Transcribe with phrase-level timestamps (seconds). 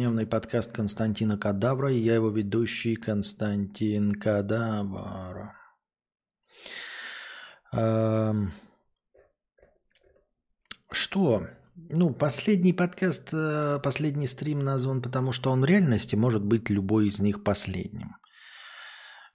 [0.00, 5.54] Дневный подкаст Константина Кадавра, и я его ведущий Константин Кадавра.
[7.70, 8.54] Эм,
[10.90, 11.46] Что?
[11.74, 17.08] Ну, последний подкаст, э, последний стрим назван, потому что он в реальности может быть любой
[17.08, 18.16] из них последним.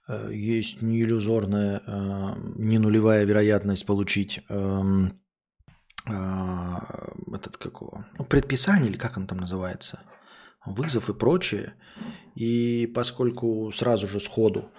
[0.08, 5.22] Э, Есть не иллюзорная, э, не нулевая вероятность получить эм,
[6.04, 8.04] этот какого?
[8.18, 10.00] Ну, предписание или как он там называется?
[10.66, 11.74] Вызов и прочее.
[12.34, 14.70] И поскольку сразу же сходу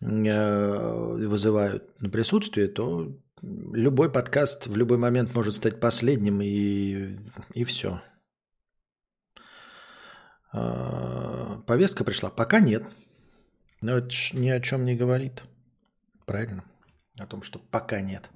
[0.00, 7.18] э, вызывают на присутствие, то любой подкаст в любой момент может стать последним и,
[7.54, 8.00] и все.
[11.66, 12.30] Повестка пришла?
[12.30, 12.84] Пока нет.
[13.80, 15.42] Но это ни о чем не говорит.
[16.26, 16.64] Правильно?
[17.18, 18.30] О том, что пока нет.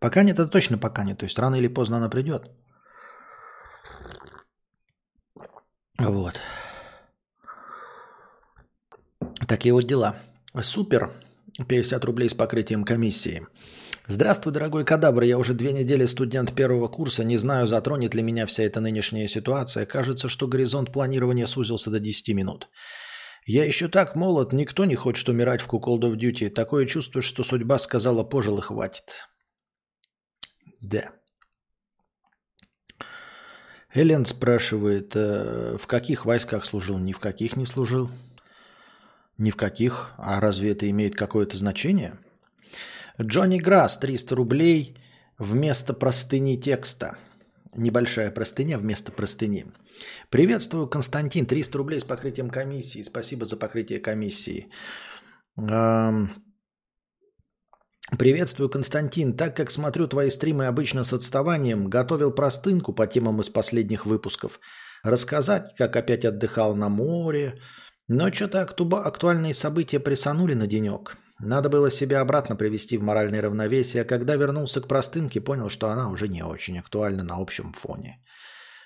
[0.00, 1.18] Пока нет, это точно пока нет.
[1.18, 2.50] То есть рано или поздно она придет.
[5.98, 6.40] Вот.
[9.48, 10.16] Такие вот дела.
[10.60, 11.10] Супер.
[11.68, 13.46] 50 рублей с покрытием комиссии.
[14.06, 15.22] Здравствуй, дорогой кадабр.
[15.22, 17.24] Я уже две недели студент первого курса.
[17.24, 19.86] Не знаю, затронет ли меня вся эта нынешняя ситуация.
[19.86, 22.68] Кажется, что горизонт планирования сузился до 10 минут.
[23.46, 26.50] Я еще так молод, никто не хочет умирать в Call of Duty.
[26.50, 29.04] Такое чувство, что судьба сказала, пожил и хватит.
[30.80, 31.12] Да.
[33.96, 36.98] Элен спрашивает, э, в каких войсках служил?
[36.98, 38.10] Ни в каких не служил.
[39.38, 40.12] Ни в каких.
[40.18, 42.18] А разве это имеет какое-то значение?
[43.18, 44.98] Джонни Грасс, 300 рублей
[45.38, 47.16] вместо простыни текста.
[47.74, 49.64] Небольшая простыня вместо простыни.
[50.28, 51.46] Приветствую, Константин.
[51.46, 53.02] 300 рублей с покрытием комиссии.
[53.02, 54.68] Спасибо за покрытие комиссии.
[55.56, 56.45] Эм,
[58.18, 59.36] Приветствую, Константин.
[59.36, 64.60] Так как смотрю твои стримы обычно с отставанием, готовил простынку по темам из последних выпусков.
[65.02, 67.60] Рассказать, как опять отдыхал на море.
[68.08, 71.16] Но что-то актуальные события присанули на денек.
[71.40, 75.88] Надо было себя обратно привести в моральное равновесие, а когда вернулся к простынке, понял, что
[75.88, 78.22] она уже не очень актуальна на общем фоне.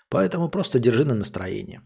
[0.09, 1.82] Поэтому просто держи на настроение.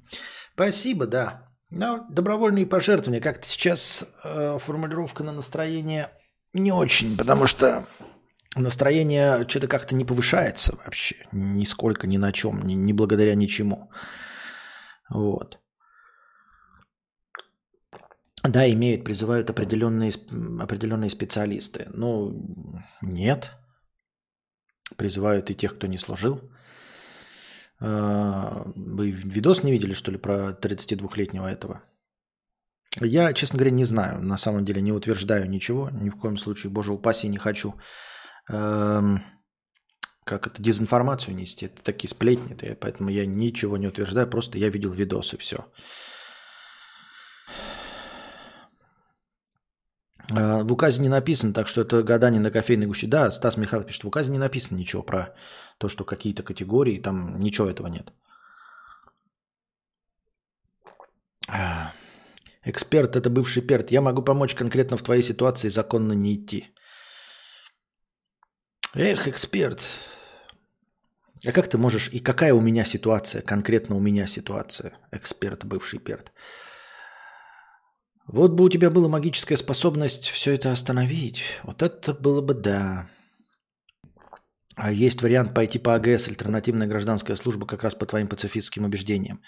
[0.54, 1.48] Спасибо, да.
[1.70, 6.08] Но добровольные пожертвования, как-то сейчас э, формулировка на настроение
[6.54, 7.86] не очень, потому что
[8.56, 11.16] настроение что-то как-то не повышается вообще.
[11.32, 13.90] Нисколько, ни на чем, ни, ни благодаря ничему.
[15.10, 15.58] Вот.
[18.42, 20.12] Да, имеют, призывают определенные,
[20.60, 21.86] определенные специалисты.
[21.94, 23.50] Ну, нет.
[24.96, 26.40] Призывают и тех, кто не служил.
[27.80, 31.82] А, Вы видос не видели, что ли, про 32-летнего этого?
[33.00, 34.22] Я, честно говоря, не знаю.
[34.22, 35.90] На самом деле не утверждаю ничего.
[35.90, 37.74] Ни в коем случае, боже упаси, не хочу
[38.50, 39.22] эм,
[40.24, 41.66] как это, дезинформацию нести.
[41.66, 42.54] Это такие сплетни.
[42.54, 44.28] это- поэтому я ничего не утверждаю.
[44.30, 45.56] Просто я видел видос и все.
[50.30, 53.06] Э, В указе не написано, так что это гадание на кофейной гуще.
[53.06, 55.34] Да, Стас Михайлович пишет, в указе не написано ничего про
[55.78, 58.12] то, что какие-то категории, там ничего этого нет.
[62.66, 63.92] Эксперт– это бывший перт.
[63.92, 66.74] Я могу помочь конкретно в твоей ситуации законно не идти.
[68.94, 69.88] Эх, эксперт.
[71.46, 72.10] А как ты можешь...
[72.12, 73.42] И какая у меня ситуация?
[73.42, 74.92] Конкретно у меня ситуация.
[75.12, 76.32] Эксперт, бывший перт.
[78.26, 81.42] Вот бы у тебя была магическая способность все это остановить.
[81.64, 83.10] Вот это было бы да.
[84.76, 89.42] А есть вариант пойти по АГС, альтернативная гражданская служба, как раз по твоим пацифистским убеждениям.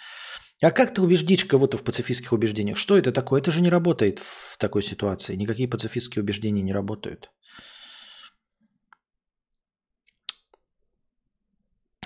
[0.63, 2.79] А как ты убеждишь кого-то в пацифистских убеждениях?
[2.79, 3.41] Что это такое?
[3.41, 5.37] Это же не работает в такой ситуации.
[5.37, 7.31] Никакие пацифистские убеждения не работают.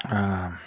[0.02, 0.58] А,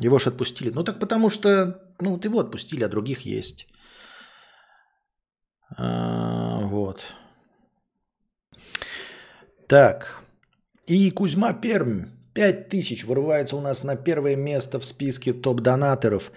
[0.00, 0.70] Его же отпустили.
[0.70, 3.66] Ну так потому что, ну вот его отпустили, а других есть.
[5.76, 7.04] А, Вот.
[9.68, 10.22] Так.
[10.86, 12.06] И Кузьма Пермь.
[12.34, 16.32] 5 тысяч вырывается у нас на первое место в списке топ-донаторов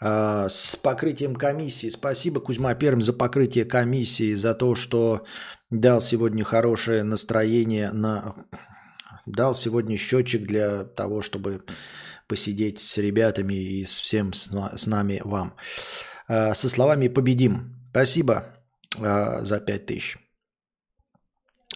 [0.00, 1.88] а, с покрытием комиссии.
[1.88, 5.24] Спасибо, Кузьма Пермь, за покрытие комиссии, за то, что
[5.70, 8.34] дал сегодня хорошее настроение на...
[9.24, 11.64] Дал сегодня счетчик для того, чтобы
[12.28, 15.54] посидеть с ребятами и с всем с, на- с нами вам.
[16.28, 17.76] А, Со словами «победим».
[17.90, 18.44] Спасибо
[19.00, 20.18] а, за 5 тысяч.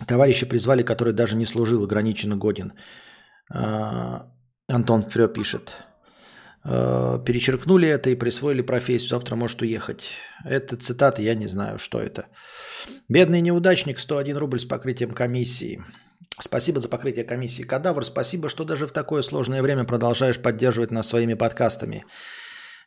[0.06, 2.73] Товарища призвали, который даже не служил, ограниченно годен.
[3.50, 4.26] А,
[4.69, 5.75] Антон Фрё пишет.
[6.62, 9.11] А, Перечеркнули это и присвоили профессию.
[9.11, 10.11] Завтра может уехать.
[10.44, 12.26] Это цитата, я не знаю, что это.
[13.08, 15.82] Бедный неудачник, 101 рубль с покрытием комиссии.
[16.38, 17.62] Спасибо за покрытие комиссии.
[17.62, 22.05] Кадавр, спасибо, что даже в такое сложное время продолжаешь поддерживать нас своими подкастами.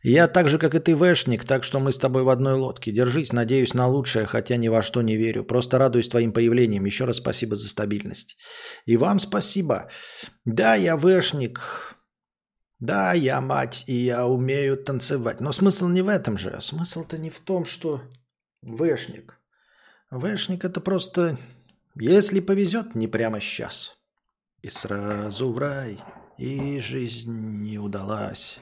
[0.04, 2.92] Я так же, как и ты, вэшник, так что мы с тобой в одной лодке.
[2.92, 5.46] Держись, надеюсь на лучшее, хотя ни во что не верю.
[5.46, 6.84] Просто радуюсь твоим появлением.
[6.84, 8.38] Еще раз спасибо за стабильность.
[8.86, 9.90] И вам спасибо.
[10.44, 11.96] Да, я вэшник.
[12.80, 15.40] Да, я мать, и я умею танцевать.
[15.40, 16.60] Но смысл не в этом же.
[16.60, 18.02] Смысл-то не в том, что
[18.62, 19.40] вэшник.
[20.12, 21.38] Вэшник это просто,
[21.96, 23.96] если повезет, не прямо сейчас.
[24.62, 26.04] И сразу в рай,
[26.38, 28.60] и жизнь не удалась.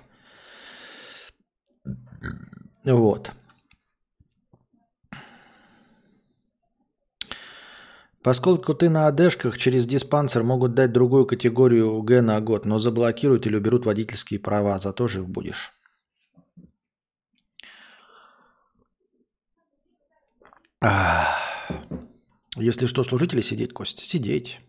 [2.85, 3.31] Вот.
[8.23, 13.47] Поскольку ты на одежках, через диспансер могут дать другую категорию Г на год, но заблокируют
[13.47, 15.73] или уберут водительские права, зато жив будешь.
[22.57, 24.03] Если что, служители сидеть, Костя?
[24.03, 24.59] Сидеть.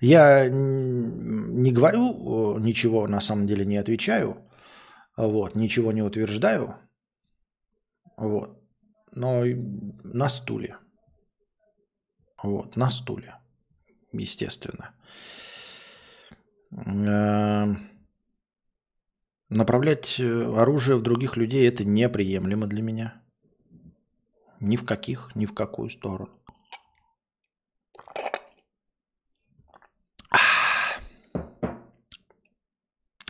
[0.00, 4.48] Я не говорю ничего, на самом деле не отвечаю,
[5.16, 6.76] вот, ничего не утверждаю,
[8.16, 8.58] вот,
[9.12, 10.78] но на стуле,
[12.42, 13.34] вот, на стуле,
[14.12, 14.94] естественно.
[16.72, 17.90] Эм,
[19.50, 23.22] направлять оружие в других людей это неприемлемо для меня.
[24.60, 26.39] Ни в каких, ни в какую сторону.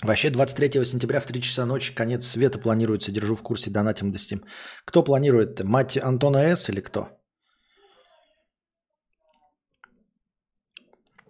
[0.03, 3.13] Вообще 23 сентября в 3 часа ночи конец света планируется.
[3.13, 4.45] Держу в курсе, донатим до Steam.
[4.85, 5.63] Кто планирует?
[5.63, 6.71] Мать Антона С.
[6.71, 7.09] или кто?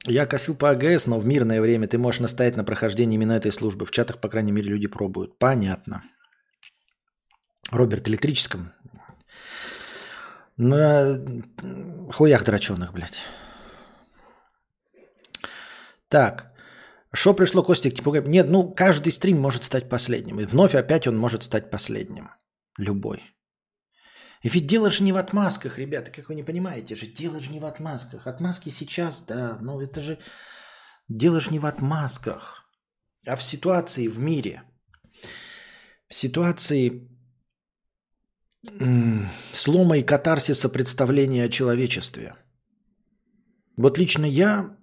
[0.06, 3.52] Я косил по АГС, но в мирное время ты можешь настоять на прохождении именно этой
[3.52, 3.84] службы.
[3.84, 5.38] В чатах, по крайней мере, люди пробуют.
[5.38, 6.02] Понятно.
[7.70, 8.72] Роберт, электрическом?
[10.56, 11.20] На
[12.12, 13.22] хуях драченых, блядь.
[16.08, 16.50] Так.
[17.12, 20.41] Что пришло, Костик, типа, нет, ну, каждый стрим может стать последним.
[20.41, 22.31] И вновь опять он может стать последним.
[22.79, 23.23] Любой.
[24.43, 27.07] И ведь дело же не в отмазках, ребята, как вы не понимаете же.
[27.07, 28.27] Дело же не в отмазках.
[28.27, 30.19] Отмазки сейчас, да, но это же...
[31.09, 32.65] Дело же не в отмазках,
[33.27, 34.63] а в ситуации в мире.
[36.06, 37.11] В ситуации
[39.53, 42.37] слома и катарсиса представления о человечестве.
[43.77, 44.79] Вот лично я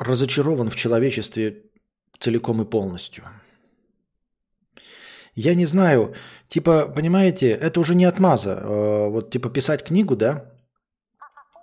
[0.00, 1.62] разочарован в человечестве
[2.18, 3.24] целиком и полностью.
[5.34, 6.14] Я не знаю,
[6.48, 8.52] типа, понимаете, это уже не отмаза.
[8.52, 10.52] Э, вот, типа, писать книгу, да?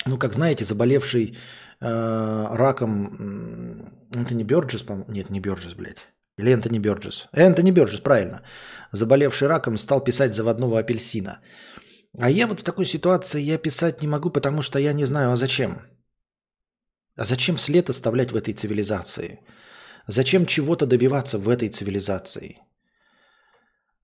[0.06, 1.38] Ну, как знаете, заболевший
[1.82, 3.08] э, раком
[4.16, 6.08] Энтони Бёрджес, по нет, не Бёрджес, блядь.
[6.38, 7.28] Или Энтони Бёрджес.
[7.34, 8.42] Энтони Бёрджес, правильно.
[8.92, 11.40] Заболевший раком стал писать заводного апельсина.
[12.18, 15.32] А я вот в такой ситуации я писать не могу, потому что я не знаю,
[15.32, 15.82] а зачем.
[17.18, 19.42] А зачем след оставлять в этой цивилизации?
[20.06, 22.60] Зачем чего-то добиваться в этой цивилизации?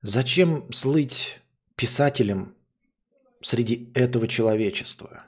[0.01, 1.39] Зачем слыть
[1.75, 2.57] писателем
[3.39, 5.25] среди этого человечества?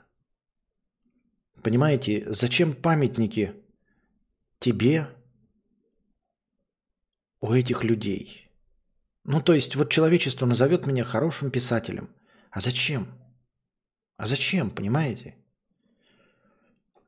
[1.62, 3.54] Понимаете, зачем памятники
[4.58, 5.08] тебе
[7.40, 8.50] у этих людей?
[9.22, 12.10] Ну, то есть, вот человечество назовет меня хорошим писателем.
[12.50, 13.06] А зачем?
[14.16, 15.36] А зачем, понимаете?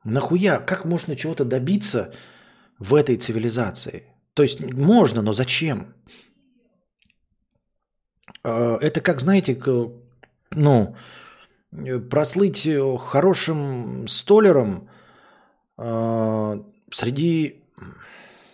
[0.09, 0.59] Нахуя?
[0.59, 2.13] Как можно чего-то добиться
[2.79, 4.03] в этой цивилизации?
[4.33, 5.93] То есть можно, но зачем?
[8.43, 9.57] А, это как, знаете,
[10.51, 10.95] ну,
[12.09, 12.67] прослыть
[12.99, 14.89] хорошим столером
[16.91, 17.63] среди,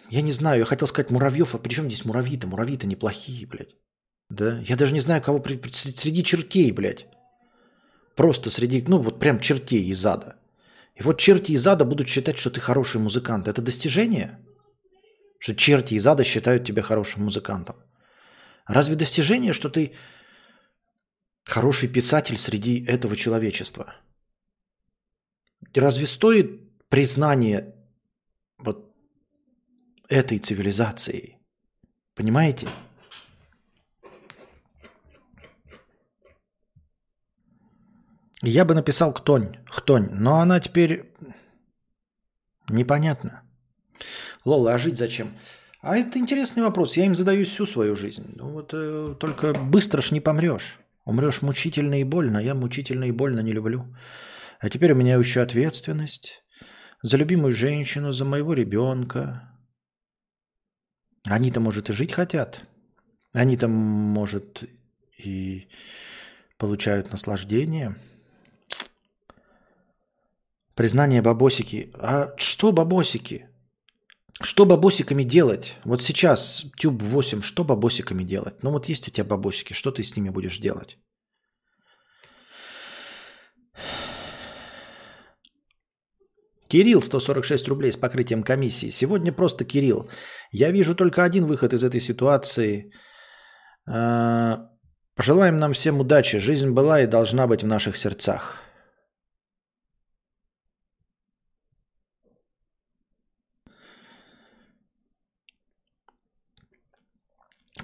[0.10, 2.48] я не знаю, я хотел сказать муравьев, а при чем здесь муравьи-то?
[2.48, 3.76] Муравьи-то неплохие, блядь.
[4.30, 4.60] Да?
[4.60, 7.08] Я даже не знаю, кого среди чертей, блядь.
[8.16, 10.36] Просто среди, ну вот прям чертей из ада.
[10.96, 13.48] И вот черти из ада будут считать, что ты хороший музыкант.
[13.48, 14.40] Это достижение?
[15.40, 17.76] Что черти из ада считают тебя хорошим музыкантом.
[18.66, 19.94] Разве достижение, что ты
[21.44, 23.96] хороший писатель среди этого человечества?
[25.74, 27.76] Разве стоит признание
[28.58, 28.96] вот
[30.08, 31.38] этой цивилизации?
[32.16, 32.68] Понимаете?
[38.42, 41.14] Я бы написал «Ктонь», «Хтонь», но она теперь
[42.70, 43.44] непонятна.
[44.44, 45.30] Лола, а жить зачем?
[45.82, 46.98] А это интересный вопрос.
[46.98, 48.34] Я им задаю всю свою жизнь.
[48.36, 50.80] Ну вот э, только быстро ж не помрешь.
[51.04, 52.40] Умрешь мучительно и больно.
[52.40, 53.86] Я мучительно и больно не люблю.
[54.60, 56.44] А теперь у меня еще ответственность
[57.04, 59.52] за любимую женщину, за моего ребенка.
[61.24, 62.64] Они-то, может, и жить хотят.
[63.32, 64.64] Они там, может,
[65.18, 65.68] и
[66.58, 67.96] получают наслаждение.
[70.76, 71.92] Признание бабосики.
[71.94, 73.48] А что бабосики?
[74.42, 75.76] Что бабосиками делать?
[75.86, 78.56] Вот сейчас Тюб 8, что бабосиками делать?
[78.64, 80.98] Ну вот есть у тебя бабосики, что ты с ними будешь делать?
[86.68, 88.90] Кирилл, 146 рублей с покрытием комиссии.
[88.90, 90.10] Сегодня просто Кирилл.
[90.52, 92.92] Я вижу только один выход из этой ситуации.
[93.88, 94.68] А,
[95.16, 96.40] пожелаем нам всем удачи.
[96.40, 98.65] Жизнь была и должна быть в наших сердцах.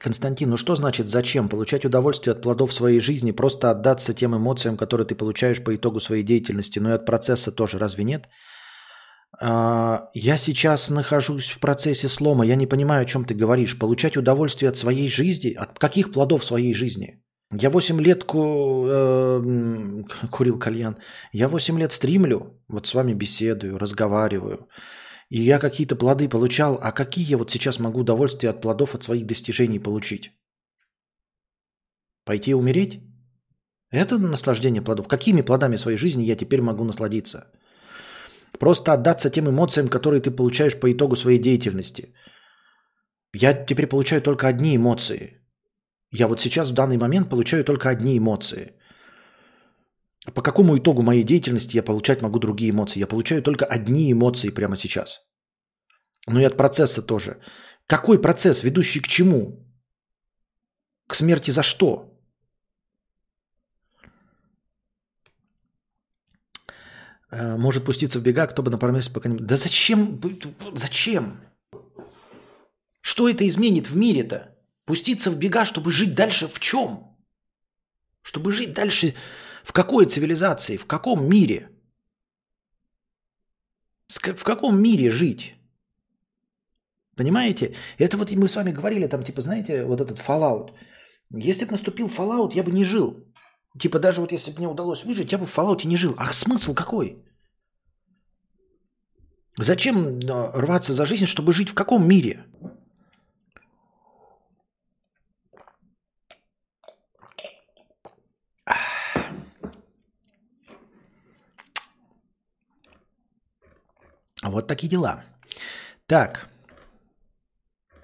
[0.04, 1.48] Константин, ну что значит зачем?
[1.48, 6.00] Получать удовольствие от плодов своей жизни, просто отдаться тем эмоциям, которые ты получаешь по итогу
[6.00, 8.28] своей деятельности, но и от процесса тоже, разве нет?
[9.40, 13.78] А, я сейчас нахожусь в процессе слома, я не понимаю, о чем ты говоришь.
[13.78, 15.54] Получать удовольствие от своей жизни?
[15.54, 17.22] От каких плодов своей жизни?
[17.54, 20.98] Я 8 лет ку, э, курил кальян.
[21.34, 24.68] Я 8 лет стримлю, вот с вами беседую, разговариваю.
[25.32, 29.04] И я какие-то плоды получал, а какие я вот сейчас могу удовольствие от плодов от
[29.04, 30.32] своих достижений получить?
[32.26, 33.00] Пойти умереть?
[33.92, 35.08] Это наслаждение плодов.
[35.08, 37.46] Какими плодами своей жизни я теперь могу насладиться?
[38.60, 42.14] Просто отдаться тем эмоциям, которые ты получаешь по итогу своей деятельности.
[43.34, 45.38] Я теперь получаю только одни эмоции.
[46.12, 48.74] Я вот сейчас в данный момент получаю только одни эмоции.
[50.26, 53.00] По какому итогу моей деятельности я получать могу другие эмоции?
[53.00, 55.26] Я получаю только одни эмоции прямо сейчас.
[56.28, 57.40] Ну и от процесса тоже.
[57.88, 59.66] Какой процесс, ведущий к чему?
[61.08, 62.12] К смерти за что?
[67.32, 69.38] Э, может пуститься в бега, кто бы на пару месяцев пока не...
[69.38, 70.22] Да зачем?
[70.76, 71.42] Зачем?
[73.02, 74.56] Что это изменит в мире-то?
[74.86, 77.18] Пуститься в бега, чтобы жить дальше в чем?
[78.22, 79.16] Чтобы жить дальше
[79.64, 81.70] в какой цивилизации, в каком мире?
[84.08, 85.56] В каком мире жить?
[87.16, 87.76] Понимаете?
[87.98, 90.72] Это вот мы с вами говорили, там, типа, знаете, вот этот Fallout.
[91.30, 93.16] Если бы наступил Fallout, я бы не жил.
[93.80, 96.14] Типа, даже вот если бы мне удалось выжить, я бы в Fallout не жил.
[96.18, 97.24] Ах, смысл какой?
[99.58, 102.46] Зачем э, рваться за жизнь, чтобы жить в каком мире?
[114.44, 115.24] Вот такие дела.
[116.08, 116.50] Так.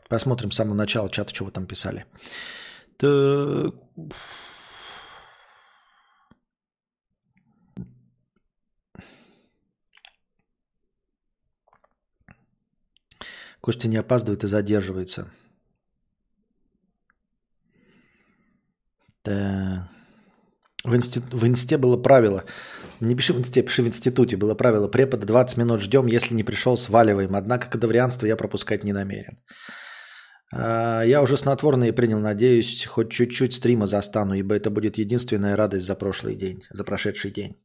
[0.08, 2.06] Посмотрим с самого начала чата, что вы там писали.
[2.98, 3.76] Так.
[13.60, 15.30] Костя не опаздывает и задерживается.
[19.26, 19.92] Да.
[20.88, 21.22] В, инсти...
[21.32, 22.44] в инсте было правило.
[23.02, 24.38] Не пиши в инсте, пиши в институте.
[24.38, 24.88] Было правило.
[24.88, 27.36] Препода 20 минут ждем, если не пришел, сваливаем.
[27.36, 29.38] Однако кадаврианство я пропускать не намерен.
[30.54, 32.20] А, я уже снотворные принял.
[32.20, 37.32] Надеюсь, хоть чуть-чуть стрима застану, ибо это будет единственная радость за прошлый день, за прошедший
[37.32, 37.58] день.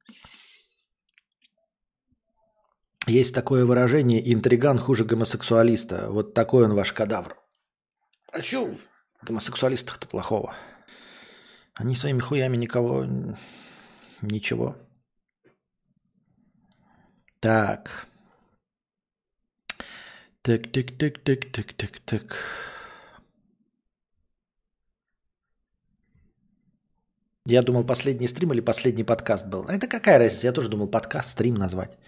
[3.07, 6.07] Есть такое выражение «интриган хуже гомосексуалиста».
[6.11, 7.37] Вот такой он ваш кадавр.
[8.33, 10.55] А что в гомосексуалистах-то плохого?
[11.75, 13.07] Они своими хуями никого...
[14.21, 14.77] Ничего.
[17.41, 18.07] Так.
[20.43, 22.37] Так, так, так, так, так, так, так.
[27.47, 29.65] Я думал, последний стрим или последний подкаст был.
[29.65, 30.47] Это какая разница?
[30.47, 31.99] Я тоже думал, подкаст, стрим назвать.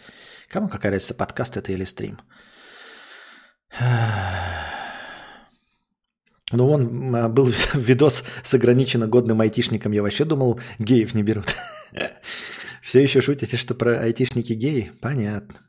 [0.49, 2.19] Кому какая разница, подкаст это или стрим?
[6.53, 9.93] Ну, он а, был видос с ограниченно годным айтишником.
[9.93, 11.47] Я вообще думал, геев не берут.
[12.83, 14.93] Все еще шутите, что про айтишники геи?
[15.01, 15.61] Понятно.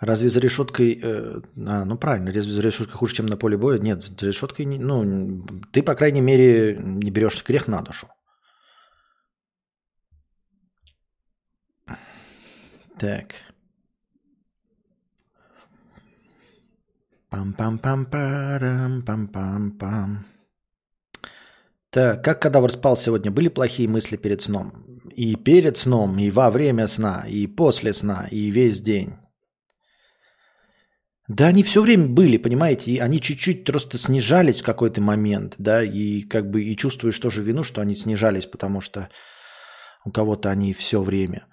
[0.00, 0.98] Разве за решеткой...
[1.02, 3.78] Э, а, ну правильно, разве за решеткой хуже, чем на поле боя?
[3.78, 4.64] Нет, за решеткой...
[4.64, 8.08] Не, ну, ты, по крайней мере, не берешь грех на душу.
[12.98, 13.34] Так.
[17.30, 20.24] Пам-пам-пам-парам, пам-пам-пам.
[21.90, 23.30] Так, как кадавр спал сегодня?
[23.30, 24.72] Были плохие мысли перед сном?
[25.16, 29.14] И перед сном, и во время сна, и после сна, и весь день.
[31.28, 35.84] Да, они все время были, понимаете, и они чуть-чуть просто снижались в какой-то момент, да,
[35.84, 39.08] и как бы и чувствуешь тоже вину, что они снижались, потому что
[40.04, 41.46] у кого-то они все время.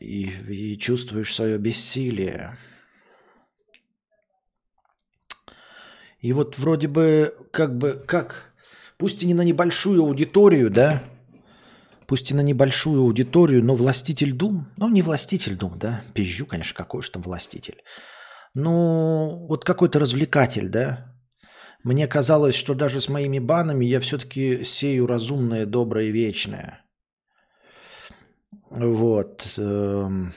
[0.00, 2.58] И, и чувствуешь свое бессилие.
[6.20, 8.52] И вот вроде бы, как бы, как,
[8.98, 11.02] пусть и не на небольшую аудиторию, да,
[12.06, 16.74] пусть и на небольшую аудиторию, но властитель дум, ну не властитель дум, да, пизжу, конечно,
[16.74, 17.82] какой же там властитель.
[18.54, 21.12] Ну, вот какой-то развлекатель, да.
[21.84, 26.80] Мне казалось, что даже с моими банами я все-таки сею разумное, доброе, вечное.
[28.70, 29.54] Вот.
[29.58, 30.32] Эм,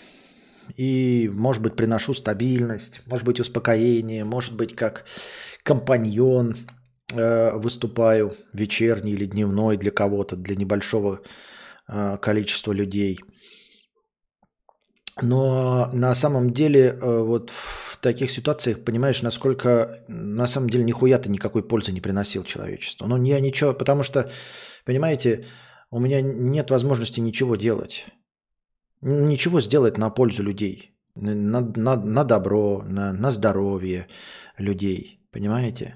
[0.75, 5.05] и, может быть, приношу стабильность, может быть, успокоение, может быть, как
[5.63, 6.55] компаньон
[7.13, 11.21] э, выступаю вечерний или дневной для кого-то, для небольшого
[11.87, 13.19] э, количества людей.
[15.21, 21.17] Но на самом деле э, вот в таких ситуациях понимаешь, насколько на самом деле нихуя
[21.17, 23.07] ты никакой пользы не приносил человечеству.
[23.07, 24.31] Ну, я ничего, потому что,
[24.85, 25.45] понимаете,
[25.91, 28.05] у меня нет возможности ничего делать
[29.01, 34.07] ничего сделать на пользу людей, на, на, на добро, на, на здоровье
[34.57, 35.18] людей.
[35.31, 35.95] Понимаете?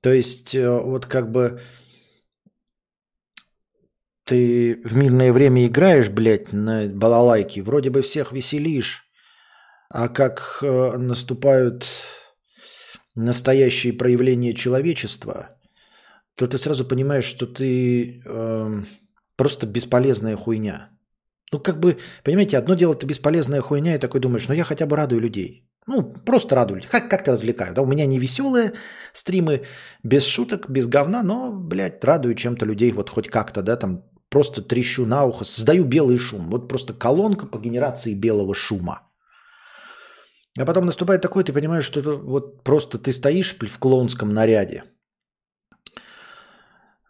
[0.00, 1.60] То есть, э, вот как бы
[4.24, 9.04] ты в мирное время играешь, блядь, на балалайке, вроде бы всех веселишь,
[9.90, 11.86] а как э, наступают
[13.14, 15.56] настоящие проявления человечества,
[16.34, 18.82] то ты сразу понимаешь, что ты э,
[19.36, 20.90] просто бесполезная хуйня.
[21.52, 24.86] Ну, как бы, понимаете, одно дело это бесполезная хуйня, и такой думаешь, ну я хотя
[24.86, 25.68] бы радую людей.
[25.86, 26.90] Ну, просто радую людей.
[26.90, 27.74] Как- как-то развлекаю.
[27.74, 28.72] Да, у меня не веселые
[29.12, 29.64] стримы,
[30.02, 34.62] без шуток, без говна, но, блядь, радую чем-то людей, вот хоть как-то, да, там просто
[34.62, 36.48] трещу на ухо, создаю белый шум.
[36.50, 39.00] Вот просто колонка по генерации белого шума.
[40.58, 44.84] А потом наступает такой, ты понимаешь, что это вот просто ты стоишь в клоунском наряде–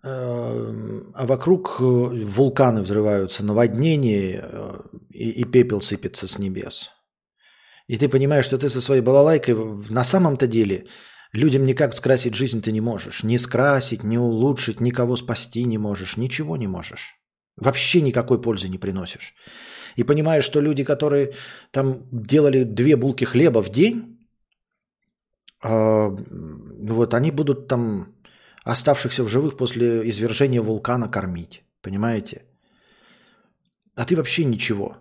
[0.04, 6.90] Эм, а вокруг э, вулканы взрываются, наводнения, э, и, и пепел сыпется с небес.
[7.87, 9.55] И ты понимаешь, что ты со своей балалайкой
[9.91, 10.87] на самом-то деле
[11.33, 13.25] людям никак скрасить жизнь ты не можешь.
[13.25, 17.17] Не скрасить, не улучшить, никого спасти не можешь, ничего не можешь.
[17.57, 19.35] Вообще никакой пользы не приносишь.
[19.97, 21.35] И понимаешь, что люди, которые
[21.70, 24.18] там делали две булки хлеба в день,
[25.62, 26.16] э,
[26.88, 28.14] вот они будут там
[28.64, 31.62] оставшихся в живых после извержения вулкана кормить.
[31.83, 32.44] Понимаете?
[33.94, 34.97] А ты вообще ничего.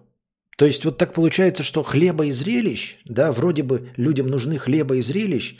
[0.57, 4.95] То есть вот так получается, что хлеба и зрелищ, да, вроде бы людям нужны хлеба
[4.95, 5.57] и зрелищ,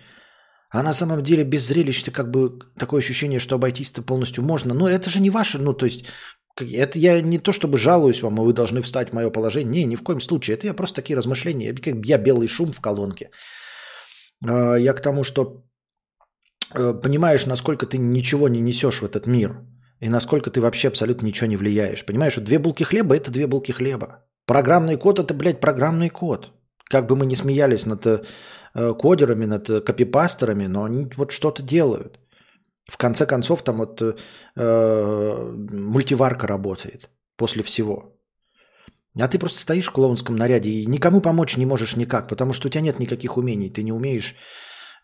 [0.69, 4.73] а на самом деле без зрелищ-то как бы такое ощущение, что обойтись-то полностью можно.
[4.73, 6.06] Но это же не ваше, ну то есть
[6.58, 9.86] это я не то чтобы жалуюсь вам, и вы должны встать в мое положение.
[9.86, 10.56] Не, ни в коем случае.
[10.56, 11.75] Это я просто такие размышления.
[12.06, 13.32] Я белый шум в колонке.
[14.45, 15.63] А, я к тому, что
[16.73, 19.56] Э, понимаешь, насколько ты ничего не несешь в этот мир.
[20.01, 22.06] И насколько ты вообще абсолютно ничего не влияешь.
[22.06, 24.25] Понимаешь, вот две булки хлеба– это две булки хлеба.
[24.45, 26.51] Программный код– это, блядь, программный код.
[26.89, 28.23] Как бы мы ни смеялись над э,
[28.93, 32.19] кодерами, над копипастерами, но они вот что-то делают.
[32.91, 34.13] В конце концов, там вот э,
[35.71, 38.13] мультиварка работает после всего.
[39.19, 42.67] А ты просто стоишь в клоунском наряде и никому помочь не можешь никак, потому что
[42.67, 43.69] у тебя нет никаких умений.
[43.69, 44.36] Ты не умеешь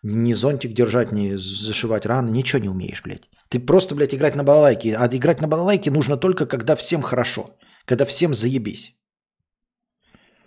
[0.02, 3.28] ни зонтик держать, ни зашивать раны, ничего не умеешь, блядь.
[3.48, 4.96] Ты просто, блядь, играть на балалайке.
[4.96, 7.46] А играть на балалайке нужно только, когда всем хорошо.
[7.86, 8.99] Когда всем заебись.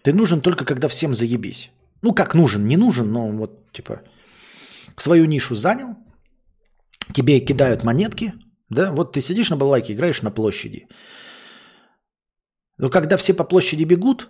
[0.04, 1.72] Ты нужен только, когда всем заебись.
[2.02, 4.02] Ну, как нужен, не нужен, но вот, типа,
[4.98, 5.96] свою нишу занял,
[7.14, 8.34] тебе кидают монетки,
[8.70, 10.88] да, вот ты сидишь на балалайке, играешь на площади.
[12.78, 14.30] Но когда все по площади бегут,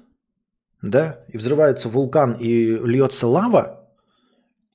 [0.84, 3.83] да, и взрывается вулкан, и льется лава,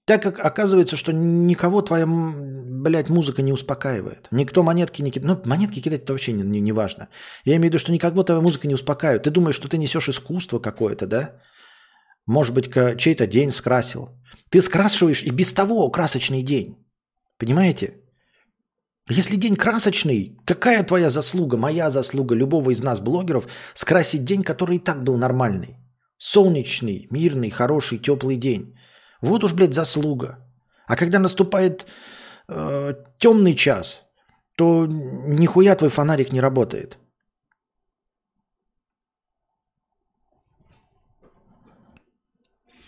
[0.08, 4.28] так как оказывается, что никого твоя, блядь, музыка не успокаивает.
[4.30, 5.44] Никто монетки не кидает.
[5.44, 7.08] Ну, монетки кидать это вообще не, не, не важно.
[7.44, 9.24] Я имею в виду, что никого твоя музыка не успокаивает.
[9.24, 11.34] Ты думаешь, что ты несешь искусство какое-то, да?
[12.26, 14.08] Может быть, чей-то день скрасил.
[14.48, 16.78] Ты скрашиваешь и без того красочный день.
[17.36, 18.00] Понимаете?
[19.10, 24.76] Если день красочный, какая твоя заслуга, моя заслуга, любого из нас, блогеров, скрасить день, который
[24.76, 25.76] и так был нормальный?
[26.16, 28.74] Солнечный, мирный, хороший, теплый день.
[29.20, 30.38] Вот уж, блядь, заслуга.
[30.86, 31.86] А когда наступает
[32.48, 34.02] э, темный час,
[34.56, 36.98] то нихуя твой фонарик не работает.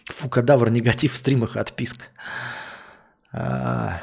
[0.04, 2.04] Фу, кадавр, негатив в стримах, отписка.
[3.32, 4.00] А...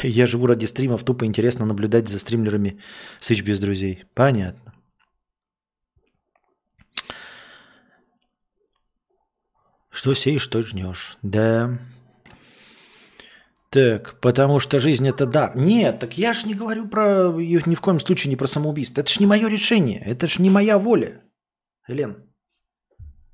[0.02, 2.78] Я живу ради стримов, тупо интересно наблюдать за стримлерами
[3.20, 4.04] Switch без друзей.
[4.14, 4.74] Понятно.
[9.90, 11.18] Что сеешь, что жнешь.
[11.22, 11.78] Да.
[13.70, 15.56] Так, потому что жизнь это дар.
[15.56, 19.00] Нет, так я ж не говорю про ни в коем случае не про самоубийство.
[19.00, 21.22] Это ж не мое решение, это ж не моя воля.
[21.86, 22.16] Элен,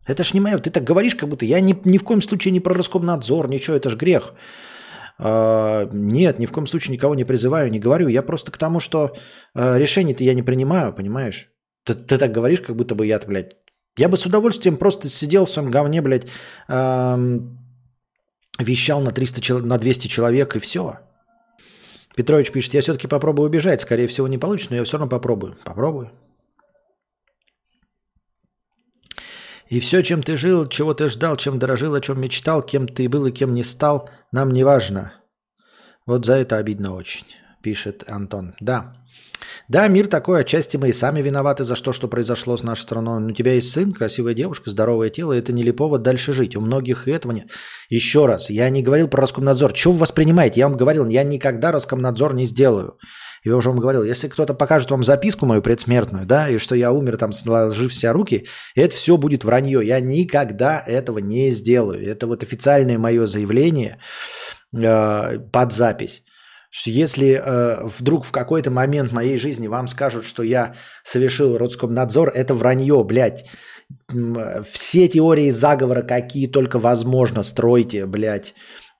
[0.06, 0.58] это ж не мое.
[0.58, 3.76] Ты так говоришь, как будто я ни, ни в коем случае не про Роскомнадзор, ничего,
[3.76, 4.34] это ж грех.
[5.18, 8.08] А, нет, ни в коем случае никого не призываю, не говорю.
[8.08, 9.14] Я просто к тому, что
[9.54, 11.50] а, решение-то я не принимаю, понимаешь?
[11.84, 13.56] Ты, ты так говоришь, как будто бы я, блядь,
[13.96, 16.26] я бы с удовольствием просто сидел в своем говне, блядь,
[18.58, 20.98] вещал на, 300, на 200 человек и все.
[22.14, 23.80] Петрович пишет, я все-таки попробую убежать.
[23.82, 25.56] Скорее всего, не получится, но я все равно попробую.
[25.64, 26.10] Попробую.
[29.68, 33.08] И все, чем ты жил, чего ты ждал, чем дорожил, о чем мечтал, кем ты
[33.08, 35.12] был и кем не стал, нам не важно.
[36.06, 37.26] Вот за это обидно очень,
[37.62, 38.54] пишет Антон.
[38.60, 38.94] Да,
[39.68, 43.20] да, мир такой, отчасти мы и сами виноваты за то, что произошло с нашей страной.
[43.20, 46.56] Но у тебя есть сын, красивая девушка, здоровое тело, и это не повод дальше жить.
[46.56, 47.50] У многих и этого нет.
[47.88, 49.72] Еще раз, я не говорил про Роскомнадзор.
[49.72, 50.60] Чего вы воспринимаете?
[50.60, 52.98] Я вам говорил, я никогда Роскомнадзор не сделаю.
[53.44, 56.92] Я уже вам говорил, если кто-то покажет вам записку мою предсмертную, да, и что я
[56.92, 59.80] умер там, сложив все руки, это все будет вранье.
[59.86, 62.04] Я никогда этого не сделаю.
[62.04, 63.98] Это вот официальное мое заявление
[64.74, 66.22] э, под запись
[66.76, 72.28] что если э, вдруг в какой-то момент моей жизни вам скажут, что я совершил Роскомнадзор,
[72.34, 73.46] это вранье, блядь.
[74.64, 78.54] Все теории заговора, какие только возможно, стройте, блядь.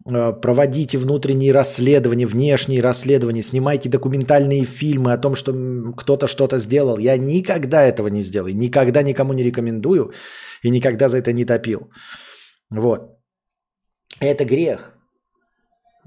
[0.09, 5.53] Э, проводите внутренние расследования, внешние расследования, снимайте документальные фильмы о том, что
[5.97, 6.99] кто-то что-то сделал.
[6.99, 10.12] Я никогда этого не сделаю, никогда никому не рекомендую
[10.62, 11.90] и никогда за это не топил.
[12.71, 13.19] Вот.
[14.21, 14.92] Это грех.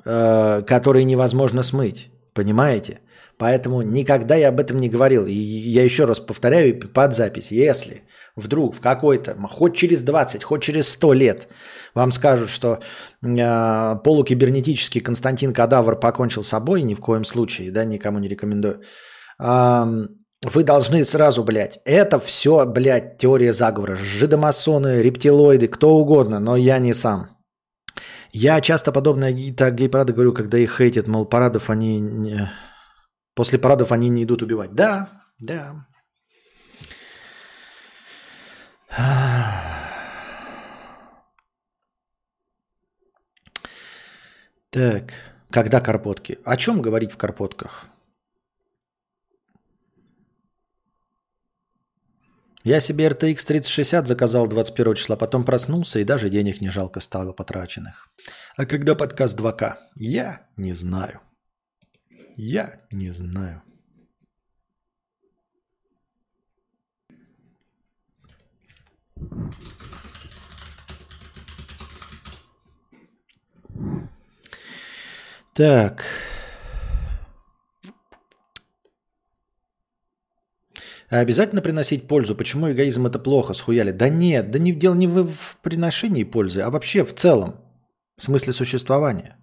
[0.06, 2.10] Э, который невозможно смыть.
[2.34, 3.00] Понимаете?
[3.40, 5.26] Поэтому никогда я об этом не говорил.
[5.26, 7.52] И я еще раз повторяю под запись.
[7.52, 8.04] Если
[8.36, 11.48] вдруг в какой-то, хоть через 20, хоть через 100 лет
[11.96, 12.80] вам скажут, что
[13.24, 18.82] э, полукибернетический Константин Кадавр покончил с собой, ни в коем случае, да, никому не рекомендую,
[19.42, 19.86] э,
[20.46, 23.96] вы должны сразу, блядь, это все, блядь, теория заговора.
[23.96, 27.30] Жидомасоны, рептилоиды, кто угодно, но я не сам.
[28.34, 32.02] Я часто подобное так гей-парады говорю, когда их хейтят, мол, парадов они...
[32.02, 32.52] Не...
[33.40, 34.74] После парадов они не идут убивать.
[34.74, 35.88] Да, да.
[44.72, 45.14] Так,
[45.50, 46.40] когда карпотки?
[46.44, 47.86] О чем говорить в карпотках?
[52.66, 57.32] Я себе RTX 3060 заказал 21 числа, потом проснулся и даже денег не жалко стало
[57.32, 58.10] потраченных.
[58.58, 59.78] А когда подкаст 2К?
[59.96, 61.22] Я не знаю.
[62.36, 63.62] Я не знаю.
[75.54, 76.06] Так.
[81.10, 82.36] А обязательно приносить пользу.
[82.36, 83.54] Почему эгоизм это плохо?
[83.54, 83.92] Схуяли.
[83.92, 87.60] Да нет, да не, дело не в, в приношении пользы, а вообще в целом.
[88.16, 89.39] В смысле существования.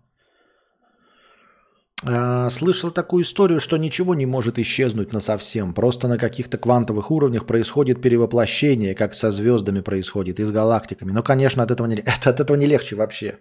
[2.08, 5.74] А, слышал такую историю, что ничего не может исчезнуть на совсем.
[5.74, 11.10] Просто на каких-то квантовых уровнях происходит перевоплощение, как со звездами происходит и с галактиками.
[11.10, 13.38] Но, конечно, от этого не, от этого не легче вообще.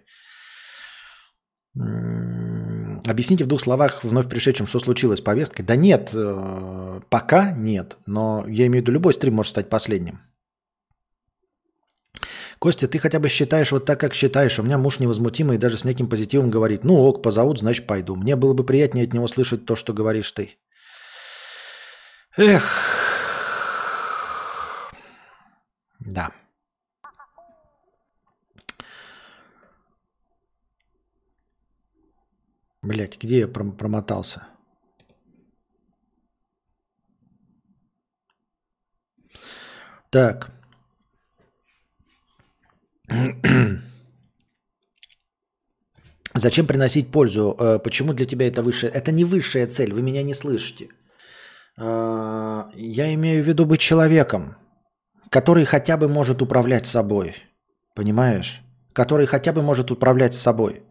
[3.06, 5.62] Объясните в двух словах вновь пришедшим, что случилось с повесткой.
[5.62, 10.20] Да нет, э, пока нет, но я имею в виду, любой стрим может стать последним.
[12.58, 14.58] Костя, ты хотя бы считаешь вот так, как считаешь.
[14.58, 18.16] У меня муж невозмутимый и даже с неким позитивом говорит, ну ок, позовут, значит пойду.
[18.16, 20.56] Мне было бы приятнее от него слышать то, что говоришь ты.
[22.36, 22.64] Эх.
[26.00, 26.32] Да.
[32.82, 34.46] Блять, где я промотался?
[40.10, 40.55] Так.
[46.34, 47.56] Зачем приносить пользу?
[47.58, 48.90] Э, почему для тебя это высшая?
[48.90, 50.88] Это не высшая цель, вы меня не слышите.
[51.78, 54.56] Э, я имею в виду быть человеком,
[55.30, 57.36] который хотя бы может управлять собой.
[57.94, 58.62] Понимаешь?
[58.92, 60.82] Который хотя бы может управлять собой.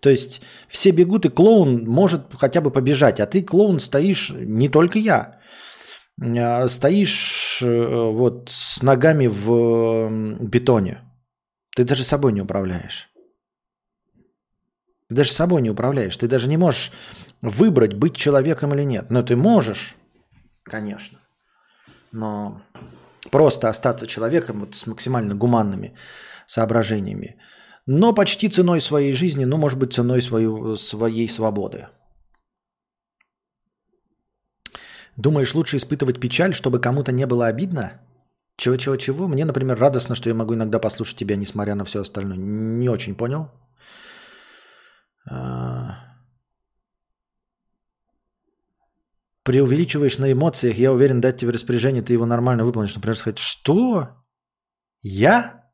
[0.00, 4.68] То есть все бегут, и клоун может хотя бы побежать, а ты, клоун, стоишь, не
[4.68, 5.40] только я,
[6.20, 11.00] а стоишь э, вот с ногами в бетоне.
[11.74, 13.10] Ты даже собой не управляешь.
[15.08, 16.16] Ты даже собой не управляешь.
[16.16, 16.92] Ты даже не можешь
[17.42, 19.10] выбрать, быть человеком или нет.
[19.10, 19.96] Но ты можешь,
[20.62, 21.18] конечно.
[22.12, 22.62] Но
[23.30, 25.94] просто остаться человеком вот с максимально гуманными
[26.46, 27.36] соображениями
[27.86, 31.88] но почти ценой своей жизни, ну, может быть, ценой свою, своей свободы.
[35.16, 38.00] Думаешь, лучше испытывать печаль, чтобы кому-то не было обидно?
[38.56, 39.28] Чего-чего-чего?
[39.28, 42.36] Мне, например, радостно, что я могу иногда послушать тебя, несмотря на все остальное.
[42.38, 43.50] Не очень понял.
[45.30, 46.14] А.
[49.42, 52.94] Преувеличиваешь на эмоциях, я уверен, дать тебе распоряжение, ты его нормально выполнишь.
[52.94, 54.08] Например, сказать, что?
[55.02, 55.64] Я?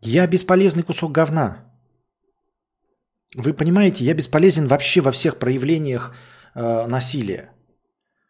[0.00, 1.72] Я бесполезный кусок говна.
[3.34, 6.14] Вы понимаете, я бесполезен вообще во всех проявлениях
[6.54, 7.51] э, насилия.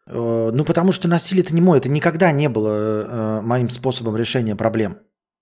[0.07, 4.17] Э, ну, потому что насилие это не мой, это никогда не было э, моим способом
[4.17, 4.97] решения проблем.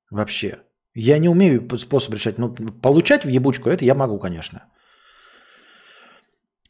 [0.10, 0.60] Вообще.
[0.94, 2.38] Я не умею способ решать.
[2.38, 4.66] Ну, получать в ебучку это я могу, конечно.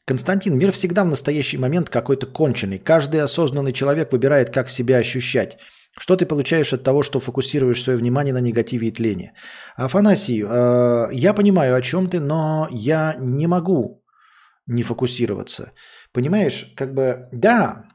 [0.05, 2.79] Константин, мир всегда в настоящий момент какой-то конченый.
[2.79, 5.57] Каждый осознанный человек выбирает, как себя ощущать.
[5.97, 9.33] Что ты получаешь от того, что фокусируешь свое внимание на негативе и тлении?
[9.75, 14.01] Афанасий, э, я понимаю, о чем ты, но я не могу
[14.67, 15.73] не фокусироваться.
[16.11, 17.85] Понимаешь, как бы, да,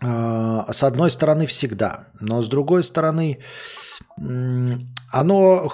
[0.00, 0.06] э,
[0.72, 3.40] с одной стороны всегда, но с другой стороны,
[5.10, 5.68] оно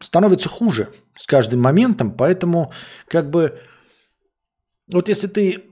[0.00, 2.72] становится хуже с каждым моментом, поэтому
[3.08, 3.60] как бы,
[4.90, 5.64] вот если ты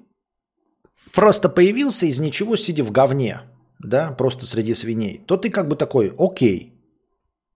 [1.13, 3.43] просто появился из ничего, сидя в говне,
[3.81, 6.73] да, просто среди свиней, то ты как бы такой, окей,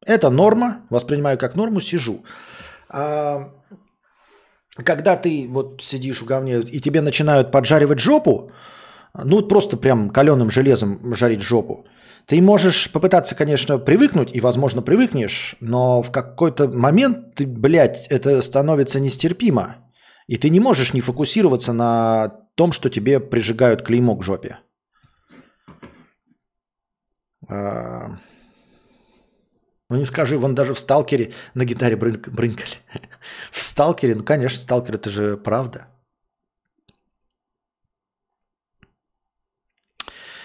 [0.04, 2.24] это норма, воспринимаю как норму, сижу.
[2.88, 3.52] А
[4.84, 8.50] когда ты вот сидишь в говне и тебе начинают поджаривать жопу,
[9.14, 11.86] ну просто прям каленым железом жарить жопу,
[12.26, 18.42] ты можешь попытаться, конечно, привыкнуть, и, возможно, привыкнешь, но в какой-то момент, ты, блядь, это
[18.42, 19.76] становится нестерпимо.
[20.26, 24.58] И ты не можешь не фокусироваться на том, что тебе прижигают клеймо к жопе.
[29.88, 32.76] Ну не скажи, вон даже в «Сталкере» на гитаре брынк, брынкали.
[33.52, 35.86] в «Сталкере», ну конечно, «Сталкер» это же правда.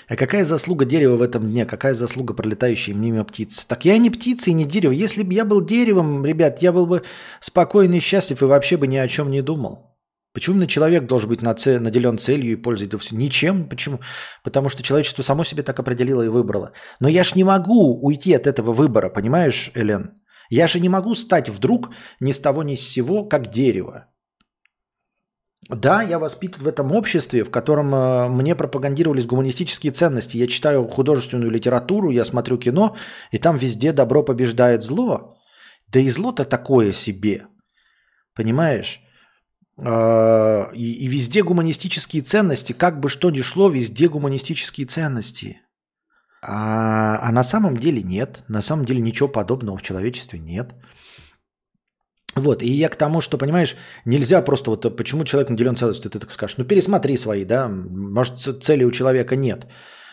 [0.08, 1.65] А какая заслуга дерева в этом дне?
[1.65, 3.65] Какая заслуга пролетающей мимо птиц?
[3.65, 4.91] Так я не птица и не дерево.
[4.91, 7.04] Если бы я был деревом, ребят, я был бы
[7.39, 9.90] спокойный и счастлив и вообще бы ни о чем не думал.
[10.34, 13.67] Почему именно человек должен быть наделен целью и пользоваться ничем?
[13.67, 14.00] Почему?
[14.44, 16.72] Потому что человечество само себе так определило и выбрало.
[17.02, 20.12] Но я ж не могу уйти от этого выбора, понимаешь, Элен?
[20.50, 21.89] Я же не могу стать вдруг
[22.20, 24.08] ни с того ни с сего, как дерево.
[25.70, 30.36] Да, я воспитан в этом обществе, в котором э, мне пропагандировались гуманистические ценности.
[30.38, 32.98] Я читаю художественную литературу, я смотрю кино,
[33.32, 35.38] и там везде добро побеждает зло.
[35.88, 37.48] Да и зло-то такое себе.
[38.36, 39.02] Понимаешь?
[39.84, 45.62] А, и, и везде гуманистические ценности, как бы что ни шло, везде гуманистические ценности.
[46.44, 48.44] А, а на самом деле нет.
[48.48, 50.74] На самом деле ничего подобного в человечестве нет.
[52.36, 56.20] Вот, и я к тому, что, понимаешь, нельзя просто вот, почему человек наделен целостью, ты
[56.20, 59.67] так скажешь, ну пересмотри свои, да, может цели у человека нет,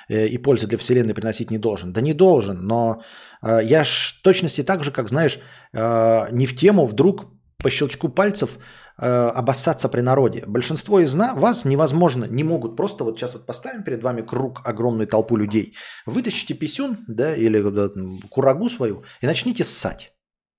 [0.09, 1.93] э, и пользы для Вселенной приносить не должен.
[1.93, 3.03] Да не должен, но
[3.41, 5.39] э, я ж точности так же, как, знаешь,
[5.73, 7.27] э, не в тему вдруг
[7.63, 8.59] по щелчку пальцев
[8.99, 10.45] обоссаться при народе.
[10.47, 15.07] Большинство из вас невозможно, не могут просто вот сейчас вот поставим перед вами круг огромной
[15.07, 17.91] толпу людей, вытащите писюн, да, или да,
[18.29, 20.13] курагу свою и начните ссать.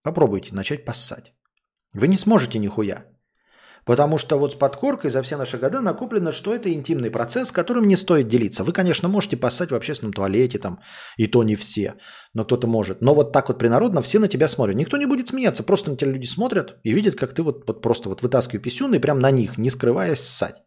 [0.04, 1.34] Попробуйте начать поссать.
[1.93, 3.06] Вы не сможете нихуя.
[3.89, 7.88] Потому что вот с подкоркой за все наши годы накоплено, что это интимный процесс, которым
[7.88, 8.63] не стоит делиться.
[8.63, 10.80] Вы, конечно, можете поссать в общественном туалете, там,
[11.17, 11.95] и то не все,
[12.36, 13.02] но кто-то может.
[13.02, 14.75] Но вот так вот принародно все на тебя смотрят.
[14.75, 17.82] Никто не будет смеяться, просто на тебя люди смотрят и видят, как ты вот, вот
[17.82, 20.62] просто вот вытаскиваешь писюн и прям на них, не скрываясь, ссать.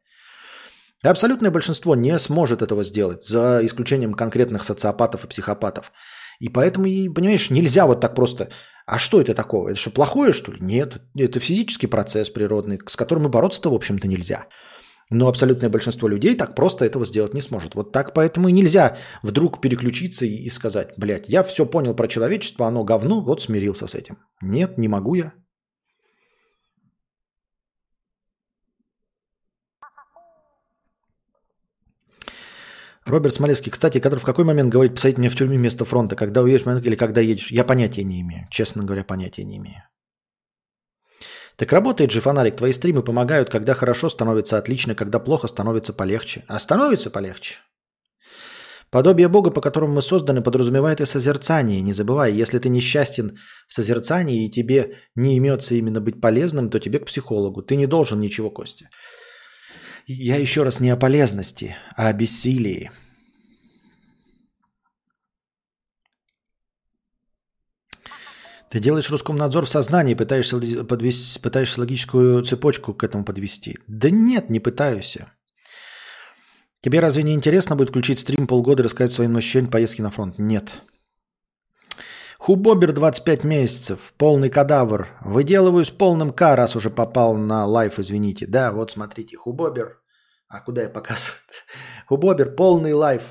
[1.05, 5.93] Абсолютное большинство не сможет этого сделать, за исключением конкретных социопатов и психопатов.
[6.41, 8.49] И поэтому, понимаешь, нельзя вот так просто
[8.87, 9.71] а что это такого?
[9.71, 10.59] Это что, плохое, что ли?
[10.61, 11.03] Нет.
[11.17, 14.47] Это физический процесс природный, с которым и бороться-то, в общем-то, нельзя.
[15.11, 17.75] Но абсолютное большинство людей так просто этого сделать не сможет.
[17.75, 22.67] Вот так поэтому и нельзя вдруг переключиться и, сказать, блядь, я все понял про человечество,
[22.67, 24.19] оно говно, вот смирился с этим.
[24.41, 25.35] Нет, не могу я.
[33.05, 36.43] Роберт Смолецкий, кстати, который в какой момент говорит посадить меня в тюрьме вместо фронта, когда
[36.43, 37.51] уедешь или когда едешь?
[37.51, 38.47] Я понятия не имею.
[38.51, 39.83] Честно говоря, понятия не имею.
[41.57, 42.57] Так работает же фонарик.
[42.57, 46.45] Твои стримы помогают, когда хорошо становится отлично, когда плохо становится полегче.
[46.49, 47.57] А становится полегче.
[48.91, 51.81] Подобие Бога, по которому мы созданы, подразумевает и созерцание.
[51.81, 56.79] Не забывай, если ты несчастен в созерцании и тебе не имется именно быть полезным, то
[56.79, 57.63] тебе к психологу.
[57.63, 58.91] Ты не должен ничего, Костя.
[60.07, 62.91] Я еще раз не о полезности, а о бессилии.
[68.71, 73.79] Ты делаешь Роскомнадзор в сознании, пытаешься, подвести, пытаешься логическую цепочку к этому подвести.
[73.87, 75.19] Да нет, не пытаюсь.
[76.81, 80.39] Тебе разве не интересно будет включить стрим полгода и рассказать своим ощущениям поездки на фронт?
[80.39, 80.83] Нет.
[82.43, 85.07] Хубобер 25 месяцев, полный кадавр.
[85.21, 88.47] Выделываю с полным К, раз уже попал на лайф, извините.
[88.49, 90.01] Да, вот смотрите, Хубобер.
[90.49, 91.39] А куда я показываю?
[92.09, 93.23] Хубобер, полный лайф.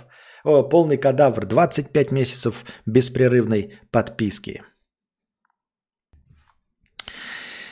[0.46, 1.46] О, полный кадавр.
[1.46, 4.64] 25 месяцев беспрерывной подписки.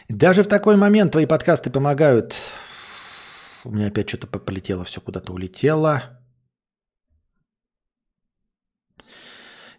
[0.10, 2.36] Даже в такой момент твои подкасты помогают.
[3.64, 6.19] У меня опять что-то полетело, все куда-то улетело.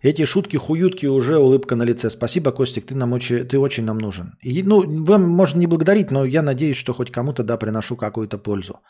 [0.03, 2.09] Эти шутки-хуютки уже улыбка на лице.
[2.11, 4.39] Спасибо, Костик, ты, нам очень, ты очень нам нужен.
[4.41, 8.39] И, ну, вам можно не благодарить, но я надеюсь, что хоть кому-то да, приношу какую-то
[8.39, 8.81] пользу.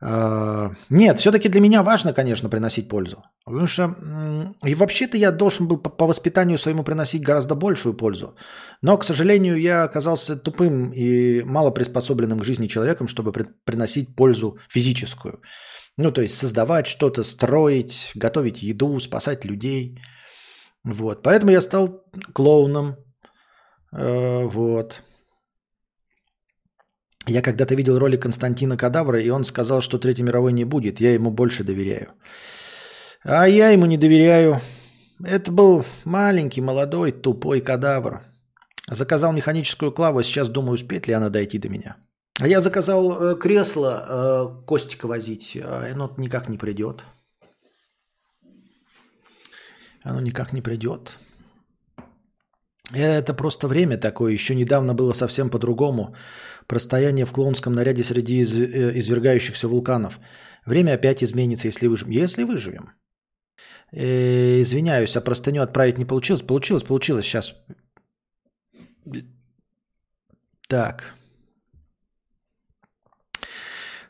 [0.00, 3.22] А, нет, все-таки для меня важно, конечно, приносить пользу.
[3.44, 3.94] Потому что
[4.64, 8.36] и вообще-то я должен был по, воспитанию своему приносить гораздо большую пользу.
[8.82, 14.14] Но, к сожалению, я оказался тупым и мало приспособленным к жизни человеком, чтобы при, приносить
[14.16, 15.40] пользу физическую.
[15.98, 19.98] Ну, то есть создавать что-то, строить, готовить еду, спасать людей.
[20.84, 21.22] Вот.
[21.22, 22.04] Поэтому я стал
[22.34, 22.96] клоуном.
[23.92, 25.02] Э, вот.
[27.26, 31.00] Я когда-то видел ролик Константина Кадавра, и он сказал, что Третьей мировой не будет.
[31.00, 32.12] Я ему больше доверяю.
[33.24, 34.60] А я ему не доверяю.
[35.24, 38.20] Это был маленький, молодой, тупой кадавр.
[38.90, 41.96] Заказал механическую клаву, а сейчас думаю, успеет ли она дойти до меня.
[42.40, 47.02] А я заказал э, кресло э, Костика возить, а оно никак не придет.
[50.04, 51.18] Оно никак не придет.
[52.92, 54.32] Это просто время такое.
[54.32, 56.14] Еще недавно было совсем по-другому.
[56.66, 60.20] Простояние в клоунском наряде среди из, э, извергающихся вулканов.
[60.66, 62.12] Время опять изменится, если выживем.
[62.12, 62.90] Если выживем.
[63.92, 66.42] Э, извиняюсь, а простыню отправить не получилось?
[66.42, 67.24] Получилось, получилось.
[67.24, 67.54] Сейчас.
[70.68, 71.14] Так.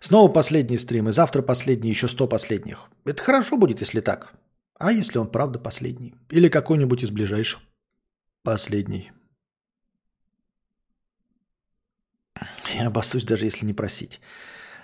[0.00, 2.90] Снова последний стрим, и завтра последний, еще сто последних.
[3.04, 4.32] Это хорошо будет, если так.
[4.78, 6.14] А если он правда последний?
[6.30, 7.60] Или какой-нибудь из ближайших?
[8.42, 9.10] Последний.
[12.74, 14.20] Я обоссусь, даже если не просить.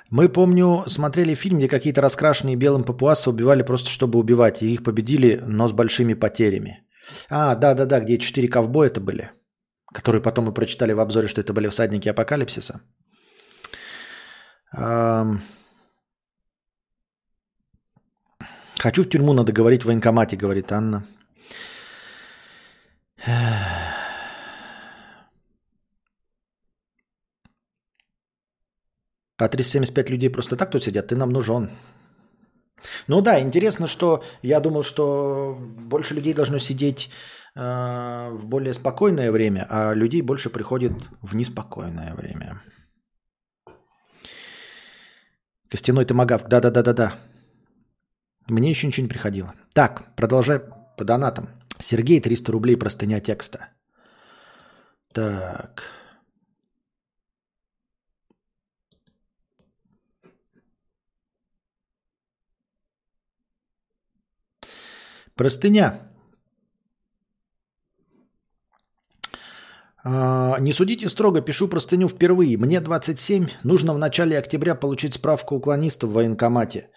[0.08, 4.62] Мы, помню, смотрели фильм, где какие-то раскрашенные белым папуасы убивали просто, чтобы убивать.
[4.62, 6.82] И их победили, но с большими потерями.
[7.28, 9.30] А, да-да-да, где четыре ковбоя это были.
[9.92, 12.80] Которые потом мы прочитали в обзоре, что это были всадники апокалипсиса.
[18.78, 21.04] Хочу в тюрьму, надо говорить в военкомате, говорит Анна.
[29.38, 31.70] А 375 людей просто так тут сидят, ты нам нужен.
[33.06, 37.10] Ну да, интересно, что я думал, что больше людей должно сидеть
[37.54, 37.60] э,
[38.32, 42.62] в более спокойное время, а людей больше приходит в неспокойное время.
[45.72, 46.48] Костяной томагавк.
[46.48, 47.14] Да-да-да-да-да.
[48.46, 49.54] Мне еще ничего не приходило.
[49.72, 50.60] Так, продолжай
[50.98, 51.48] по донатам.
[51.78, 53.68] Сергей, 300 рублей простыня текста.
[55.14, 55.82] Так.
[65.34, 66.11] Простыня.
[70.04, 72.58] Не судите строго, пишу простыню впервые.
[72.58, 76.88] Мне 27, нужно в начале октября получить справку уклониста в военкомате.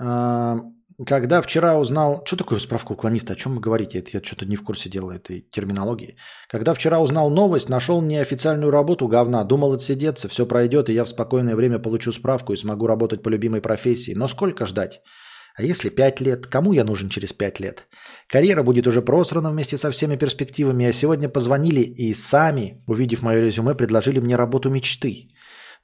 [0.00, 0.60] А,
[1.06, 2.22] когда вчера узнал...
[2.24, 3.32] Что такое справка уклониста?
[3.32, 3.98] О чем вы говорите?
[3.98, 6.16] Это я что-то не в курсе дела этой терминологии.
[6.48, 9.44] Когда вчера узнал новость, нашел неофициальную работу говна.
[9.44, 13.28] Думал отсидеться, все пройдет, и я в спокойное время получу справку и смогу работать по
[13.28, 14.14] любимой профессии.
[14.14, 15.00] Но сколько ждать?
[15.58, 16.46] А если пять лет?
[16.46, 17.88] Кому я нужен через пять лет?
[18.28, 23.40] Карьера будет уже просрана вместе со всеми перспективами, а сегодня позвонили и сами, увидев мое
[23.40, 25.28] резюме, предложили мне работу мечты.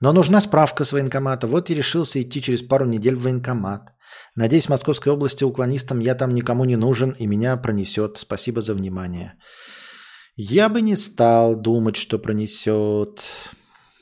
[0.00, 1.48] Но нужна справка с военкомата.
[1.48, 3.92] Вот и решился идти через пару недель в военкомат.
[4.36, 8.18] Надеюсь, в Московской области уклонистам я там никому не нужен и меня пронесет.
[8.18, 9.34] Спасибо за внимание.
[10.36, 13.20] Я бы не стал думать, что пронесет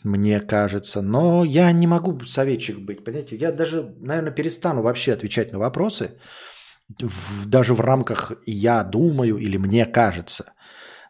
[0.04, 1.02] мне кажется.
[1.02, 3.36] Но я не могу советчик быть, понимаете?
[3.36, 6.18] Я даже, наверное, перестану вообще отвечать на вопросы,
[7.00, 10.52] в, даже в рамках «я думаю» или «мне кажется».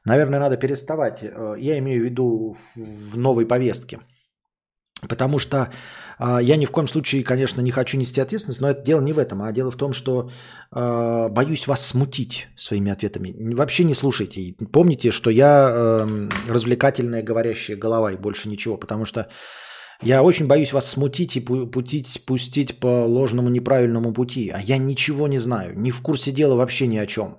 [0.05, 1.23] Наверное, надо переставать.
[1.23, 4.01] Э, я имею в виду в новой повестке.
[5.09, 5.57] Потому что
[6.21, 9.13] э, я ни в коем случае, конечно, не хочу нести ответственность, но это дело не
[9.13, 10.31] в этом, а дело в том, что
[10.71, 13.35] э, боюсь вас смутить своими ответами.
[13.55, 14.55] Вообще не слушайте.
[14.73, 19.29] Помните, что я э, развлекательная говорящая голова и больше ничего, потому что
[20.03, 24.51] я очень боюсь вас смутить и путить, пустить по ложному неправильному пути.
[24.51, 27.39] А я ничего не знаю, не в курсе дела вообще ни о чем.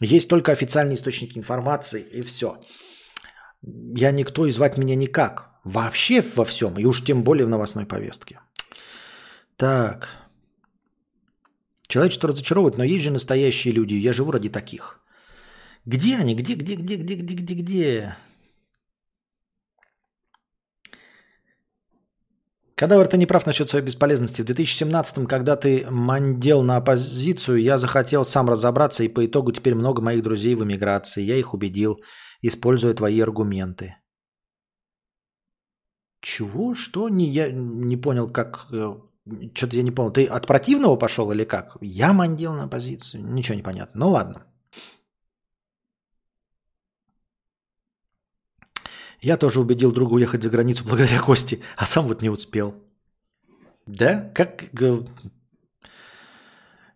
[0.00, 2.56] Есть только официальные источники информации, и все.
[3.62, 5.47] Я никто и звать меня никак.
[5.64, 8.40] Вообще во всем, и уж тем более в новостной повестке.
[9.56, 10.08] Так.
[11.88, 15.00] Человечество разочаровывает, но есть же настоящие люди, я живу ради таких.
[15.84, 16.34] Где они?
[16.34, 18.16] Где, где, где, где, где, где, где?
[22.78, 24.42] Кадавр, ты не прав насчет своей бесполезности.
[24.42, 29.74] В 2017-м, когда ты мандел на оппозицию, я захотел сам разобраться, и по итогу теперь
[29.74, 31.22] много моих друзей в эмиграции.
[31.22, 32.00] Я их убедил,
[32.40, 33.96] используя твои аргументы.
[36.20, 36.74] Чего?
[36.74, 37.08] Что?
[37.08, 38.66] Не, я не понял, как...
[38.72, 38.96] Э,
[39.54, 40.10] Что-то я не понял.
[40.12, 41.76] Ты от противного пошел или как?
[41.80, 43.22] Я мандел на оппозицию?
[43.32, 44.00] Ничего не понятно.
[44.00, 44.42] Ну ладно.
[49.20, 52.74] Я тоже убедил друга уехать за границу благодаря Кости, а сам вот не успел.
[53.86, 54.30] Да?
[54.34, 54.64] Как...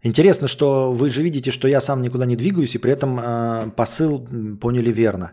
[0.05, 3.70] Интересно, что вы же видите, что я сам никуда не двигаюсь, и при этом э,
[3.77, 4.27] посыл
[4.61, 5.33] поняли верно.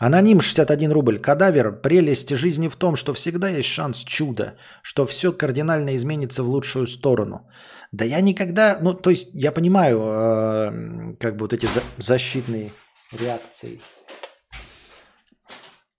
[0.00, 1.18] Аноним 61 рубль.
[1.18, 1.82] Кадавер.
[1.82, 6.86] Прелесть жизни в том, что всегда есть шанс чуда, что все кардинально изменится в лучшую
[6.86, 7.50] сторону.
[7.92, 8.78] Да я никогда...
[8.80, 12.70] Ну, то есть я понимаю, э, как бы вот эти за- защитные
[13.12, 13.80] реакции.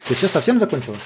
[0.08, 0.98] Ты все совсем закончила?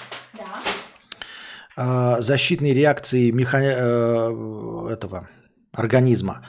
[1.76, 2.22] Да.
[2.22, 3.58] защитные реакции меха...
[3.58, 5.28] Э, этого
[5.74, 6.46] организма.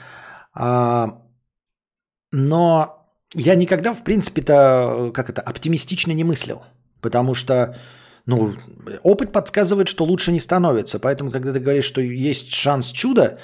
[0.53, 1.07] А,
[2.31, 6.63] но я никогда, в принципе-то, как это, оптимистично не мыслил.
[7.01, 7.75] Потому что,
[8.25, 8.55] ну,
[9.03, 10.99] опыт подсказывает, что лучше не становится.
[10.99, 13.39] Поэтому, когда ты говоришь, что есть шанс чуда,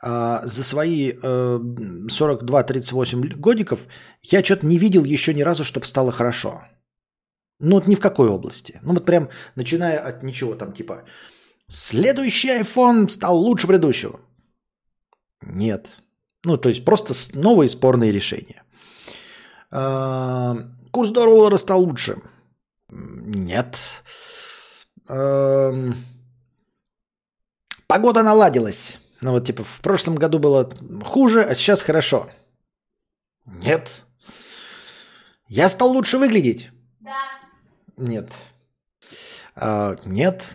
[0.00, 3.80] а, за свои 42-38 э, годиков
[4.22, 6.62] я что-то не видел еще ни разу, чтобы стало хорошо.
[7.60, 8.78] Ну, вот ни в какой области.
[8.82, 11.02] Ну, вот прям начиная от ничего там, типа,
[11.66, 14.20] следующий iPhone стал лучше предыдущего.
[15.42, 16.00] Нет.
[16.44, 18.62] Ну, то есть просто новые спорные решения.
[19.70, 20.56] А,
[20.90, 22.22] курс доллара стал лучше.
[22.88, 23.76] Нет.
[27.86, 28.98] Погода наладилась.
[29.20, 30.70] Ну вот типа в прошлом году было
[31.04, 32.30] хуже, а сейчас хорошо.
[33.46, 34.04] Нет.
[35.48, 36.70] Я стал лучше выглядеть.
[37.96, 38.30] Нет.
[39.56, 40.54] А, нет.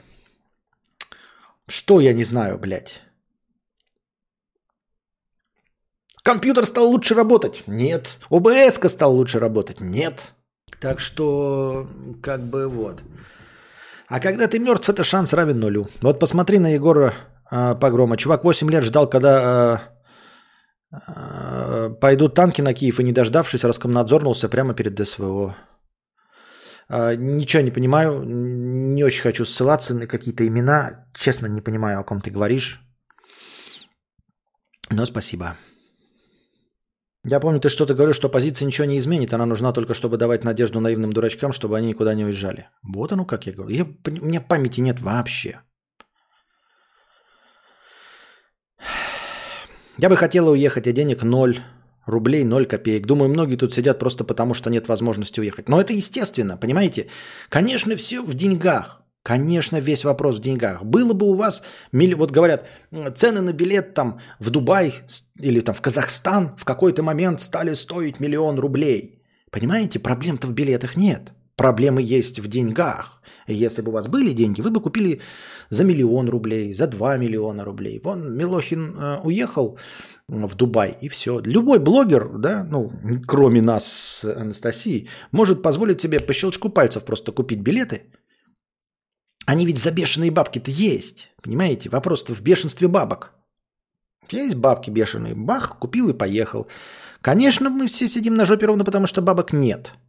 [1.68, 3.02] Что я не знаю, блядь?
[6.24, 7.64] Компьютер стал лучше работать?
[7.68, 8.20] Нет.
[8.30, 9.82] ОБС стал лучше работать?
[9.82, 10.34] Нет.
[10.80, 11.88] Так что,
[12.22, 13.02] как бы вот.
[14.08, 15.88] А когда ты мертв, это шанс равен нулю.
[16.02, 17.14] Вот посмотри на Егора
[17.52, 18.18] э, Погрома.
[18.18, 19.82] Чувак 8 лет ждал, когда
[20.92, 25.56] э, э, пойдут танки на Киев, и не дождавшись, раскомнадзорнулся прямо перед СВО.
[26.90, 31.06] А, ничего не понимаю, не очень хочу ссылаться на какие-то имена.
[31.18, 32.82] Честно, не понимаю, о ком ты говоришь.
[34.90, 35.58] Но спасибо.
[37.26, 40.44] Я помню, ты что-то говорил, что оппозиция ничего не изменит, она нужна только, чтобы давать
[40.44, 42.68] надежду наивным дурачкам, чтобы они никуда не уезжали.
[42.82, 43.74] Вот оно как я говорю.
[43.76, 45.62] Я, у меня памяти нет вообще.
[49.98, 51.62] Я бы хотела уехать, а денег ноль
[52.06, 53.06] рублей 0 копеек.
[53.06, 55.70] Думаю, многие тут сидят просто потому, что нет возможности уехать.
[55.70, 57.08] Но это естественно, понимаете?
[57.50, 59.03] Конечно, все в деньгах.
[59.24, 60.84] Конечно, весь вопрос в деньгах.
[60.84, 61.64] Было бы у вас,
[61.94, 62.66] вот говорят,
[63.16, 64.94] цены на билет там в Дубай
[65.40, 69.22] или там в Казахстан в какой-то момент стали стоить миллион рублей.
[69.50, 71.32] Понимаете, проблем-то в билетах нет.
[71.56, 73.22] Проблемы есть в деньгах.
[73.48, 75.22] Если бы у вас были деньги, вы бы купили
[75.70, 78.02] за миллион рублей, за два миллиона рублей.
[78.04, 79.78] Вон Милохин э, уехал,
[80.28, 81.40] в Дубай, и все.
[81.40, 82.92] Любой блогер, да, ну,
[83.28, 88.04] кроме нас с Анастасией, может позволить себе по щелчку пальцев просто купить билеты.
[89.46, 91.90] Они ведь за бешеные бабки-то есть, понимаете?
[91.90, 93.32] Вопрос-то в бешенстве бабок.
[94.30, 96.68] Есть бабки бешеные, бах, купил и поехал.
[97.22, 99.94] Конечно, мы все сидим на жопе ровно потому, что бабок нет–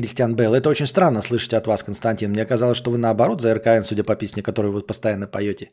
[0.00, 0.54] Кристиан Бейл.
[0.54, 2.30] Это очень странно слышать от вас, Константин.
[2.30, 5.70] Мне казалось, что вы наоборот за РКН, судя по песне, которую вы постоянно поете.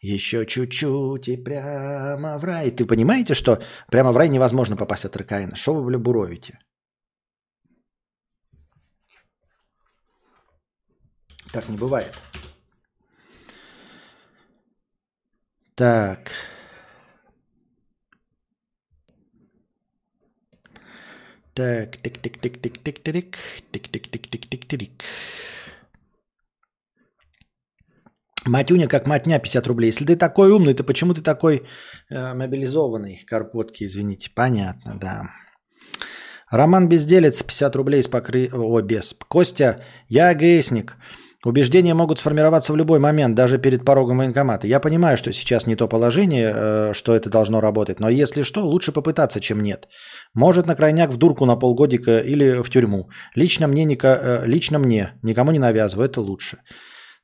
[0.00, 2.70] Еще чуть-чуть и прямо в рай.
[2.70, 5.54] Ты понимаете, что прямо в рай невозможно попасть от РКН?
[5.54, 6.58] Что вы влюбуровите?
[11.52, 12.14] Так не бывает.
[15.74, 16.30] Так.
[21.52, 23.36] Так, тик-тик-тик-тик-тик-тик,
[23.72, 25.02] тик-тик-тик-тик-тик-тик.
[28.46, 29.88] Матюня как матня 50 рублей.
[29.88, 31.62] Если ты такой умный, то почему ты такой
[32.10, 33.22] э, мобилизованный?
[33.26, 34.30] Карпотки, извините.
[34.34, 35.22] Понятно, да.
[36.50, 38.48] Роман Безделец, 50 рублей с покры...
[38.52, 39.14] О, без.
[39.28, 40.96] Костя, я АГСник.
[41.44, 44.66] Убеждения могут сформироваться в любой момент, даже перед порогом военкомата.
[44.66, 48.66] Я понимаю, что сейчас не то положение, э, что это должно работать, но если что,
[48.66, 49.88] лучше попытаться, чем нет.
[50.34, 53.08] Может на крайняк в дурку на полгодика или в тюрьму.
[53.34, 56.58] Лично мне, э, лично мне никому не навязываю, это лучше.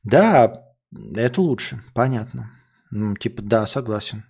[0.03, 0.51] Да,
[0.93, 2.51] это лучше, понятно.
[2.91, 4.23] Ну, типа, да, согласен.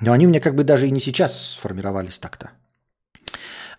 [0.00, 2.50] Но они у меня как бы даже и не сейчас сформировались так-то.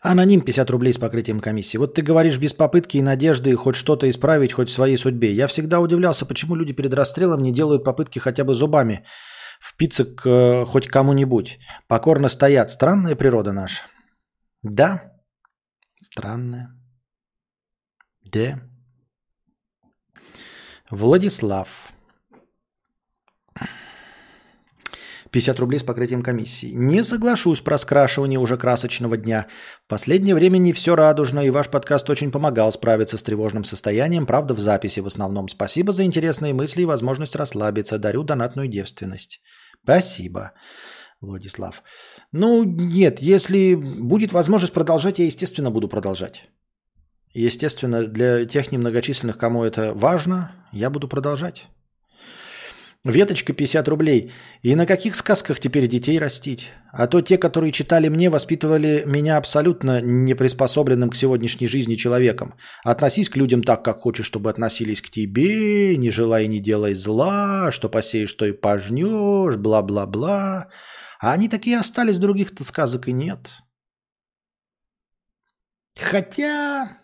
[0.01, 1.77] Аноним 50 рублей с покрытием комиссии.
[1.77, 5.33] Вот ты говоришь без попытки и надежды хоть что-то исправить хоть в своей судьбе.
[5.33, 9.05] Я всегда удивлялся, почему люди перед расстрелом не делают попытки хотя бы зубами
[9.61, 11.59] впиться к э, хоть кому-нибудь.
[11.87, 12.69] Покорно стоят.
[12.69, 13.83] Странная природа наша.
[14.61, 15.13] Да,
[16.01, 16.69] странная.
[18.23, 18.59] Да.
[20.93, 21.91] Владислав.
[25.31, 26.71] 50 рублей с покрытием комиссии.
[26.71, 29.47] Не соглашусь про скрашивание уже красочного дня.
[29.85, 34.27] В последнее время не все радужно, и ваш подкаст очень помогал справиться с тревожным состоянием,
[34.27, 35.49] правда, в записи в основном.
[35.49, 37.97] Спасибо за интересные мысли и возможность расслабиться.
[37.97, 39.41] Дарю донатную девственность.
[39.83, 40.51] Спасибо,
[41.21, 41.81] Владислав.
[42.31, 46.43] Ну, нет, если будет возможность продолжать, я, естественно, буду продолжать.
[47.33, 51.67] Естественно, для тех немногочисленных, кому это важно, я буду продолжать.
[53.05, 54.31] Веточка 50 рублей.
[54.61, 56.71] И на каких сказках теперь детей растить?
[56.93, 62.53] А то те, которые читали мне, воспитывали меня абсолютно неприспособленным к сегодняшней жизни человеком.
[62.85, 67.71] Относись к людям так, как хочешь, чтобы относились к тебе, не желай, не делай зла,
[67.71, 70.69] что посеешь, то и пожнешь, бла-бла-бла.
[71.19, 73.51] А они такие остались, других-то сказок и нет.
[75.99, 77.02] Хотя...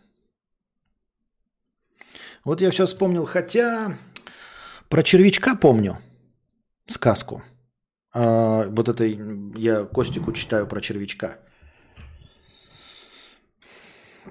[2.44, 3.98] Вот я все вспомнил, хотя...
[4.90, 6.00] Про червячка помню
[6.88, 7.44] сказку.
[8.12, 11.38] А, вот это я Костику читаю про червячка.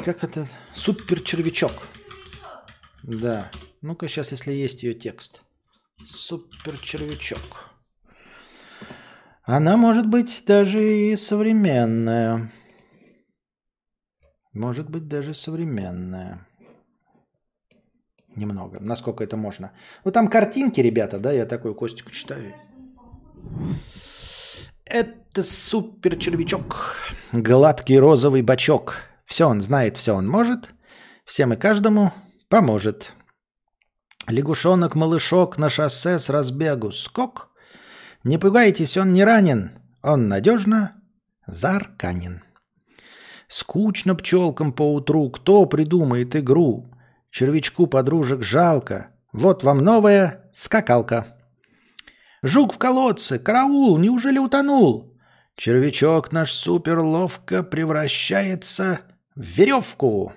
[0.04, 0.48] Как это?
[0.74, 1.72] Супер червячок.
[3.04, 3.50] Да.
[3.82, 5.40] Ну-ка сейчас, если есть ее текст.
[6.06, 7.70] Супер червячок.
[9.44, 12.52] Она может быть даже и современная.
[14.52, 16.48] Может быть даже современная
[18.34, 19.72] немного, насколько это можно.
[20.04, 22.54] Ну там картинки, ребята, да, я такой Костику читаю.
[24.84, 26.96] Это супер червячок,
[27.32, 28.96] гладкий розовый бачок.
[29.26, 30.70] Все он знает, все он может,
[31.24, 32.12] всем и каждому
[32.48, 33.12] поможет.
[34.26, 37.50] Лягушонок-малышок на шоссе с разбегу скок.
[38.24, 39.70] Не пугайтесь, он не ранен,
[40.02, 40.92] он надежно
[41.46, 42.42] зарканен.
[43.46, 46.90] Скучно пчелкам по утру, кто придумает игру?
[47.30, 49.10] Червячку подружек жалко.
[49.32, 51.26] Вот вам новая скакалка.
[52.42, 55.18] Жук в колодце, караул, неужели утонул?
[55.56, 59.00] Червячок наш супер ловко превращается
[59.34, 60.32] в веревку.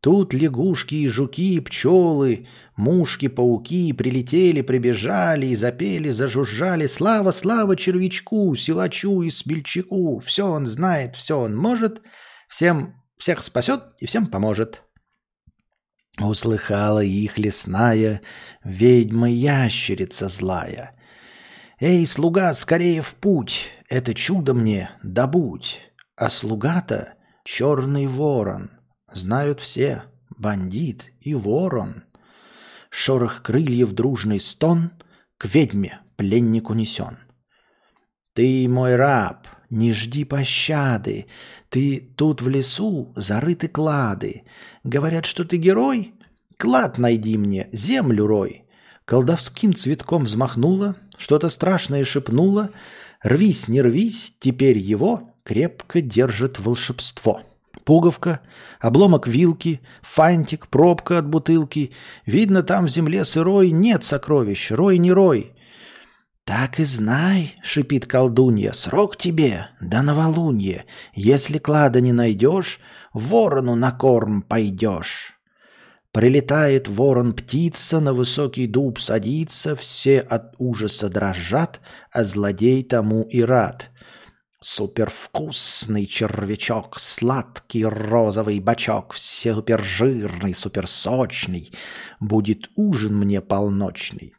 [0.00, 6.86] Тут лягушки и жуки, и пчелы, мушки, пауки прилетели, прибежали и запели, зажужжали.
[6.86, 10.20] Слава, слава червячку, силачу и смельчаку.
[10.20, 12.00] Все он знает, все он может,
[12.48, 14.82] всем всех спасет и всем поможет.
[16.18, 18.20] Услыхала их лесная
[18.64, 20.94] ведьма-ящерица злая.
[21.78, 25.80] «Эй, слуга, скорее в путь, это чудо мне добудь!»
[26.16, 28.70] А слуга-то черный ворон,
[29.10, 30.04] знают все,
[30.36, 32.04] бандит и ворон.
[32.90, 34.90] Шорох крыльев дружный стон
[35.38, 37.16] к ведьме пленнику несен.
[38.34, 41.26] «Ты мой раб, не жди пощады.
[41.68, 44.42] Ты тут в лесу зарыты клады.
[44.84, 46.14] Говорят, что ты герой?
[46.56, 48.64] Клад найди мне, землю рой.
[49.04, 52.70] Колдовским цветком взмахнула, что-то страшное шепнула.
[53.22, 57.42] Рвись, не рвись, теперь его крепко держит волшебство.
[57.84, 58.40] Пуговка,
[58.78, 61.92] обломок вилки, фантик, пробка от бутылки.
[62.26, 65.52] Видно, там в земле сырой нет сокровищ, рой не рой.
[66.44, 70.84] «Так и знай»,— шипит колдунья,— «срок тебе, да новолунье.
[71.14, 72.80] Если клада не найдешь,
[73.12, 75.40] ворону на корм пойдешь».
[76.12, 81.80] Прилетает ворон-птица, на высокий дуб садится, все от ужаса дрожат,
[82.10, 83.90] а злодей тому и рад.
[84.60, 91.72] Супервкусный червячок, сладкий розовый бачок, супержирный, суперсочный,
[92.18, 94.34] будет ужин мне полночный.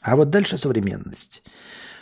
[0.00, 1.42] А вот дальше современность.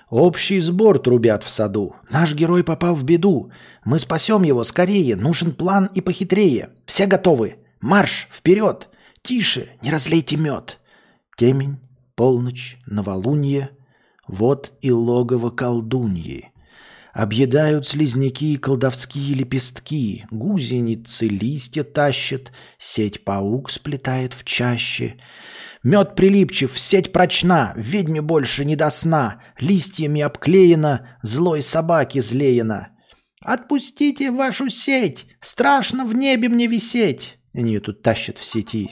[0.09, 1.95] Общий сбор трубят в саду.
[2.11, 3.53] Наш герой попал в беду.
[3.85, 5.17] Мы спасем его скорее.
[5.17, 6.71] Нужен план и похитрее.
[6.85, 7.57] Все готовы.
[7.81, 8.89] Марш, вперед.
[9.23, 10.79] Тише, не разлейте мед.
[11.37, 11.79] Темень,
[12.17, 13.71] полночь, новолунье.
[14.27, 16.53] Вот и логово колдуньи.
[17.13, 25.17] Объедают слизняки и колдовские лепестки, Гусеницы листья тащат, Сеть паук сплетает в чаще.
[25.83, 32.89] Мед прилипчив, сеть прочна, Ведьме больше не до сна, Листьями обклеена, Злой собаки злеена.
[33.43, 35.27] «Отпустите вашу сеть!
[35.41, 38.91] Страшно в небе мне висеть!» Они ее тут тащат в сети.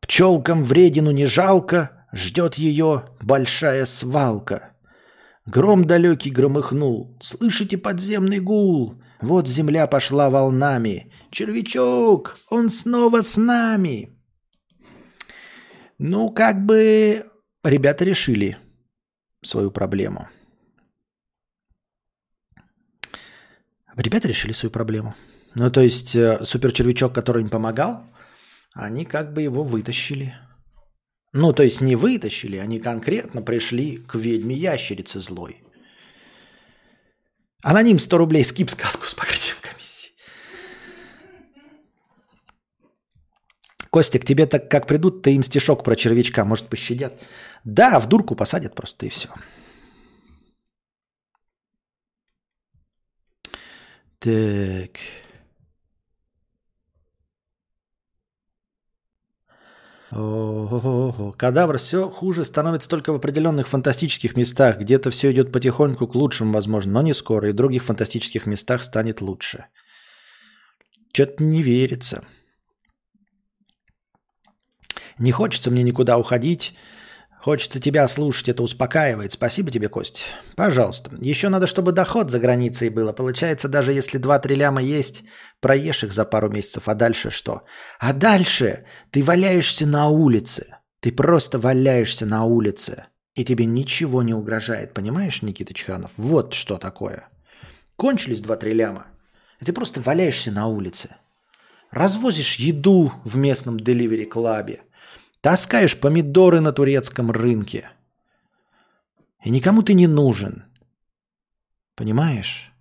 [0.00, 4.70] Пчелкам вредину не жалко, Ждет ее большая свалка.
[5.44, 7.16] Гром далекий громыхнул.
[7.20, 9.02] Слышите подземный гул?
[9.20, 11.12] Вот земля пошла волнами.
[11.30, 14.15] Червячок, он снова с нами.
[15.98, 17.24] Ну, как бы
[17.64, 18.58] ребята решили
[19.42, 20.28] свою проблему.
[23.96, 25.14] Ребята решили свою проблему.
[25.54, 28.04] Ну, то есть э, суперчервячок, который им помогал,
[28.74, 30.36] они как бы его вытащили.
[31.32, 35.62] Ну, то есть не вытащили, они конкретно пришли к ведьме ящерице злой.
[37.62, 39.95] Аноним 100 рублей, скип сказку с покрытием комиссии.
[43.96, 47.18] Костик, тебе так как придут, ты им стишок про червячка, может, пощадят?
[47.64, 49.30] Да, в дурку посадят просто и все.
[54.18, 54.90] Так.
[60.10, 61.32] О-о-о-о.
[61.32, 64.78] Кадавр все хуже становится только в определенных фантастических местах.
[64.78, 67.48] Где-то все идет потихоньку к лучшему, возможно, но не скоро.
[67.48, 69.64] И в других фантастических местах станет лучше.
[71.14, 72.26] Что-то не верится.
[75.18, 76.74] Не хочется мне никуда уходить.
[77.40, 79.32] Хочется тебя слушать, это успокаивает.
[79.32, 80.24] Спасибо тебе, Кость.
[80.56, 81.10] Пожалуйста.
[81.20, 83.12] Еще надо, чтобы доход за границей было.
[83.12, 85.24] Получается, даже если 2-3 ляма есть,
[85.60, 87.62] проешь их за пару месяцев, а дальше что?
[88.00, 90.76] А дальше ты валяешься на улице.
[91.00, 93.06] Ты просто валяешься на улице.
[93.34, 94.92] И тебе ничего не угрожает.
[94.92, 96.10] Понимаешь, Никита Чеханов?
[96.16, 97.28] Вот что такое.
[97.96, 99.06] Кончились 2-3 ляма.
[99.60, 101.10] И ты просто валяешься на улице.
[101.90, 104.80] Развозишь еду в местном деливери-клабе
[105.46, 107.88] Таскаешь помидоры на турецком рынке.
[109.44, 110.64] И никому ты не нужен.
[111.94, 112.72] Понимаешь?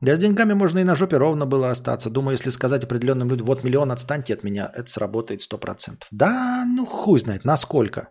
[0.00, 2.08] Да с деньгами можно и на жопе ровно было остаться.
[2.08, 6.08] Думаю, если сказать определенным людям, вот миллион, отстаньте от меня, это сработает сто процентов.
[6.10, 8.08] Да, ну хуй знает, насколько.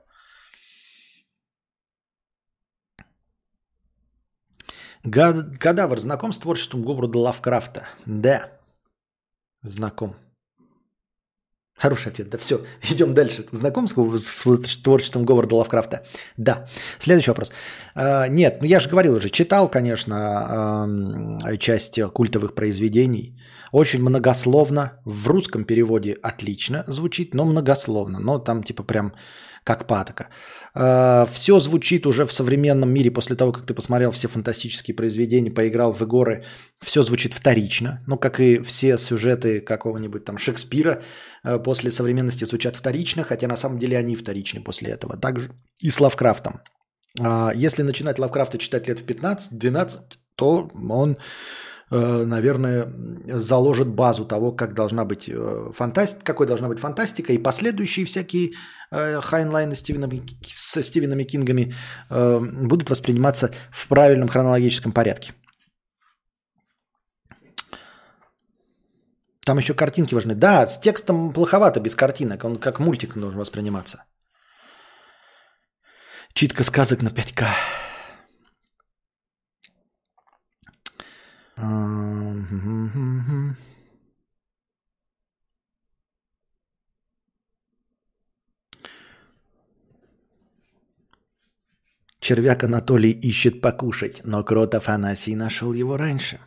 [5.01, 7.87] Кадавр знаком с творчеством Говарда Лавкрафта?
[8.05, 8.51] Да,
[9.63, 10.15] знаком.
[11.77, 12.29] Хороший ответ.
[12.29, 12.59] Да все,
[12.91, 13.45] идем дальше.
[13.51, 14.43] Знаком с,
[14.83, 16.03] творчеством Говарда Лавкрафта?
[16.37, 16.67] Да.
[16.99, 17.51] Следующий вопрос.
[17.95, 23.39] А, нет, ну я же говорил уже, читал, конечно, часть культовых произведений.
[23.71, 24.91] Очень многословно.
[25.05, 28.19] В русском переводе отлично звучит, но многословно.
[28.19, 29.13] Но там типа прям
[29.67, 30.29] как патока.
[30.75, 35.51] Э, все звучит уже в современном мире после того, как ты посмотрел все фантастические произведения,
[35.51, 36.43] поиграл в игры,
[36.81, 38.01] все звучит вторично.
[38.07, 41.01] Ну, как и все сюжеты какого-нибудь там Шекспира
[41.43, 45.17] э, после современности звучат вторично, хотя на самом деле они вторичны после этого.
[45.17, 45.51] Также
[45.81, 46.61] и с Лавкрафтом.
[47.19, 49.99] А, если начинать Лавкрафта читать лет в 15-12,
[50.35, 51.17] то он Э,
[51.95, 52.91] наверное,
[53.27, 58.51] заложит базу того, как должна быть э, фантастика, какой должна быть фантастика, и последующие всякие
[58.91, 61.73] э, Хайнлайны Стивенами, со Стивенами Кингами
[62.09, 65.33] будут восприниматься в правильном хронологическом порядке.
[69.47, 70.35] Там еще картинки важны.
[70.35, 72.43] Да, с текстом плоховато, без картинок.
[72.43, 74.03] Он как мультик должен восприниматься.
[76.33, 77.45] Читка сказок на 5К.
[92.19, 96.39] Червяк Анатолий ищет покушать, но крот Афанасий нашел его раньше.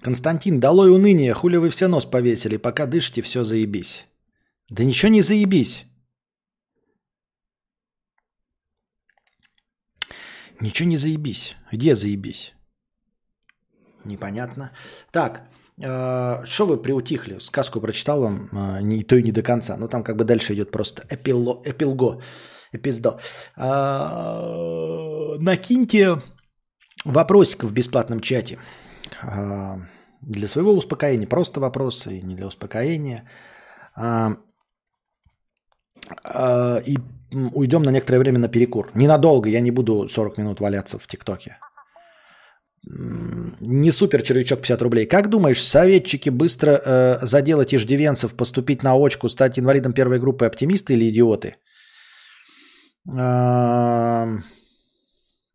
[0.00, 4.06] Константин, долой уныние, хули вы все нос повесили, пока дышите, все заебись.
[4.68, 5.86] Да ничего не заебись.
[10.60, 11.56] Ничего не заебись.
[11.72, 12.55] Где заебись?
[14.06, 14.70] Непонятно.
[15.10, 15.42] Так,
[15.82, 17.38] э, что вы приутихли?
[17.40, 19.76] Сказку прочитал вам, э, не то и не до конца.
[19.76, 22.22] Но там как бы дальше идет просто эпило, эпилго,
[22.72, 23.18] эпиздо.
[23.56, 26.22] А, накиньте
[27.04, 28.58] вопросик в бесплатном чате.
[29.22, 29.78] А,
[30.22, 31.28] для своего успокоения.
[31.28, 33.28] Просто вопросы, не для успокоения.
[33.94, 34.36] А,
[36.86, 36.98] и
[37.54, 38.90] уйдем на некоторое время на перекур.
[38.94, 41.58] Ненадолго, я не буду 40 минут валяться в ТикТоке
[42.86, 45.06] не супер червячок 50 рублей.
[45.06, 50.92] Как думаешь, советчики быстро э, заделать иждивенцев, поступить на очку, стать инвалидом первой группы оптимисты
[50.92, 51.56] или идиоты?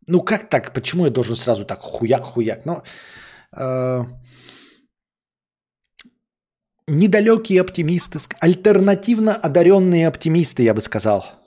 [0.08, 0.72] Ну как так?
[0.74, 2.62] Почему я должен сразу так хуяк-хуяк?
[2.64, 2.82] Ну,
[3.56, 4.04] э,
[6.86, 11.41] недалекие оптимисты, альтернативно одаренные оптимисты, я бы сказал.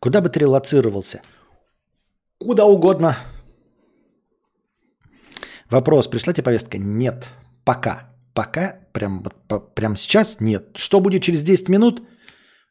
[0.00, 1.22] Куда бы ты релацировался?
[2.38, 3.16] Куда угодно.
[5.70, 6.78] Вопрос, пришла тебе повестка?
[6.78, 7.28] Нет.
[7.64, 8.14] Пока.
[8.34, 9.24] Пока, прям,
[9.74, 10.76] прям сейчас нет.
[10.76, 12.02] Что будет через 10 минут?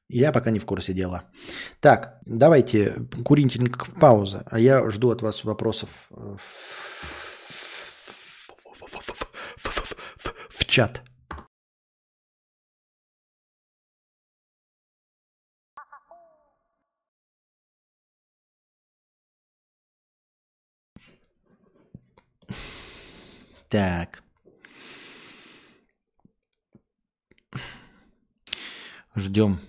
[0.09, 1.23] Я пока не в курсе дела.
[1.81, 2.93] Так, давайте,
[3.25, 6.09] курительник пауза, а я жду от вас вопросов
[10.49, 11.01] в чат.
[23.77, 24.23] Так.
[29.15, 29.59] Ждем.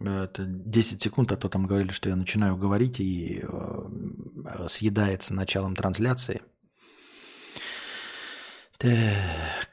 [0.00, 5.76] Это 10 секунд, а то там говорили, что я начинаю говорить и э, съедается началом
[5.76, 6.42] трансляции.
[8.76, 9.68] Так.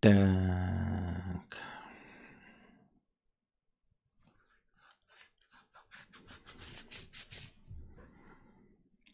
[0.00, 0.29] Так.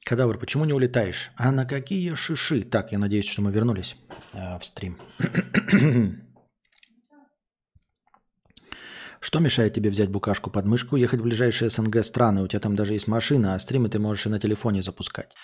[0.07, 1.33] Кадавр, почему не улетаешь?
[1.37, 2.63] А на какие шиши?
[2.63, 3.97] Так, я надеюсь, что мы вернулись
[4.35, 4.99] э, в стрим.
[9.21, 12.43] Что мешает тебе взять букашку под мышку, ехать в ближайшие СНГ страны?
[12.43, 15.35] У тебя там даже есть машина, а стримы ты можешь и на телефоне запускать.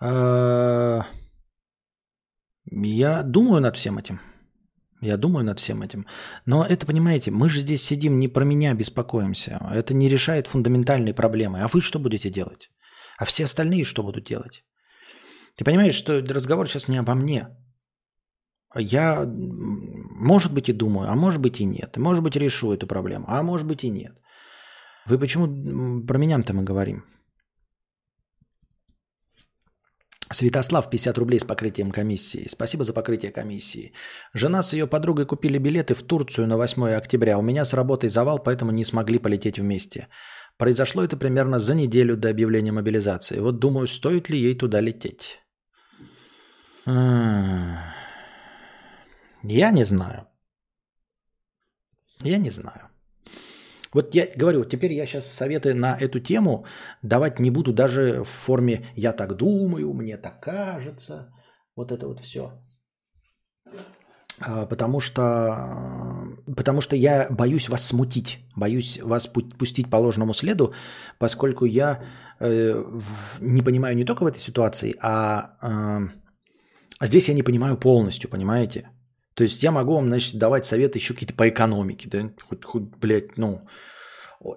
[0.00, 1.02] А,
[2.70, 4.18] я думаю над всем этим.
[5.02, 6.06] Я думаю над всем этим.
[6.46, 9.60] Но это, понимаете, мы же здесь сидим, не про меня беспокоимся.
[9.74, 11.60] Это не решает фундаментальные проблемы.
[11.60, 12.70] А вы что будете делать?
[13.18, 14.64] А все остальные что будут делать?
[15.56, 17.48] Ты понимаешь, что разговор сейчас не обо мне.
[18.76, 21.96] Я, может быть, и думаю, а может быть и нет.
[21.96, 24.18] Может быть, решу эту проблему, а может быть и нет.
[25.06, 25.46] Вы почему
[26.06, 27.04] про меня-то мы говорим?
[30.32, 32.48] Святослав, 50 рублей с покрытием комиссии.
[32.48, 33.92] Спасибо за покрытие комиссии.
[34.34, 37.38] Жена с ее подругой купили билеты в Турцию на 8 октября.
[37.38, 40.08] У меня с работой завал, поэтому не смогли полететь вместе.
[40.56, 43.40] Произошло это примерно за неделю до объявления мобилизации.
[43.40, 45.40] Вот думаю, стоит ли ей туда лететь.
[49.42, 50.26] Я не знаю.
[52.22, 52.88] Я не знаю.
[53.92, 56.66] Вот я говорю, теперь я сейчас советы на эту тему
[57.02, 61.32] давать не буду даже в форме «я так думаю», «мне так кажется».
[61.76, 62.63] Вот это вот все.
[64.46, 65.22] А, потому что,
[66.56, 69.26] потому что я боюсь вас смутить, боюсь вас
[69.58, 70.74] пустить по ложному следу,
[71.18, 72.02] поскольку я
[72.40, 72.84] э,
[73.40, 76.08] не понимаю не только в этой ситуации, а, э,
[76.98, 78.90] а здесь я не понимаю полностью, понимаете?
[79.34, 82.96] То есть я могу вам, значит, давать советы еще какие-то по экономике, да, хоть, хоть,
[83.00, 83.66] блядь, ну,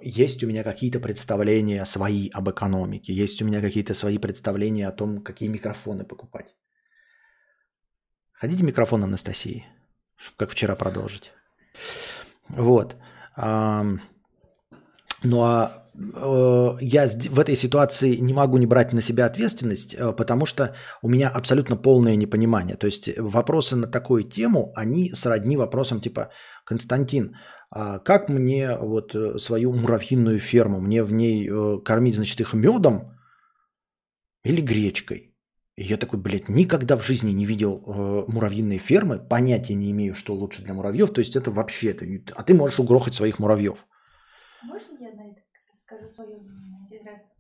[0.02, 4.96] есть у меня какие-то представления свои об экономике, есть у меня какие-то свои представления о
[4.96, 6.56] том, какие микрофоны покупать.
[8.34, 9.66] Хотите микрофон Анастасии?
[10.38, 11.32] Как вчера продолжить.
[12.50, 12.96] Вот.
[15.24, 20.14] Ну а э, я в этой ситуации не могу не брать на себя ответственность, э,
[20.14, 22.76] потому что у меня абсолютно полное непонимание.
[22.76, 26.30] То есть вопросы на такую тему, они сродни вопросам типа
[26.66, 27.36] «Константин,
[27.72, 31.50] а как мне вот э, свою муравьиную ферму, мне в ней
[31.84, 33.18] кормить, значит, их медом
[34.46, 35.27] или гречкой?»
[35.78, 40.16] И я такой, блядь, никогда в жизни не видел э, муравьиные фермы, понятия не имею,
[40.16, 41.14] что лучше для муравьев.
[41.14, 42.06] То есть это вообще, это,
[42.36, 43.86] а ты можешь угрохать своих муравьев.
[44.64, 45.42] Можно я на это
[45.80, 46.40] скажу свое
[46.84, 47.32] один раз?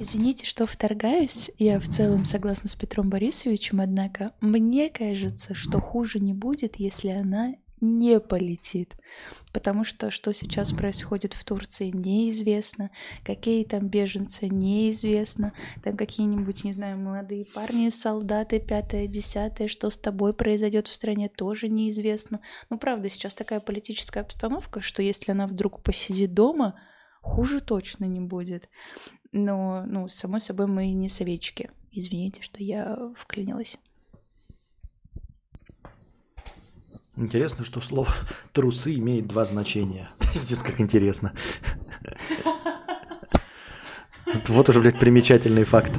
[0.00, 1.52] Извините, что вторгаюсь.
[1.56, 7.10] Я в целом согласна с Петром Борисовичем, однако мне кажется, что хуже не будет, если
[7.10, 8.96] она не полетит.
[9.52, 12.90] Потому что что сейчас происходит в Турции, неизвестно.
[13.24, 15.52] Какие там беженцы, неизвестно.
[15.82, 19.68] Там какие-нибудь, не знаю, молодые парни, солдаты, пятое, десятое.
[19.68, 22.40] Что с тобой произойдет в стране, тоже неизвестно.
[22.68, 26.78] Ну, правда, сейчас такая политическая обстановка, что если она вдруг посидит дома,
[27.22, 28.68] хуже точно не будет.
[29.32, 31.70] Но, ну, само собой, мы не советчики.
[31.92, 33.78] Извините, что я вклинилась.
[37.16, 38.10] Интересно, что слово
[38.52, 40.10] трусы имеет два значения.
[40.32, 41.32] Пиздец, как интересно.
[44.46, 45.98] Вот уже, блядь, примечательный факт.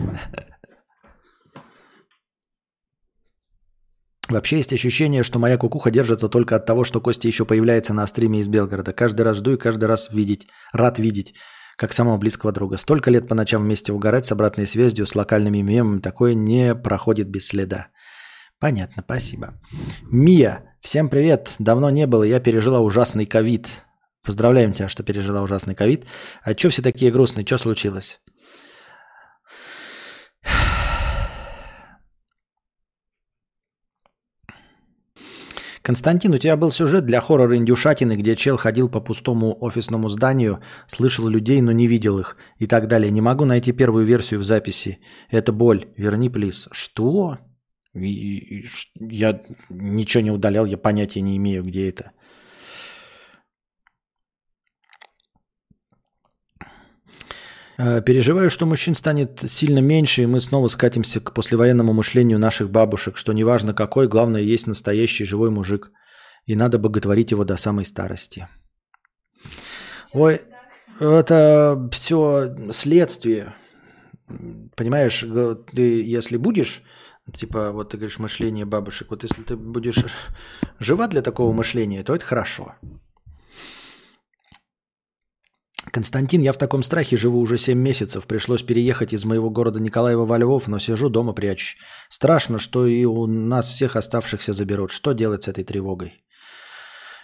[4.30, 8.08] Вообще есть ощущение, что моя кукуха держится только от того, что Костя еще появляется на
[8.08, 8.94] стриме из Белгорода.
[8.94, 11.36] Каждый раз жду и каждый раз видеть, рад видеть,
[11.76, 12.78] как самого близкого друга.
[12.78, 17.28] Столько лет по ночам вместе угорать с обратной связью, с локальными мемами, такое не проходит
[17.28, 17.90] без следа.
[18.62, 19.56] Понятно, спасибо.
[20.12, 21.56] Мия, всем привет.
[21.58, 23.68] Давно не было, я пережила ужасный ковид.
[24.24, 26.06] Поздравляем тебя, что пережила ужасный ковид.
[26.44, 27.44] А что все такие грустные?
[27.44, 28.22] Что случилось?
[35.82, 40.62] Константин, у тебя был сюжет для хоррора индюшатины, где чел ходил по пустому офисному зданию,
[40.88, 43.10] слышал людей, но не видел их и так далее.
[43.10, 45.00] Не могу найти первую версию в записи.
[45.32, 45.88] Это боль.
[45.98, 46.68] Верни, плиз.
[46.72, 47.40] Что?
[47.94, 52.12] Я ничего не удалял, я понятия не имею, где это.
[57.78, 62.70] Э, переживаю, что мужчин станет сильно меньше, и мы снова скатимся к послевоенному мышлению наших
[62.70, 65.92] бабушек, что неважно какой, главное есть настоящий живой мужик,
[66.46, 68.48] и надо боготворить его до самой старости.
[70.14, 70.42] Ой,
[71.00, 73.56] это все следствие.
[74.76, 75.26] Понимаешь,
[75.74, 76.84] ты если будешь,
[77.34, 80.06] типа, вот ты говоришь, мышление бабушек, вот если ты будешь
[80.80, 82.76] жива для такого мышления, то это хорошо.
[85.92, 88.26] Константин, я в таком страхе живу уже 7 месяцев.
[88.26, 91.78] Пришлось переехать из моего города Николаева во Львов, но сижу дома прячусь.
[92.10, 94.92] Страшно, что и у нас всех оставшихся заберут.
[94.92, 96.24] Что делать с этой тревогой?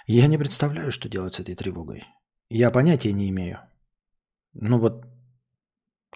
[0.08, 2.04] Я не представляю, что делать с этой тревогой.
[2.50, 3.60] Я понятия не имею.
[4.54, 5.06] Ну вот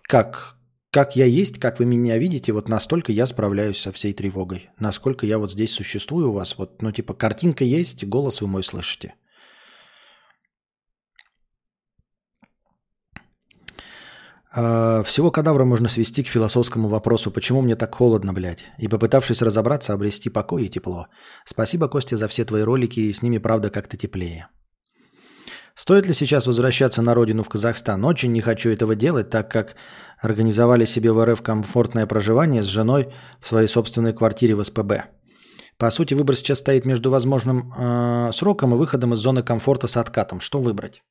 [0.04, 0.58] как,
[0.92, 4.70] как я есть, как вы меня видите, вот настолько я справляюсь со всей тревогой.
[4.78, 6.58] Насколько я вот здесь существую у вас.
[6.58, 9.16] Вот, ну типа картинка есть, голос вы мой слышите.
[14.54, 19.42] А, всего кадавра можно свести к философскому вопросу, почему мне так холодно, блядь, и попытавшись
[19.42, 21.08] разобраться, обрести покой и тепло.
[21.46, 24.50] Спасибо, Костя, за все твои ролики, и с ними, правда, как-то теплее.
[25.76, 28.04] Стоит ли сейчас возвращаться на родину в Казахстан?
[28.06, 29.76] Очень не хочу этого делать, так как
[30.20, 35.06] организовали себе в РФ комфортное проживание с женой в своей собственной квартире в СПБ.
[35.78, 39.98] По сути, выбор сейчас стоит между возможным э, сроком и выходом из зоны комфорта с
[39.98, 40.40] откатом.
[40.40, 41.02] Что выбрать?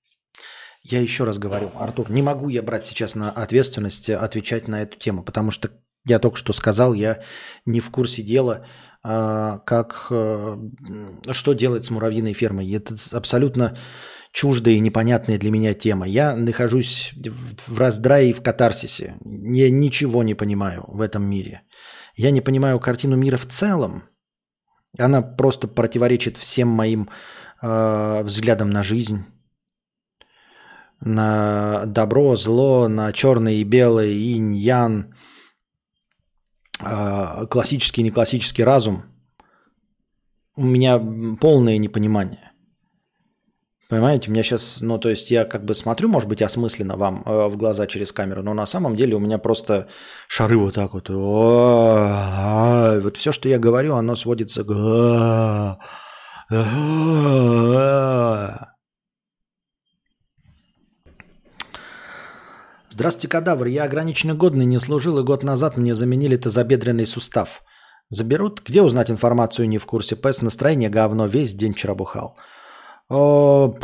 [0.82, 4.98] Я еще раз говорю, Артур, не могу я брать сейчас на ответственность отвечать на эту
[4.98, 5.70] тему, потому что
[6.06, 7.22] я только что сказал, я
[7.66, 8.64] не в курсе дела,
[9.02, 10.56] а, как, э,
[11.32, 12.70] что делать с муравьиной фермой.
[12.72, 13.76] Это абсолютно
[14.32, 16.06] чуждая и непонятная для меня тема.
[16.06, 17.12] Я нахожусь
[17.66, 19.16] в раздрае и в катарсисе.
[19.24, 21.62] Я ничего не понимаю в этом мире.
[22.16, 24.02] Я не понимаю картину мира в целом.
[24.98, 27.08] Она просто противоречит всем моим
[27.62, 29.24] э, взглядам на жизнь
[31.00, 35.14] на добро, зло, на черное и белое, инь-ян,
[36.80, 39.04] а, классический и неклассический разум,
[40.56, 41.00] у меня
[41.40, 42.49] полное непонимание.
[43.90, 47.24] Понимаете, у меня сейчас, ну, то есть я как бы смотрю, может быть, осмысленно вам
[47.26, 49.88] э, в глаза через камеру, но на самом деле у меня просто
[50.28, 51.08] шары вот так вот.
[51.08, 55.78] Вот все, что я говорю, оно сводится к...
[62.90, 63.66] Здравствуйте, кадавр.
[63.66, 67.62] Я ограниченно годный, не служил, и год назад мне заменили тазобедренный сустав.
[68.08, 68.62] Заберут?
[68.64, 70.14] Где узнать информацию, не в курсе?
[70.14, 72.36] ПЭС, настроение говно, весь день вчера бухал.
[73.10, 73.76] О,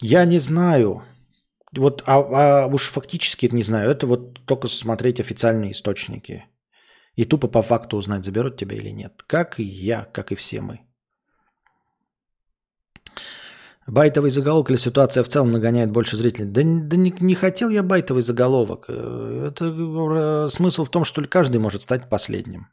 [0.00, 1.02] я не знаю.
[1.76, 3.90] Вот, а, а уж фактически это не знаю.
[3.90, 6.44] Это вот только смотреть официальные источники.
[7.16, 9.22] И тупо по факту узнать, заберут тебя или нет.
[9.26, 10.80] Как и я, как и все мы.
[13.86, 16.46] Байтовый заголовок или ситуация в целом нагоняет больше зрителей?
[16.46, 18.84] Да, да не, не хотел я байтовый заголовок.
[18.88, 22.66] Э, это э, смысл в том, что каждый может стать последним.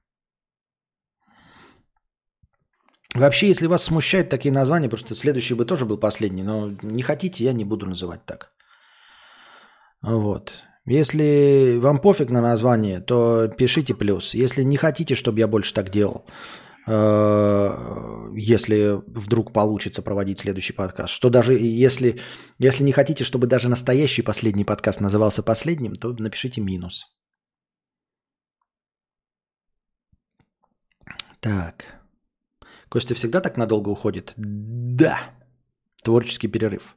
[3.15, 7.43] Вообще, если вас смущают такие названия, просто следующий бы тоже был последний, но не хотите,
[7.43, 8.51] я не буду называть так.
[10.01, 10.53] Вот.
[10.85, 14.35] Если вам пофиг на название, то пишите плюс.
[14.35, 16.25] Если не хотите, чтобы я больше так делал,
[16.87, 21.13] Э, если вдруг получится проводить следующий подкаст.
[21.13, 22.19] Что даже если,
[22.59, 27.05] если не хотите, чтобы даже настоящий последний подкаст назывался последним, то напишите минус.
[31.39, 31.94] Так.
[32.95, 34.33] Костя всегда так надолго уходит?
[34.37, 35.19] Да.
[36.01, 36.95] Творческий перерыв.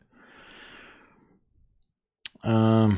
[2.44, 2.96] Эм...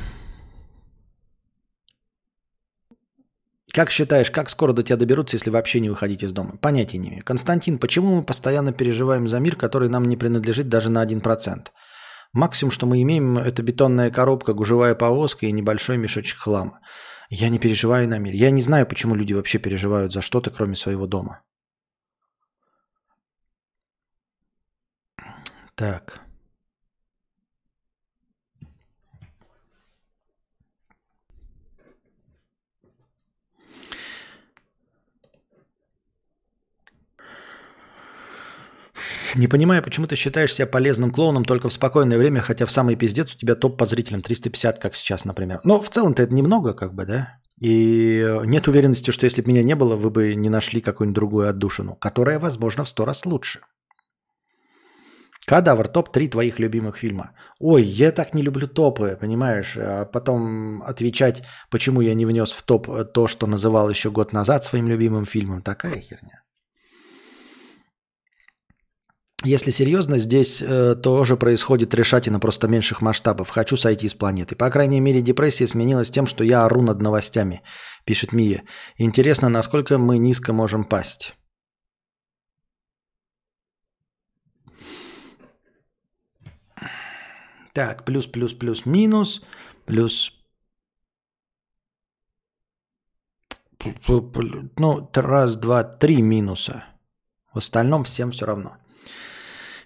[3.73, 6.57] Как считаешь, как скоро до тебя доберутся, если вообще не выходить из дома?
[6.61, 7.23] Понятия не имею.
[7.25, 11.69] Константин, почему мы постоянно переживаем за мир, который нам не принадлежит даже на 1%?
[12.33, 16.81] Максимум, что мы имеем, это бетонная коробка, гужевая повозка и небольшой мешочек хлама.
[17.31, 18.35] Я не переживаю на мир.
[18.35, 21.41] Я не знаю, почему люди вообще переживают за что-то, кроме своего дома.
[25.81, 26.21] Так.
[39.33, 42.95] Не понимаю, почему ты считаешь себя полезным клоуном только в спокойное время, хотя в самый
[42.95, 45.61] пиздец у тебя топ по зрителям 350, как сейчас, например.
[45.63, 47.39] Но в целом-то это немного, как бы, да?
[47.59, 51.49] И нет уверенности, что если бы меня не было, вы бы не нашли какую-нибудь другую
[51.49, 53.61] отдушину, которая, возможно, в сто раз лучше.
[55.51, 57.31] Кадавр, топ-3 твоих любимых фильма.
[57.59, 59.75] Ой, я так не люблю топы, понимаешь?
[59.77, 64.63] А потом отвечать, почему я не внес в топ то, что называл еще год назад
[64.63, 65.61] своим любимым фильмом.
[65.61, 66.43] Такая херня.
[69.43, 73.49] Если серьезно, здесь э, тоже происходит решатина просто меньших масштабов.
[73.49, 74.55] Хочу сойти с планеты.
[74.55, 77.61] По крайней мере, депрессия сменилась тем, что я ору над новостями,
[78.05, 78.63] пишет Мия.
[78.95, 81.33] Интересно, насколько мы низко можем пасть.
[87.73, 89.41] Так, плюс, плюс, плюс, минус,
[89.85, 90.31] плюс...
[94.77, 96.85] Ну, раз, два, три минуса.
[97.53, 98.77] В остальном всем все равно.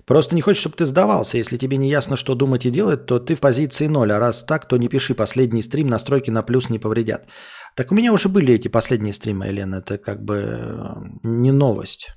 [0.05, 1.37] Просто не хочешь, чтобы ты сдавался.
[1.37, 4.11] Если тебе не ясно, что думать и делать, то ты в позиции ноль.
[4.11, 5.15] А раз так, то не пиши.
[5.15, 7.27] Последний стрим настройки на плюс не повредят.
[7.75, 9.75] Так у меня уже были эти последние стримы, Елена.
[9.77, 12.09] Это как бы э, не новость.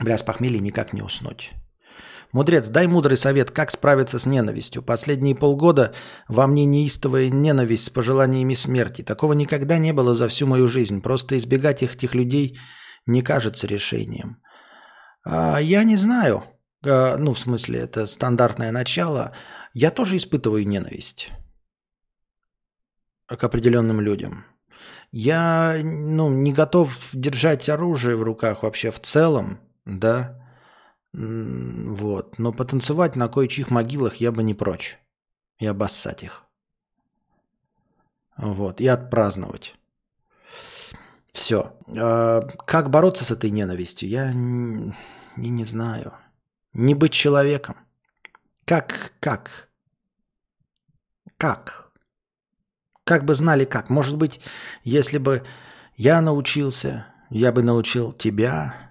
[0.00, 1.52] Бля, с похмелья никак не уснуть.
[2.32, 4.82] Мудрец, дай мудрый совет, как справиться с ненавистью.
[4.82, 5.92] Последние полгода
[6.28, 9.02] во мне неистовая ненависть с пожеланиями смерти.
[9.02, 11.02] Такого никогда не было за всю мою жизнь.
[11.02, 12.58] Просто избегать их, этих людей
[13.06, 14.38] не кажется решением.
[15.24, 16.44] А, я не знаю.
[16.86, 19.32] А, ну, в смысле, это стандартное начало.
[19.74, 21.30] Я тоже испытываю ненависть
[23.26, 24.46] к определенным людям.
[25.10, 30.41] Я ну, не готов держать оружие в руках вообще в целом, да.
[31.12, 32.38] Вот.
[32.38, 34.98] Но потанцевать на кое-чьих могилах я бы не прочь.
[35.58, 36.44] И обоссать их.
[38.36, 38.80] Вот.
[38.80, 39.74] И отпраздновать.
[41.32, 41.76] Все.
[41.88, 44.08] А, как бороться с этой ненавистью?
[44.08, 44.94] Я не,
[45.36, 46.14] не знаю.
[46.72, 47.76] Не быть человеком.
[48.64, 49.12] Как?
[49.20, 49.68] Как?
[51.36, 51.92] Как?
[53.04, 53.90] Как бы знали как?
[53.90, 54.40] Может быть,
[54.84, 55.44] если бы
[55.96, 58.81] я научился, я бы научил тебя,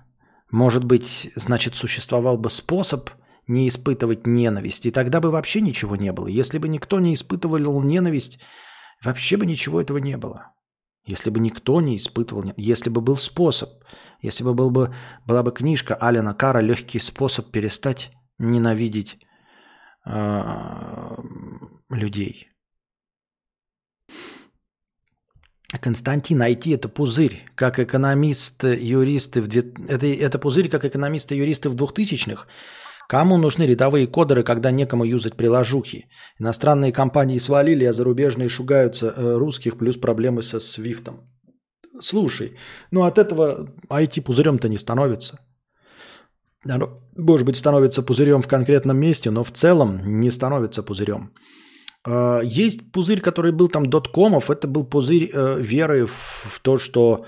[0.52, 3.10] может быть, значит, существовал бы способ
[3.48, 6.28] не испытывать ненависть, и тогда бы вообще ничего не было.
[6.28, 8.40] Если бы никто не испытывал ненависть,
[9.04, 10.54] вообще бы ничего этого не было.
[11.06, 13.70] Если бы никто не испытывал, если бы был способ,
[14.22, 14.94] если бы, был бы
[15.26, 19.20] была бы книжка Алина Кара «Легкий способ перестать ненавидеть
[20.06, 21.16] э,
[21.90, 22.50] людей».
[25.80, 29.42] Константин, IT– это пузырь, как экономисты-юристы.
[29.42, 29.62] В две...
[29.88, 32.48] это, это пузырь, как экономисты-юристы в 2000-х.
[33.08, 36.08] Кому нужны рядовые кодеры, когда некому юзать приложухи?
[36.40, 41.20] Иностранные компании свалили, а зарубежные шугаются э, русских, плюс проблемы со свифтом.
[42.02, 42.58] Слушай,
[42.92, 45.40] ну от этого IT пузырем-то не становится.
[46.70, 51.34] Оно, может быть, становится пузырем в конкретном месте, но в целом не становится пузырем.
[52.08, 57.26] А, есть пузырь, который был там доткомов, это был пузырь э, веры в, то, что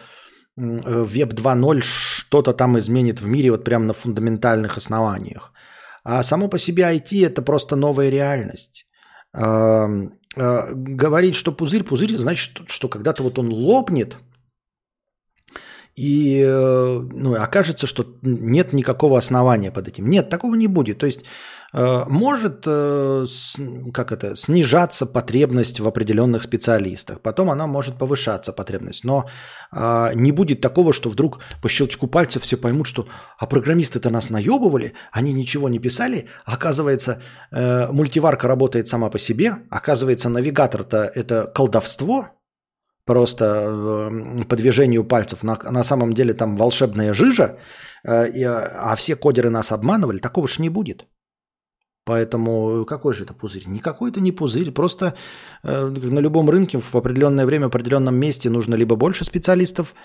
[0.55, 5.51] веб 2.0 что-то там изменит в мире вот прямо на фундаментальных основаниях.
[6.03, 8.85] А само по себе IT это просто новая реальность.
[9.33, 9.87] А,
[10.35, 14.17] говорить, что пузырь, пузырь, значит, что когда-то вот он лопнет,
[15.95, 20.09] и э, ну, окажется, что нет никакого основания под этим.
[20.09, 20.97] Нет, такого не будет.
[20.97, 21.23] То есть
[21.73, 23.25] Э, может э,
[23.93, 27.19] как это, снижаться потребность в определенных специалистах.
[27.21, 29.03] Потом она может повышаться потребность.
[29.03, 29.25] Но
[30.13, 33.07] не будет такого, что вдруг по щелчку пальцев все поймут, что
[33.39, 36.27] а программисты-то нас наебывали, они ничего не писали.
[36.45, 39.55] Оказывается, мультиварка работает сама по себе.
[39.71, 42.27] Оказывается, навигатор-то это колдовство,
[43.05, 44.09] просто
[44.49, 45.43] по движению пальцев.
[45.43, 47.57] На, на самом деле там волшебная жижа,
[48.05, 50.19] а все кодеры нас обманывали.
[50.19, 51.05] Такого же не будет.
[52.05, 53.63] Поэтому какой же это пузырь?
[53.67, 54.71] Никакой это не пузырь.
[54.71, 55.15] Просто
[55.63, 59.95] э, на любом рынке в определенное время, в определенном месте нужно либо больше специалистов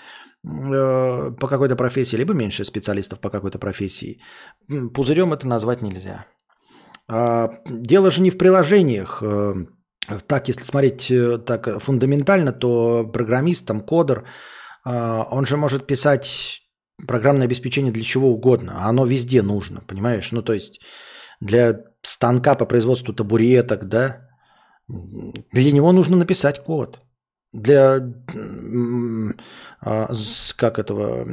[0.45, 4.21] э, по какой-то профессии, либо меньше специалистов по какой-то профессии.
[4.93, 6.25] Пузырем это назвать нельзя.
[7.09, 9.21] А, дело же не в приложениях.
[10.09, 14.23] Э, так, если смотреть э, так фундаментально, то программист, там, кодер,
[14.85, 16.61] э, он же может писать
[17.07, 18.73] программное обеспечение для чего угодно.
[18.75, 20.31] А оно везде нужно, понимаешь?
[20.31, 20.81] Ну, то есть
[21.41, 24.29] для станка по производству табуреток, да,
[25.53, 26.99] для него нужно написать код.
[27.51, 28.13] Для
[29.81, 30.13] а,
[30.55, 31.25] как этого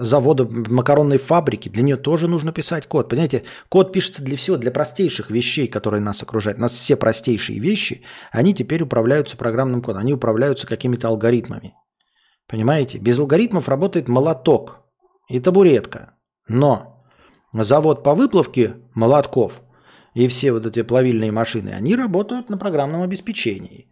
[0.00, 3.08] завода макаронной фабрики, для нее тоже нужно писать код.
[3.08, 6.58] Понимаете, код пишется для всего, для простейших вещей, которые нас окружают.
[6.58, 11.74] Нас все простейшие вещи, они теперь управляются программным кодом, они управляются какими-то алгоритмами.
[12.48, 12.98] Понимаете?
[12.98, 14.80] Без алгоритмов работает молоток
[15.28, 16.14] и табуретка.
[16.48, 17.04] Но
[17.52, 19.60] завод по выплавке молотков
[20.14, 23.88] и все вот эти плавильные машины, они работают на программном обеспечении.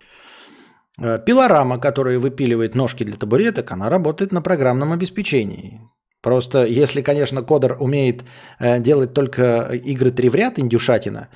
[0.99, 5.80] Э, пилорама, которая выпиливает ножки для табуреток, она работает на программном обеспечении.
[6.22, 8.24] Просто если, конечно, кодер умеет
[8.59, 11.28] э, делать только игры три в ряд индюшатина,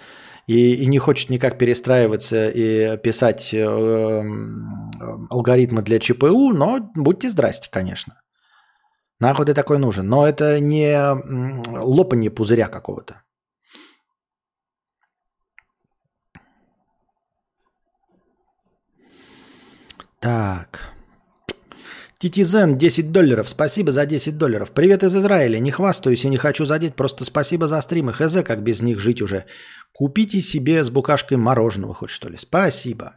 [0.47, 4.23] и, и не хочет никак перестраиваться и писать э,
[5.29, 8.15] алгоритмы для ЧПУ, но будьте здрасте, конечно.
[9.21, 10.09] Нахуй ты такой нужен.
[10.09, 10.97] Но это не
[11.79, 13.23] лопанье пузыря какого-то.
[20.21, 20.93] Так.
[22.19, 23.49] Титизен 10 долларов.
[23.49, 24.71] Спасибо за 10 долларов.
[24.71, 25.59] Привет из Израиля.
[25.61, 26.95] Не хвастаюсь и не хочу задеть.
[26.95, 28.13] Просто спасибо за стримы.
[28.13, 29.47] Хз, как без них жить уже.
[29.95, 32.37] Купите себе с букашкой мороженого хоть что ли.
[32.37, 33.17] Спасибо.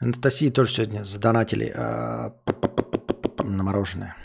[0.00, 2.32] Анастасии тоже сегодня задонатили а,
[3.44, 4.16] на мороженое.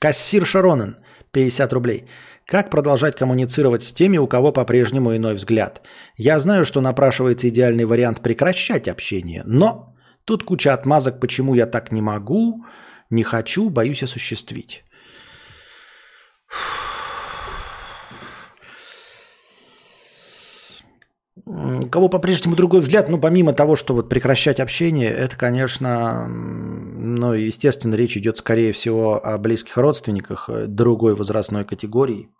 [0.00, 0.96] Кассир Шаронен.
[1.30, 2.06] 50 рублей.
[2.44, 5.86] Как продолжать коммуницировать с теми, у кого по-прежнему иной взгляд?
[6.16, 9.95] Я знаю, что напрашивается идеальный вариант прекращать общение, но
[10.26, 12.66] Тут куча отмазок, почему я так не могу,
[13.10, 14.84] не хочу, боюсь осуществить.
[21.44, 27.34] У кого по-прежнему другой взгляд, ну, помимо того, что вот прекращать общение, это, конечно, ну,
[27.34, 32.30] естественно, речь идет, скорее всего, о близких родственниках э, другой возрастной категории.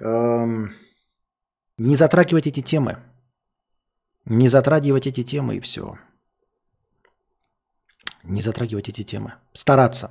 [0.00, 0.74] Эм,
[1.78, 2.96] не затрагивать эти темы.
[4.24, 5.96] Не затрагивать эти темы и все
[8.28, 9.34] не затрагивать эти темы.
[9.52, 10.10] Стараться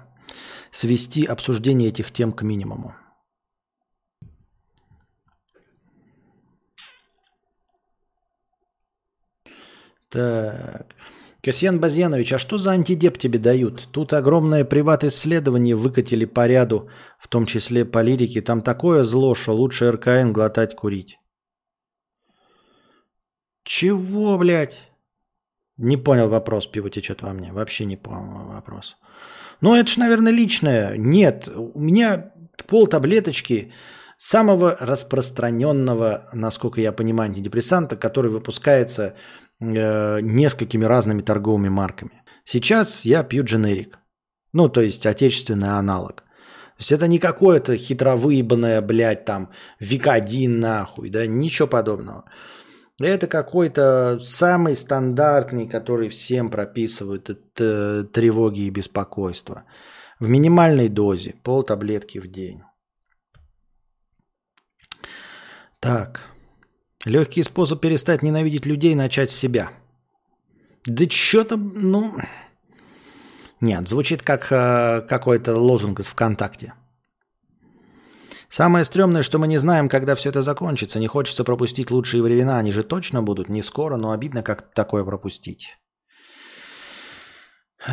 [0.71, 2.95] свести обсуждение этих тем к минимуму.
[10.09, 10.95] Так.
[11.41, 13.87] Касьян Базьянович, а что за антидеп тебе дают?
[13.91, 16.89] Тут огромное приват-исследование выкатили по ряду,
[17.19, 18.41] в том числе по лирике.
[18.41, 21.19] Там такое зло, что лучше РКН глотать курить.
[23.63, 24.77] Чего, блядь?
[25.77, 27.51] Не понял вопрос, пиво течет во мне.
[27.51, 28.97] Вообще не понял вопрос.
[29.61, 30.97] Ну, это же, наверное, личное.
[30.97, 32.31] Нет, у меня
[32.67, 33.71] пол таблеточки
[34.17, 39.15] самого распространенного, насколько я понимаю, антидепрессанта, который выпускается
[39.59, 42.23] э, несколькими разными торговыми марками.
[42.43, 43.99] Сейчас я пью дженерик.
[44.53, 46.21] Ну, то есть отечественный аналог.
[46.21, 49.49] То есть это не какое-то хитровыебанное, блядь, там,
[49.79, 52.25] Викодин нахуй, да, ничего подобного.
[52.99, 59.65] Это какой-то самый стандартный, который всем прописывают это тревоги и беспокойства.
[60.19, 62.61] В минимальной дозе, пол таблетки в день.
[65.81, 66.21] Так.
[67.03, 69.71] Легкий способ перестать ненавидеть людей– начать с себя.
[70.85, 72.13] Да что-то, ну...
[73.61, 76.73] Нет, звучит как э, какой-то лозунг из ВКонтакте.
[78.49, 80.99] Самое стрёмное, что мы не знаем, когда все это закончится.
[80.99, 82.57] Не хочется пропустить лучшие времена.
[82.57, 85.77] Они же точно будут не скоро, но обидно как такое пропустить.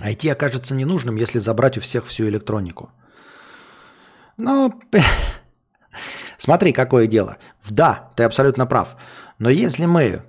[0.00, 2.90] IT окажется ненужным, если забрать у всех всю электронику.
[4.36, 4.72] Ну,
[6.38, 7.36] смотри, какое дело.
[7.70, 8.96] Да, ты абсолютно прав.
[9.38, 10.22] Но если мы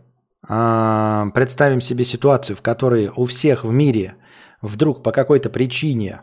[0.50, 4.16] э, представим себе ситуацию, в которой у всех в мире
[4.62, 6.22] вдруг по какой-то причине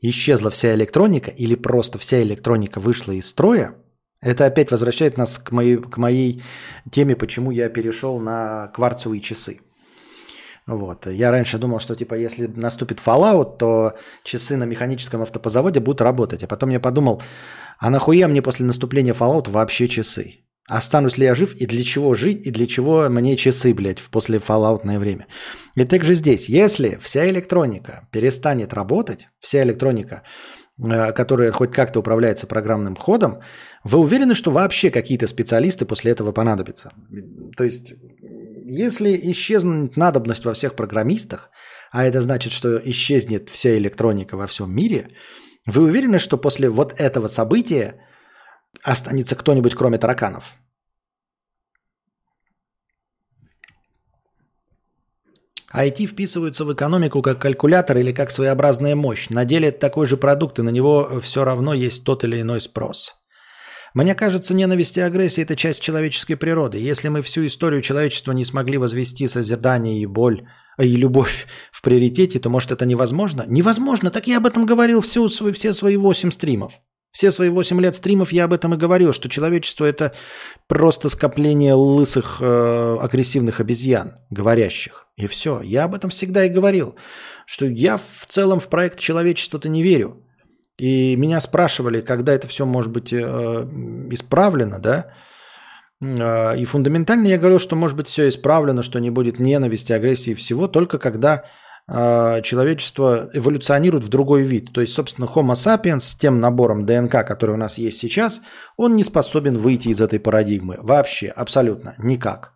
[0.00, 3.74] исчезла вся электроника или просто вся электроника вышла из строя,
[4.20, 6.42] это опять возвращает нас к моей, к моей
[6.90, 9.60] теме, почему я перешел на кварцевые часы.
[10.66, 11.06] Вот.
[11.06, 13.94] Я раньше думал, что типа если наступит Fallout, то
[14.24, 16.42] часы на механическом автопозаводе будут работать.
[16.42, 17.22] А потом я подумал,
[17.78, 20.45] а нахуя мне после наступления Fallout вообще часы?
[20.68, 24.10] Останусь ли я жив и для чего жить, и для чего мне часы, блядь, в
[24.10, 25.26] после фоллаутное время.
[25.76, 30.22] И также здесь, если вся электроника перестанет работать, вся электроника,
[30.78, 33.40] э, которая хоть как-то управляется программным ходом,
[33.84, 36.92] вы уверены, что вообще какие-то специалисты после этого понадобятся?
[37.56, 37.94] То есть,
[38.64, 41.50] если исчезнет надобность во всех программистах,
[41.92, 45.10] а это значит, что исчезнет вся электроника во всем мире,
[45.64, 48.00] вы уверены, что после вот этого события
[48.82, 50.54] останется кто-нибудь, кроме тараканов.
[55.74, 59.28] IT вписываются в экономику как калькулятор или как своеобразная мощь.
[59.28, 62.60] На деле это такой же продукт, и на него все равно есть тот или иной
[62.60, 63.14] спрос.
[63.92, 66.78] Мне кажется, ненависть и агрессия– это часть человеческой природы.
[66.78, 70.46] Если мы всю историю человечества не смогли возвести созидание и боль,
[70.78, 73.44] и любовь в приоритете, то может это невозможно?
[73.46, 76.74] Невозможно, так я об этом говорил всю, все свои восемь стримов.
[77.16, 80.12] Все свои 8 лет стримов я об этом и говорил, что человечество это
[80.68, 85.06] просто скопление лысых э, агрессивных обезьян, говорящих.
[85.16, 85.62] И все.
[85.62, 86.94] Я об этом всегда и говорил,
[87.46, 90.26] что я в целом в проект человечества-то не верю.
[90.76, 93.18] И меня спрашивали, когда это все может быть э,
[94.10, 95.06] исправлено, да?
[96.02, 100.34] Э, и фундаментально я говорил, что может быть все исправлено, что не будет ненависти, агрессии
[100.34, 101.44] всего, только когда
[101.88, 104.72] человечество эволюционирует в другой вид.
[104.72, 108.42] То есть, собственно, Homo sapiens с тем набором ДНК, который у нас есть сейчас,
[108.76, 110.78] он не способен выйти из этой парадигмы.
[110.80, 112.54] Вообще, абсолютно никак.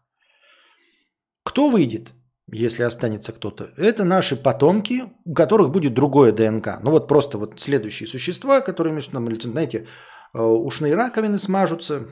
[1.45, 2.13] Кто выйдет,
[2.51, 3.71] если останется кто-то?
[3.77, 6.81] Это наши потомки, у которых будет другое ДНК.
[6.83, 9.87] Ну вот просто вот следующие существа, которые между нами, знаете,
[10.35, 12.07] э, ушные раковины смажутся,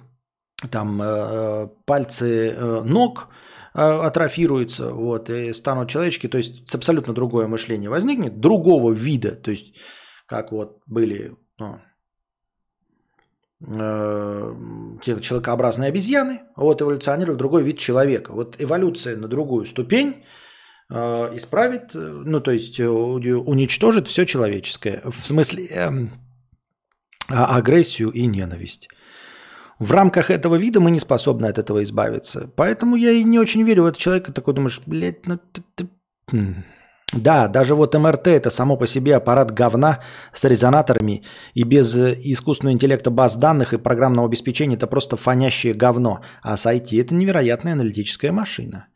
[0.70, 3.28] там э, пальцы э, ног–
[3.78, 9.52] а, атрофируется, вот, и станут человечки, то есть абсолютно другое мышление возникнет, другого вида, то
[9.52, 9.76] есть
[10.26, 11.78] как вот были ну,
[13.60, 14.54] э,
[15.00, 18.32] человекообразные обезьяны, вот эволюционируют в другой вид человека.
[18.32, 20.24] Вот эволюция на другую ступень
[20.90, 25.90] э, исправит, ну то есть уничтожит все человеческое, в смысле э,
[27.28, 28.88] агрессию и ненависть.
[29.78, 32.50] В рамках этого вида мы не способны от этого избавиться.
[32.56, 34.32] Поэтому я и не очень верю в этого человека.
[34.32, 35.88] Такой думаешь, блядь, ну ты, ты...
[36.32, 36.64] Хм.
[37.12, 40.00] Да, даже вот МРТ это само по себе аппарат говна
[40.34, 41.24] с резонаторами
[41.54, 46.20] и без э, искусственного интеллекта баз данных и программного обеспечения это просто фонящее говно.
[46.42, 48.88] А с IT это невероятная аналитическая машина.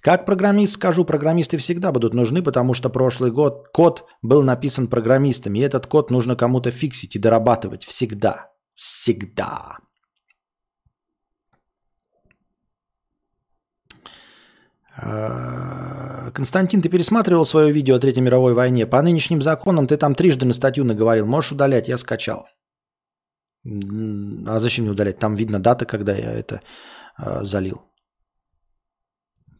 [0.00, 5.58] Как программист скажу, программисты всегда будут нужны, потому что прошлый год код был написан программистами,
[5.58, 8.46] и этот код нужно кому-то фиксить и дорабатывать всегда.
[8.74, 9.76] Всегда.
[15.00, 18.86] Константин, ты пересматривал свое видео о Третьей мировой войне?
[18.86, 21.26] По нынешним законам ты там трижды на статью наговорил.
[21.26, 22.46] Можешь удалять, я скачал.
[23.64, 25.18] А зачем мне удалять?
[25.18, 26.60] Там видно дата, когда я это
[27.18, 27.82] э, залил.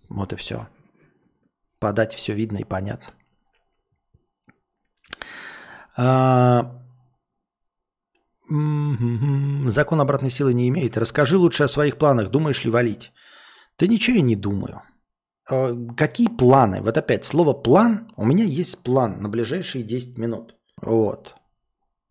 [0.08, 0.68] Вот и все.
[1.78, 3.14] Подать все видно и понятно.
[5.96, 6.76] А...
[8.48, 10.96] Закон обратной силы не имеет.
[10.96, 12.30] Расскажи лучше о своих планах.
[12.30, 13.12] Думаешь ли валить?
[13.78, 14.82] Да ничего я не думаю.
[15.50, 16.80] Э, какие планы?
[16.82, 18.12] Вот опять слово план.
[18.16, 20.54] У меня есть план на ближайшие 10 минут.
[20.80, 21.34] Вот.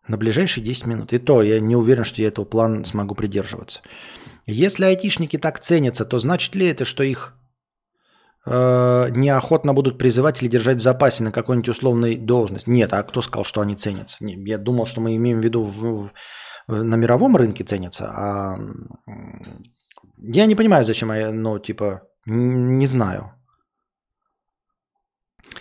[0.08, 1.14] На ближайшие 10 минут.
[1.14, 3.82] И то я не уверен, что я этого плана смогу придерживаться.
[4.46, 7.36] Если айтишники так ценятся, то значит ли это, что их
[8.46, 12.68] э, неохотно будут призывать или держать в запасе на какой-нибудь условной должность?
[12.68, 14.26] Нет, а кто сказал, что они ценятся?
[14.26, 16.10] Не, я думал, что мы имеем в виду в,
[16.68, 18.60] в, на мировом рынке ценятся, а
[20.18, 21.12] я не понимаю, зачем,
[21.42, 23.34] ну, типа, не знаю.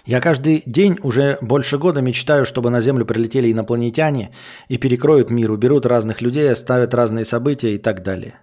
[0.04, 4.34] Я каждый день уже больше года мечтаю, чтобы на Землю прилетели инопланетяне
[4.68, 8.40] и перекроют мир, уберут разных людей, оставят разные события и так далее.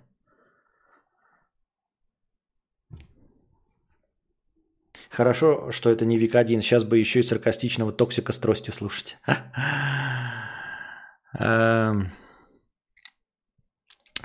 [5.09, 6.61] Хорошо, что это не Вик 1.
[6.61, 9.17] Сейчас бы еще и саркастичного токсика с тростью слушать.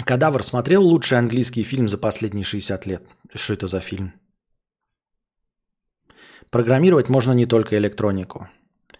[0.05, 3.03] Кадавр смотрел лучший английский фильм за последние 60 лет.
[3.35, 4.13] Что это за фильм?
[6.51, 8.49] Программировать можно не только электронику.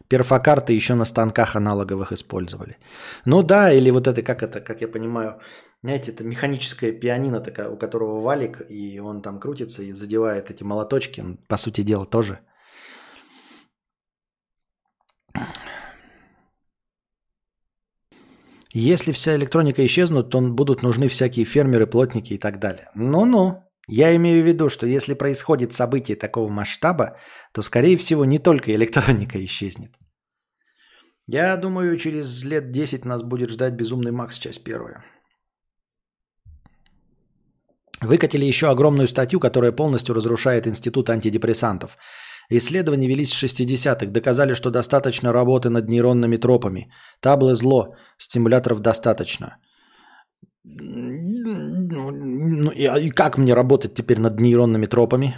[0.09, 2.77] Перфокарты еще на станках аналоговых использовали.
[3.25, 5.41] Ну да, или вот это, как это, как я понимаю,
[5.83, 10.65] знаете, это механическая пианино, такая, у которого валик, и он там крутится и задевает эти
[10.65, 11.25] молоточки.
[11.49, 12.41] по сути дела, тоже.
[18.73, 22.89] Если вся электроника исчезнут, то будут нужны всякие фермеры, плотники и так далее.
[22.95, 23.65] Ну-ну.
[23.89, 27.17] Я имею в виду, что если происходит событие такого масштаба,
[27.53, 29.91] то, скорее всего, не только электроника исчезнет.
[31.27, 34.39] Я думаю, через лет 10 нас будет ждать «Безумный Макс.
[34.39, 35.05] Часть первая».
[38.01, 41.99] Выкатили еще огромную статью, которая полностью разрушает институт антидепрессантов.
[42.51, 46.91] Исследования велись с 60-х, доказали, что достаточно работы над нейронными тропами.
[47.21, 49.57] Таблы зло, стимуляторов достаточно.
[50.65, 55.37] Ну, и как мне работать теперь над нейронными тропами?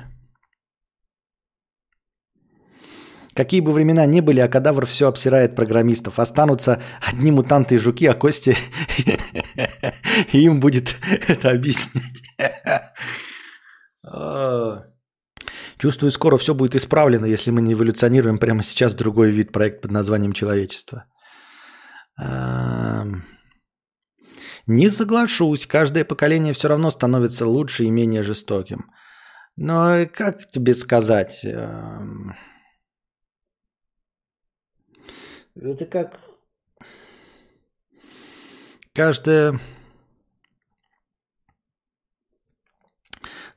[3.35, 6.19] Какие бы времена ни были, а кадавр все обсирает программистов.
[6.19, 8.57] Останутся одни мутанты и жуки, а кости
[10.33, 10.95] и им будет
[11.29, 12.23] это объяснять.
[15.83, 19.91] Чувствую, скоро все будет исправлено, если мы не эволюционируем прямо сейчас другой вид проект под
[19.91, 21.07] названием человечество.
[24.69, 28.93] Не соглашусь, каждое поколение все равно становится лучше и менее жестоким.
[29.57, 31.45] Но как тебе сказать?
[31.45, 32.37] Эм,
[35.57, 36.21] это как...
[38.95, 39.59] Каждая...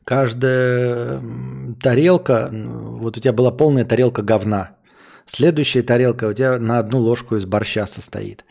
[0.05, 1.19] Каждая
[1.81, 4.77] тарелка, вот у тебя была полная тарелка говна.
[5.25, 8.45] Следующая тарелка у тебя на одну ложку из борща состоит.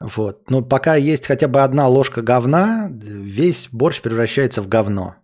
[0.00, 0.50] Вот.
[0.50, 5.16] Но пока есть хотя бы одна ложка говна, весь борщ превращается в говно.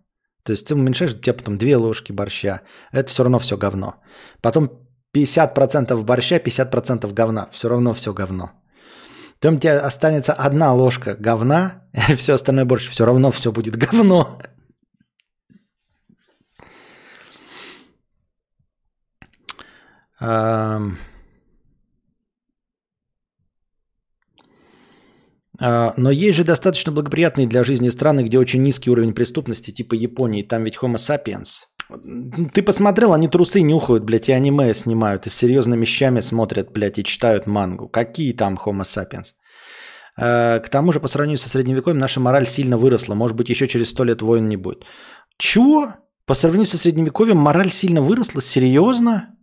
[0.43, 2.61] То есть ты уменьшаешь, у тебя потом две ложки борща.
[2.91, 3.95] Это все равно все говно.
[4.41, 4.69] Потом
[5.17, 7.49] 50% борща, 50% говна.
[7.51, 8.51] Все равно все говно.
[9.39, 13.77] Потом у тебя останется одна ложка говна, и все остальное борщ, все равно все будет
[13.77, 14.37] говно.
[14.39, 14.41] Um...
[14.41, 14.55] А,
[20.19, 20.91] но
[26.11, 30.43] есть же достаточно благоприятные для жизни страны, где очень низкий уровень преступности, типа Японии.
[30.43, 31.65] Там ведь Homo sapiens.
[32.53, 36.97] Ты посмотрел, они трусы нюхают, блядь, и аниме снимают, и с серьезными вещами смотрят, блядь,
[36.97, 37.87] и читают мангу.
[37.87, 39.33] Какие там Homo sapiens?
[40.17, 43.13] А, к тому же, по сравнению со средневековьем, наша мораль сильно выросла.
[43.13, 44.83] Может быть, еще через сто лет войн не будет.
[45.37, 45.93] Чего?
[46.25, 48.41] По сравнению со средневековьем мораль сильно выросла?
[48.41, 49.34] Серьезно?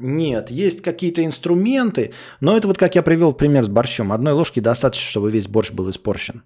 [0.00, 4.12] Нет, есть какие-то инструменты, но это вот как я привел пример с борщом.
[4.12, 6.42] Одной ложки достаточно, чтобы весь борщ был испорчен.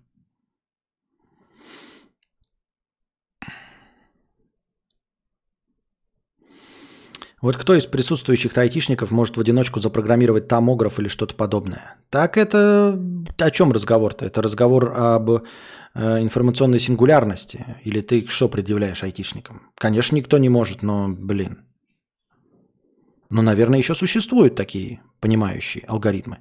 [7.43, 11.95] Вот кто из присутствующих айтишников может в одиночку запрограммировать томограф или что-то подобное?
[12.11, 12.99] Так это
[13.39, 14.25] о чем разговор-то?
[14.25, 15.45] Это разговор об
[15.97, 17.65] информационной сингулярности?
[17.85, 19.71] Или ты что предъявляешь айтишникам?
[19.77, 21.65] Конечно, никто не может, но, блин.
[23.31, 26.39] Но, наверное, еще существуют такие понимающие алгоритмы.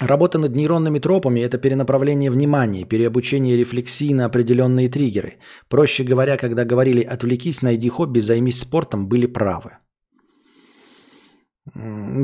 [0.00, 5.38] Работа над нейронными тропами– это перенаправление внимания, переобучение рефлексии на определенные триггеры.
[5.68, 9.78] Проще говоря, когда говорили «отвлекись, найди хобби, займись спортом», были правы.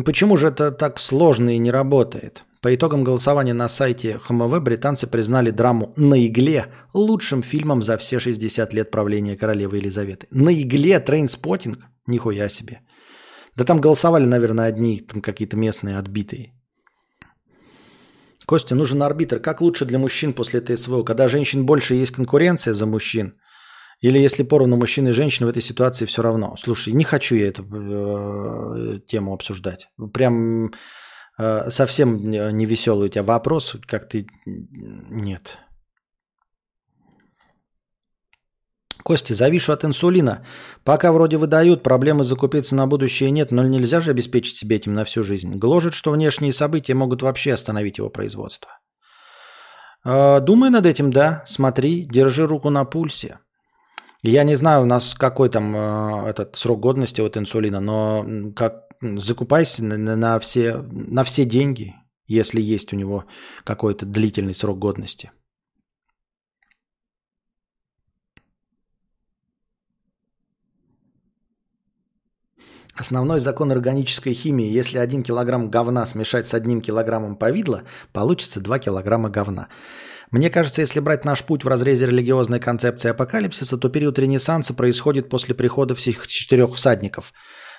[0.05, 2.45] Почему же это так сложно и не работает?
[2.63, 8.21] По итогам голосования на сайте HMV британцы признали драму «На игле» лучшим фильмом за все
[8.21, 10.29] 60 лет правления королевы Елизаветы.
[10.31, 11.79] «На игле» Trainspotting?
[12.07, 12.81] Нихуя себе.
[13.57, 16.53] Да там голосовали, наверное, одни там какие-то местные отбитые.
[18.47, 19.41] Костя, нужен арбитр.
[19.41, 21.03] Как лучше для мужчин после СВО?
[21.03, 23.35] Когда женщин больше, есть конкуренция за мужчин?
[24.01, 26.57] Или если поровну мужчин и женщин в этой ситуации все равно?
[26.59, 29.89] Слушай, не хочу я эту э, тему обсуждать.
[30.13, 30.71] Прям
[31.39, 34.27] совсем не веселый у тебя вопрос, как ты...
[34.47, 35.59] Нет.
[39.03, 40.45] Костя, завишу от инсулина.
[40.85, 45.05] Пока вроде выдают, проблемы закупиться на будущее нет, но нельзя же обеспечить себе этим на
[45.05, 45.57] всю жизнь.
[45.57, 48.71] Гложет, что внешние события могут вообще остановить его производство.
[50.05, 51.43] А, думай над этим, да.
[51.47, 53.39] Смотри, держи руку на пульсе.
[54.23, 58.82] Я не знаю, у нас какой там э, этот срок годности от инсулина, но как
[59.03, 61.95] закупайся на, на, все, на все деньги,
[62.27, 63.25] если есть у него
[63.65, 65.33] какой-то длительный срок годности.
[72.95, 74.69] Основной закон органической химии.
[74.69, 79.69] Если один килограмм говна смешать с одним килограммом повидла, получится 2 килограмма говна.
[80.31, 85.29] Мне кажется, если брать наш путь в разрезе религиозной концепции апокалипсиса, то период Ренессанса происходит
[85.29, 87.33] после прихода всех четырех всадников.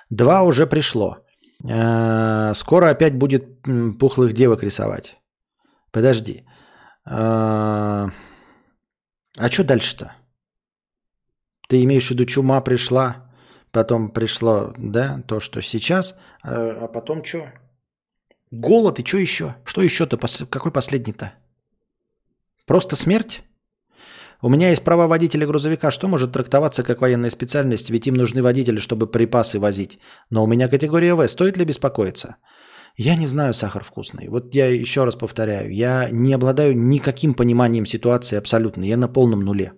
[0.09, 1.19] Два уже пришло.
[1.67, 3.61] Э, скоро опять будет
[3.99, 5.17] пухлых девок рисовать.
[5.91, 6.45] Подожди.
[7.05, 8.09] Э,
[9.38, 10.15] а что дальше-то?
[11.67, 13.31] Ты имеешь в виду, чума пришла?
[13.71, 16.15] Потом пришло, да, то, что сейчас.
[16.43, 17.51] А, а потом что?
[18.51, 19.55] Голод и что еще?
[19.65, 20.17] Что еще-то?
[20.45, 21.34] Какой последний-то?
[22.67, 23.41] Просто смерть?
[24.45, 25.89] У меня есть права водителя грузовика.
[25.89, 27.89] Что может трактоваться как военная специальность?
[27.89, 29.99] Ведь им нужны водители, чтобы припасы возить.
[30.29, 31.25] Но у меня категория В.
[31.29, 32.35] Стоит ли беспокоиться?
[32.97, 34.27] Я не знаю, сахар вкусный.
[34.27, 35.71] Вот я еще раз повторяю.
[35.71, 38.83] Я не обладаю никаким пониманием ситуации абсолютно.
[38.83, 39.71] Я на полном нуле.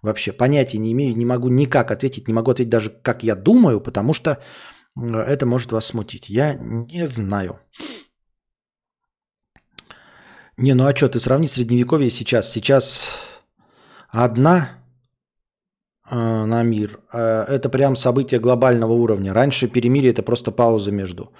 [0.00, 3.80] Вообще понятия не имею, не могу никак ответить, не могу ответить даже, как я думаю,
[3.80, 4.38] потому что
[4.96, 6.28] это может вас смутить.
[6.28, 7.58] Я не знаю.
[10.56, 12.52] Не, ну а что, ты сравни средневековье сейчас.
[12.52, 13.25] Сейчас
[14.24, 14.68] одна
[16.10, 16.14] э,
[16.46, 17.00] на мир.
[17.12, 19.34] Э, это прям событие глобального уровня.
[19.34, 21.32] Раньше перемирие это просто пауза между.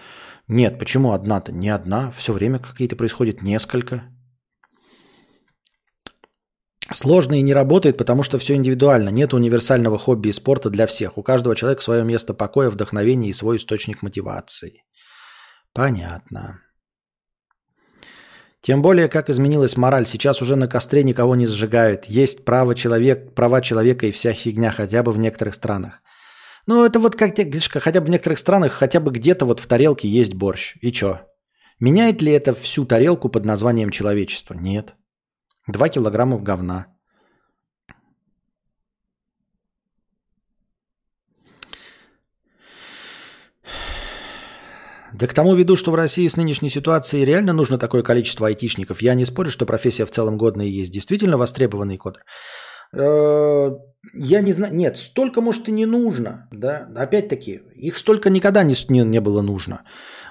[0.48, 1.52] Нет, почему одна-то?
[1.52, 2.12] Не одна.
[2.16, 4.02] Все время какие-то происходит несколько.
[6.92, 9.08] Сложно и не работает, потому что все индивидуально.
[9.08, 11.18] Нет универсального хобби и спорта для всех.
[11.18, 14.84] У каждого человека свое место покоя, вдохновения и свой источник мотивации.
[15.72, 16.60] Понятно.
[18.62, 20.06] Тем более, как изменилась мораль.
[20.06, 22.06] Сейчас уже на костре никого не сжигают.
[22.06, 26.02] Есть право человек, права человека и вся фигня, хотя бы в некоторых странах.
[26.66, 29.66] Ну, это вот как говоришь, хотя бы в некоторых странах, хотя бы где-то вот в
[29.66, 30.76] тарелке есть борщ.
[30.80, 31.20] И чё?
[31.78, 34.54] Меняет ли это всю тарелку под названием человечество?
[34.54, 34.96] Нет.
[35.68, 36.86] Два килограмма говна.
[45.18, 49.02] Да к тому веду, что в России с нынешней ситуацией реально нужно такое количество айтишников.
[49.02, 50.92] Я не спорю, что профессия в целом годная и есть.
[50.92, 52.22] Действительно востребованный кодер.
[52.92, 53.70] Э,
[54.14, 54.74] я не знаю.
[54.74, 56.48] Нет, столько, может, и не нужно.
[56.52, 56.88] Да?
[56.94, 59.84] Опять-таки, их столько никогда не, не, не было нужно.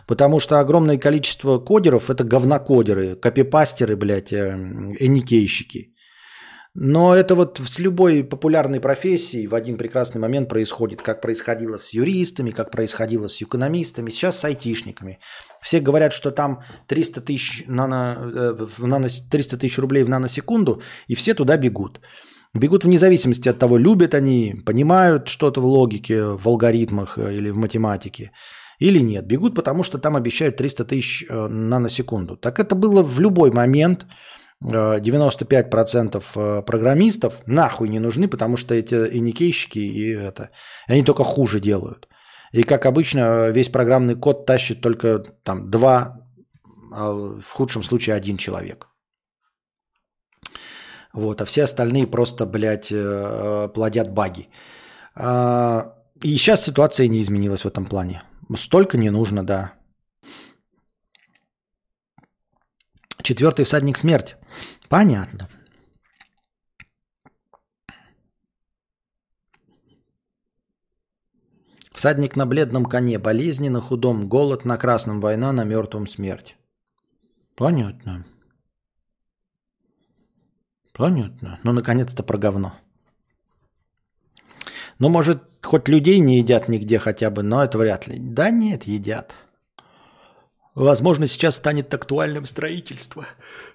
[0.08, 4.56] Потому что огромное количество кодеров– это говнокодеры, копипастеры, блядь, э,
[5.00, 5.95] эникейщики.
[6.78, 11.94] Но это вот с любой популярной профессией в один прекрасный момент происходит, как происходило с
[11.94, 15.20] юристами, как происходило с экономистами, сейчас с айтишниками.
[15.62, 20.82] Все говорят, что там 300 тысяч, нано, э, в нано, 300 тысяч рублей в наносекунду,
[21.08, 22.02] и все туда бегут.
[22.54, 27.52] Бегут вне зависимости от того, любят они, понимают что-то в логике, в алгоритмах э, или
[27.52, 28.32] в математике
[28.80, 29.26] или нет.
[29.26, 32.36] Бегут, потому что там обещают 300 тысяч э, наносекунду.
[32.36, 34.06] Так это было в любой момент–
[34.64, 40.50] 95% э, программистов нахуй не нужны, потому что эти и никейщики, и это,
[40.88, 42.08] они только хуже делают.
[42.52, 46.18] И как обычно, весь программный код тащит только там два,
[46.92, 47.12] а
[47.42, 48.88] в худшем случае один человек.
[51.14, 54.50] Вот, а все остальные просто, блядь, э, плодят баги.
[55.16, 58.22] А, и сейчас ситуация не изменилась в этом плане.
[58.56, 59.74] Столько не нужно, да.
[63.26, 64.36] Четвертый всадник смерть.
[64.88, 65.50] Понятно.
[71.92, 76.56] Всадник на бледном коне, болезни на худом, голод на красном, война на мертвом, смерть.
[77.56, 78.24] Понятно.
[80.94, 81.60] Понятно.
[81.64, 82.76] Ну, наконец-то про говно.
[85.00, 88.20] Ну, может, хоть людей не едят нигде хотя бы, но это вряд ли.
[88.20, 89.34] Да нет, едят.
[90.76, 93.26] Возможно, сейчас станет актуальным строительство.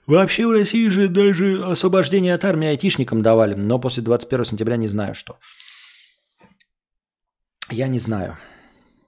[0.06, 4.88] Вообще в России же даже освобождение от армии айтишникам давали, но после 21 сентября не
[4.88, 5.38] знаю что.
[7.70, 8.36] Я не знаю.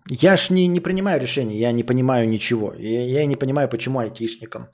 [0.09, 2.75] Я ж не, не принимаю решений, я не понимаю ничего.
[2.79, 4.69] Я, я не понимаю, почему айтишникам.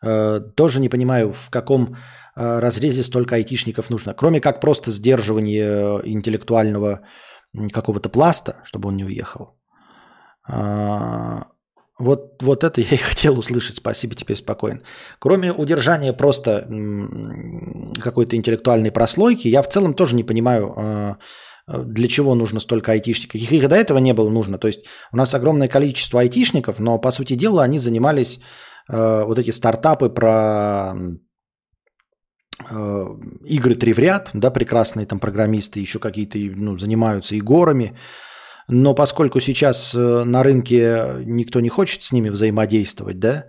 [0.00, 1.96] Э, тоже не понимаю, в каком
[2.36, 4.14] э, разрезе столько айтишников нужно.
[4.14, 7.00] Кроме как просто сдерживание интеллектуального
[7.72, 9.58] какого-то пласта, чтобы он не уехал.
[10.46, 11.48] А,
[11.98, 13.76] вот, вот это я и хотел услышать.
[13.76, 14.82] Спасибо, теперь спокоен.
[15.18, 16.66] Кроме удержания просто
[18.00, 21.18] какой-то интеллектуальной прослойки, я в целом тоже не понимаю, а,
[21.66, 23.40] для чего нужно столько айтишников.
[23.40, 24.58] Их, их до этого не было нужно.
[24.58, 28.40] То есть у нас огромное количество айтишников, но по сути дела они занимались
[28.88, 30.94] а, вот эти стартапы про
[32.70, 33.06] а,
[33.44, 37.98] игры три в ряд, да, прекрасные там программисты еще какие-то ну, занимаются и горами,
[38.68, 43.46] но поскольку сейчас э, на рынке никто не хочет с ними взаимодействовать, да,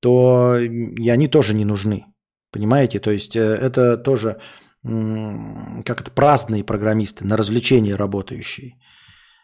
[0.00, 2.04] то и они тоже не нужны.
[2.52, 3.00] Понимаете?
[3.00, 4.36] То есть э, это тоже
[4.82, 8.78] как это праздные программисты, на развлечения работающие.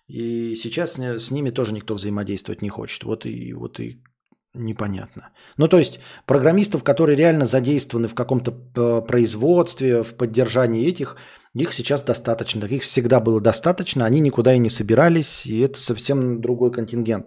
[0.06, 3.02] И сейчас с ними тоже никто взаимодействовать не хочет.
[3.04, 4.02] Вот и, вот и
[4.54, 5.30] непонятно.
[5.56, 11.16] Ну, то есть программистов, которые реально задействованы в каком-то э, производстве, в поддержании этих,
[11.54, 16.40] их сейчас достаточно, таких всегда было достаточно, они никуда и не собирались, и это совсем
[16.40, 17.26] другой контингент.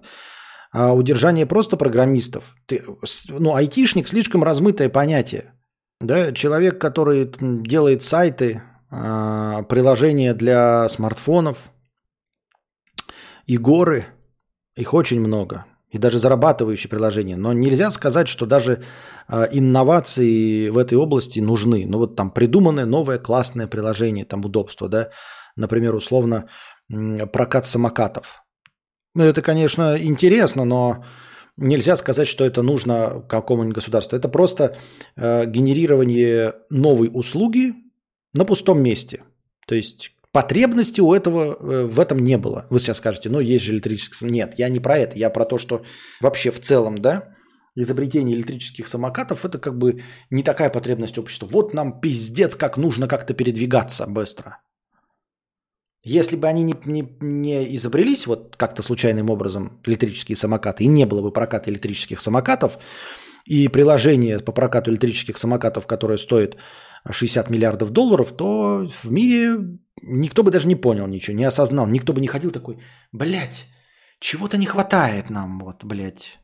[0.71, 2.83] А удержание просто программистов, ты,
[3.29, 5.53] ну, айтишник слишком размытое понятие.
[6.01, 6.33] Да?
[6.33, 11.71] Человек, который делает сайты, а, приложения для смартфонов,
[13.45, 14.05] и горы,
[14.75, 17.37] их очень много и даже зарабатывающие приложения.
[17.37, 18.83] Но нельзя сказать, что даже
[19.29, 21.85] инновации в этой области нужны.
[21.85, 25.09] Ну вот там придуманное новое классное приложение, там удобство, да,
[25.55, 26.47] например, условно
[27.33, 28.43] прокат самокатов.
[29.15, 31.03] Ну, это, конечно, интересно, но
[31.57, 34.15] нельзя сказать, что это нужно какому-нибудь государству.
[34.15, 34.77] Это просто
[35.15, 37.73] э, генерирование новой услуги
[38.33, 39.23] на пустом месте.
[39.65, 42.67] То есть Потребности у этого э, в этом не было.
[42.69, 44.25] Вы сейчас скажете, ну есть же электрический...
[44.27, 45.17] Нет, я не про это.
[45.17, 45.83] Я про то, что
[46.21, 47.35] вообще в целом, да,
[47.81, 51.47] изобретение электрических самокатов это как бы не такая потребность общества.
[51.47, 54.59] Вот нам пиздец, как нужно как-то передвигаться быстро.
[56.03, 61.05] Если бы они не, не, не изобрелись вот как-то случайным образом электрические самокаты, и не
[61.05, 62.79] было бы проката электрических самокатов,
[63.45, 66.57] и приложение по прокату электрических самокатов, которое стоит
[67.09, 71.87] 60 миллиардов долларов, то в мире никто бы даже не понял ничего, не осознал.
[71.87, 72.77] Никто бы не ходил такой,
[73.11, 73.65] блядь,
[74.19, 76.39] чего-то не хватает нам, вот, блядь.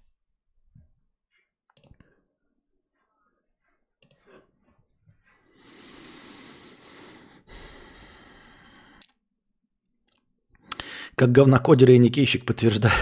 [11.16, 12.94] Как говнокодер и никейщик подтверждаю.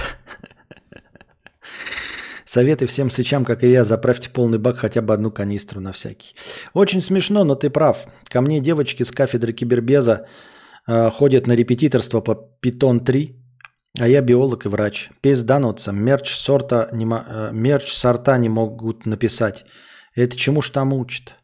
[2.45, 6.35] Советы всем сычам, как и я, заправьте полный бак хотя бы одну канистру на всякий.
[6.73, 8.05] Очень смешно, но ты прав.
[8.27, 10.27] Ко мне девочки с кафедры кибербеза
[10.85, 13.35] э, ходят на репетиторство по Python 3,
[13.99, 15.11] а я биолог и врач.
[15.21, 15.93] Пиздануться.
[15.93, 19.63] Мерч, сорта не, э, мерч сорта не могут написать.
[20.13, 21.35] Это чему ж там учат?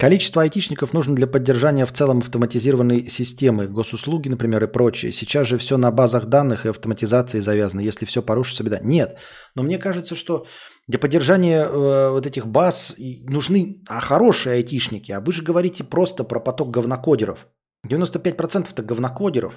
[0.00, 5.10] Количество айтишников нужно для поддержания в целом автоматизированной системы, госуслуги, например, и прочее.
[5.10, 7.80] Сейчас же все на базах данных и автоматизации завязано.
[7.80, 8.78] Если все порушится, беда.
[8.80, 9.18] Нет.
[9.56, 10.46] Но мне кажется, что
[10.86, 15.10] для поддержания э, вот этих баз нужны а хорошие айтишники.
[15.10, 17.48] А вы же говорите просто про поток говнокодеров.
[17.84, 19.54] 95% это говнокодеров.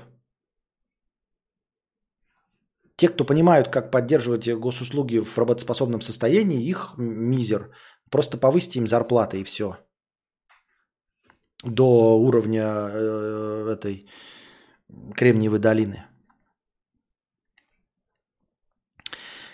[2.96, 7.70] Те, кто понимают, как поддерживать госуслуги в работоспособном состоянии, их мизер.
[8.10, 9.76] Просто повысьте им зарплаты и все
[11.64, 14.06] до уровня э, этой
[15.16, 16.06] Кремниевой долины.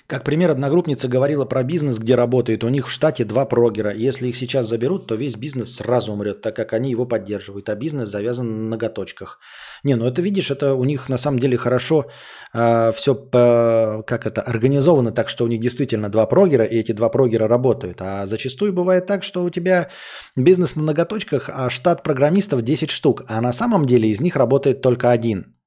[0.07, 2.63] Как пример, одногруппница говорила про бизнес, где работает.
[2.63, 3.93] У них в штате два прогера.
[3.93, 7.67] Если их сейчас заберут, то весь бизнес сразу умрет, так как они его поддерживают.
[7.67, 9.39] А бизнес завязан на ноготочках.
[9.84, 12.05] Не, ну это видишь, это у них на самом деле хорошо э,
[12.53, 16.93] а, все по, как это организовано так, что у них действительно два прогера, и эти
[16.93, 17.97] два прогера работают.
[17.99, 19.89] А зачастую бывает так, что у тебя
[20.38, 23.23] бизнес на ноготочках, а штат программистов 10 штук.
[23.27, 25.57] А на самом деле из них работает только один.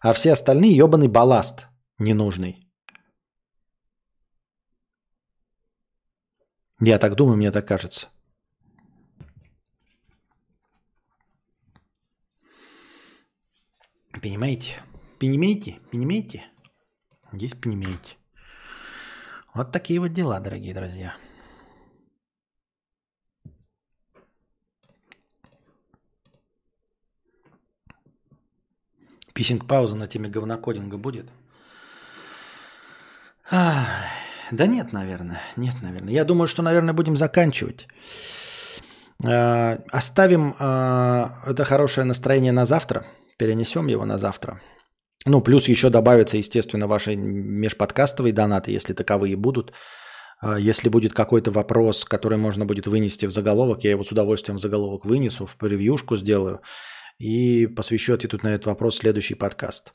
[0.00, 1.66] А все остальные ебаный балласт
[1.98, 2.67] ненужный.
[6.80, 8.08] Я так думаю, мне так кажется.
[14.22, 14.80] Понимаете?
[15.18, 15.78] Понимаете?
[15.90, 16.44] Понимаете?
[17.32, 18.16] Здесь понимаете.
[19.54, 21.16] Вот такие вот дела, дорогие друзья.
[29.34, 31.28] Писинг-пауза на теме говнокодинга будет?
[33.50, 34.27] Ах.
[34.50, 35.40] Да нет, наверное.
[35.56, 36.12] Нет, наверное.
[36.12, 37.86] Я думаю, что, наверное, будем заканчивать.
[39.24, 43.04] Э, оставим э, это хорошее настроение на завтра.
[43.38, 44.60] Перенесем его на завтра.
[45.26, 49.72] Ну, плюс еще добавятся, естественно, ваши межподкастовые донаты, если таковые будут.
[50.42, 54.58] Э, если будет какой-то вопрос, который можно будет вынести в заголовок, я его с удовольствием
[54.58, 56.60] в заголовок вынесу, в превьюшку сделаю
[57.18, 59.92] и посвящу ответу на этот вопрос следующий подкаст.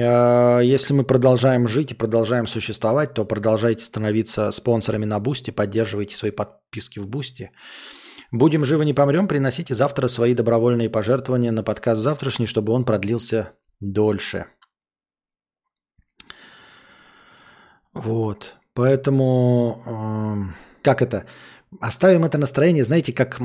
[0.00, 6.16] А, если мы продолжаем жить и продолжаем существовать, то продолжайте становиться спонсорами на Boosty, поддерживайте
[6.16, 7.50] свои подписки в Boosty.
[8.30, 13.52] Будем живы, не помрем, приносите завтра свои добровольные пожертвования на подкаст завтрашний, чтобы он продлился
[13.80, 14.46] дольше.
[17.92, 18.54] Вот.
[18.72, 21.26] Поэтому, как это?
[21.80, 23.40] Оставим это настроение, знаете, как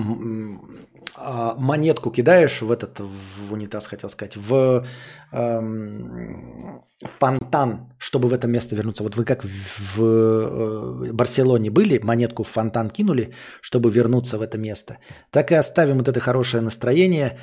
[1.16, 4.86] а, монетку кидаешь в этот, в унитаз, хотел сказать, в
[5.32, 9.04] эм, фонтан, чтобы в это место вернуться.
[9.04, 14.58] Вот вы как в, э, Барселоне были, монетку в фонтан кинули, чтобы вернуться в это
[14.58, 14.98] место.
[15.32, 17.40] Так и оставим вот это хорошее настроение,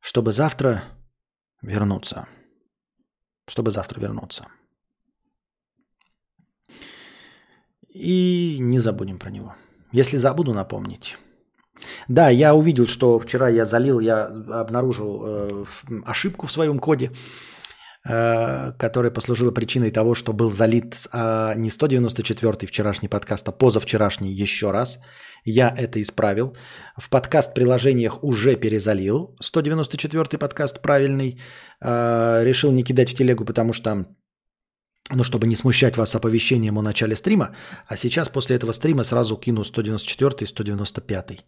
[0.00, 0.84] чтобы завтра
[1.62, 2.26] вернуться.
[3.48, 4.46] Чтобы завтра вернуться.
[7.88, 9.54] И не забудем про него.
[9.92, 11.16] Если забуду, напомнить.
[12.08, 14.24] Да, я увидел, что вчера я залил, я
[14.60, 15.64] обнаружил э,
[16.06, 17.10] ошибку в своем коде,
[18.08, 24.32] э, которая послужила причиной того, что был залит э, не 194-й вчерашний подкаст, а позавчерашний
[24.42, 24.98] еще раз.
[25.44, 26.56] Я это исправил.
[26.96, 31.40] В подкаст-приложениях уже перезалил 194-й подкаст правильный.
[31.80, 34.06] Э, решил не кидать в телегу, потому что
[35.10, 37.54] ну, чтобы не смущать вас оповещением о начале стрима,
[37.86, 41.44] а сейчас после этого стрима сразу кину 194 и 195.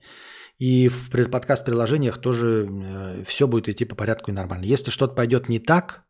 [0.59, 4.65] И в подкаст-приложениях тоже э, все будет идти по порядку и нормально.
[4.65, 6.05] Если что-то пойдет не так,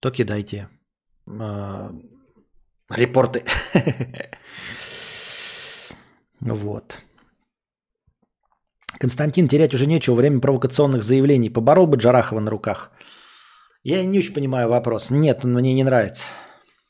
[0.00, 0.68] то кидайте
[1.26, 1.90] э,
[2.90, 3.44] репорты.
[6.40, 6.96] Вот.
[9.00, 11.50] Константин, терять уже нечего, время провокационных заявлений.
[11.50, 12.90] Поборол бы Джарахова на руках.
[13.82, 15.10] Я не очень понимаю вопрос.
[15.10, 16.26] Нет, он мне не нравится.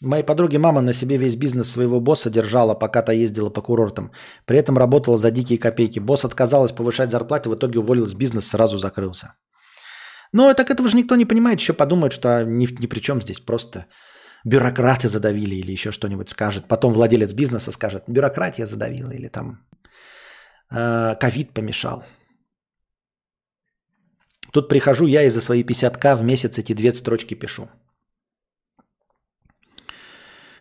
[0.00, 4.12] Моей подруге мама на себе весь бизнес своего босса держала, пока та ездила по курортам.
[4.46, 5.98] При этом работала за дикие копейки.
[5.98, 9.34] Босс отказалась повышать зарплаты, в итоге уволилась, бизнес сразу закрылся.
[10.32, 13.40] Но так этого же никто не понимает, еще подумают, что ни, ни при чем здесь,
[13.40, 13.86] просто
[14.44, 16.68] бюрократы задавили или еще что-нибудь скажет.
[16.68, 19.66] Потом владелец бизнеса скажет, бюрократия задавила или там
[20.70, 22.04] э, ковид помешал.
[24.58, 27.68] Тут прихожу я и за свои 50к в месяц эти две строчки пишу.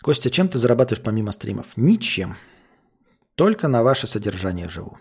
[0.04, 1.66] Костя, чем ты зарабатываешь помимо стримов?
[1.76, 2.38] Ничем.
[3.34, 5.00] Только на ваше содержание живу.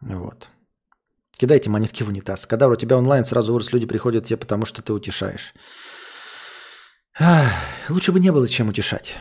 [0.00, 0.50] Вот.
[1.32, 2.46] Кидайте монетки в унитаз.
[2.46, 5.52] Когда у тебя онлайн сразу вырос, люди приходят тебе, потому что ты утешаешь.
[7.18, 7.52] Ах,
[7.88, 9.16] лучше бы не было чем утешать.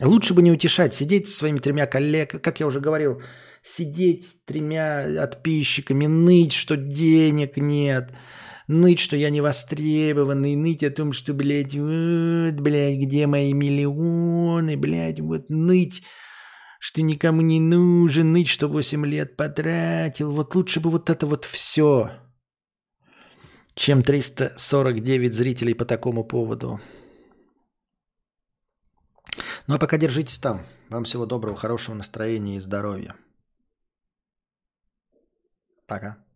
[0.00, 3.20] Лучше бы не утешать, сидеть со своими тремя коллегами, как я уже говорил,
[3.62, 8.12] сидеть с тремя подписчиками, ныть, что денег нет,
[8.66, 14.76] ныть, что я не востребованный, ныть о том, что, блядь, вот, блядь, где мои миллионы,
[14.76, 16.02] блядь, вот ныть,
[16.78, 20.32] что никому не нужен, ныть, что 8 лет потратил.
[20.32, 22.10] Вот лучше бы вот это вот все,
[23.74, 26.80] чем 349 зрителей по такому поводу.
[29.66, 30.62] Ну а пока держитесь там.
[30.88, 33.14] Вам всего доброго, хорошего настроения и здоровья.
[35.90, 36.29] Пока.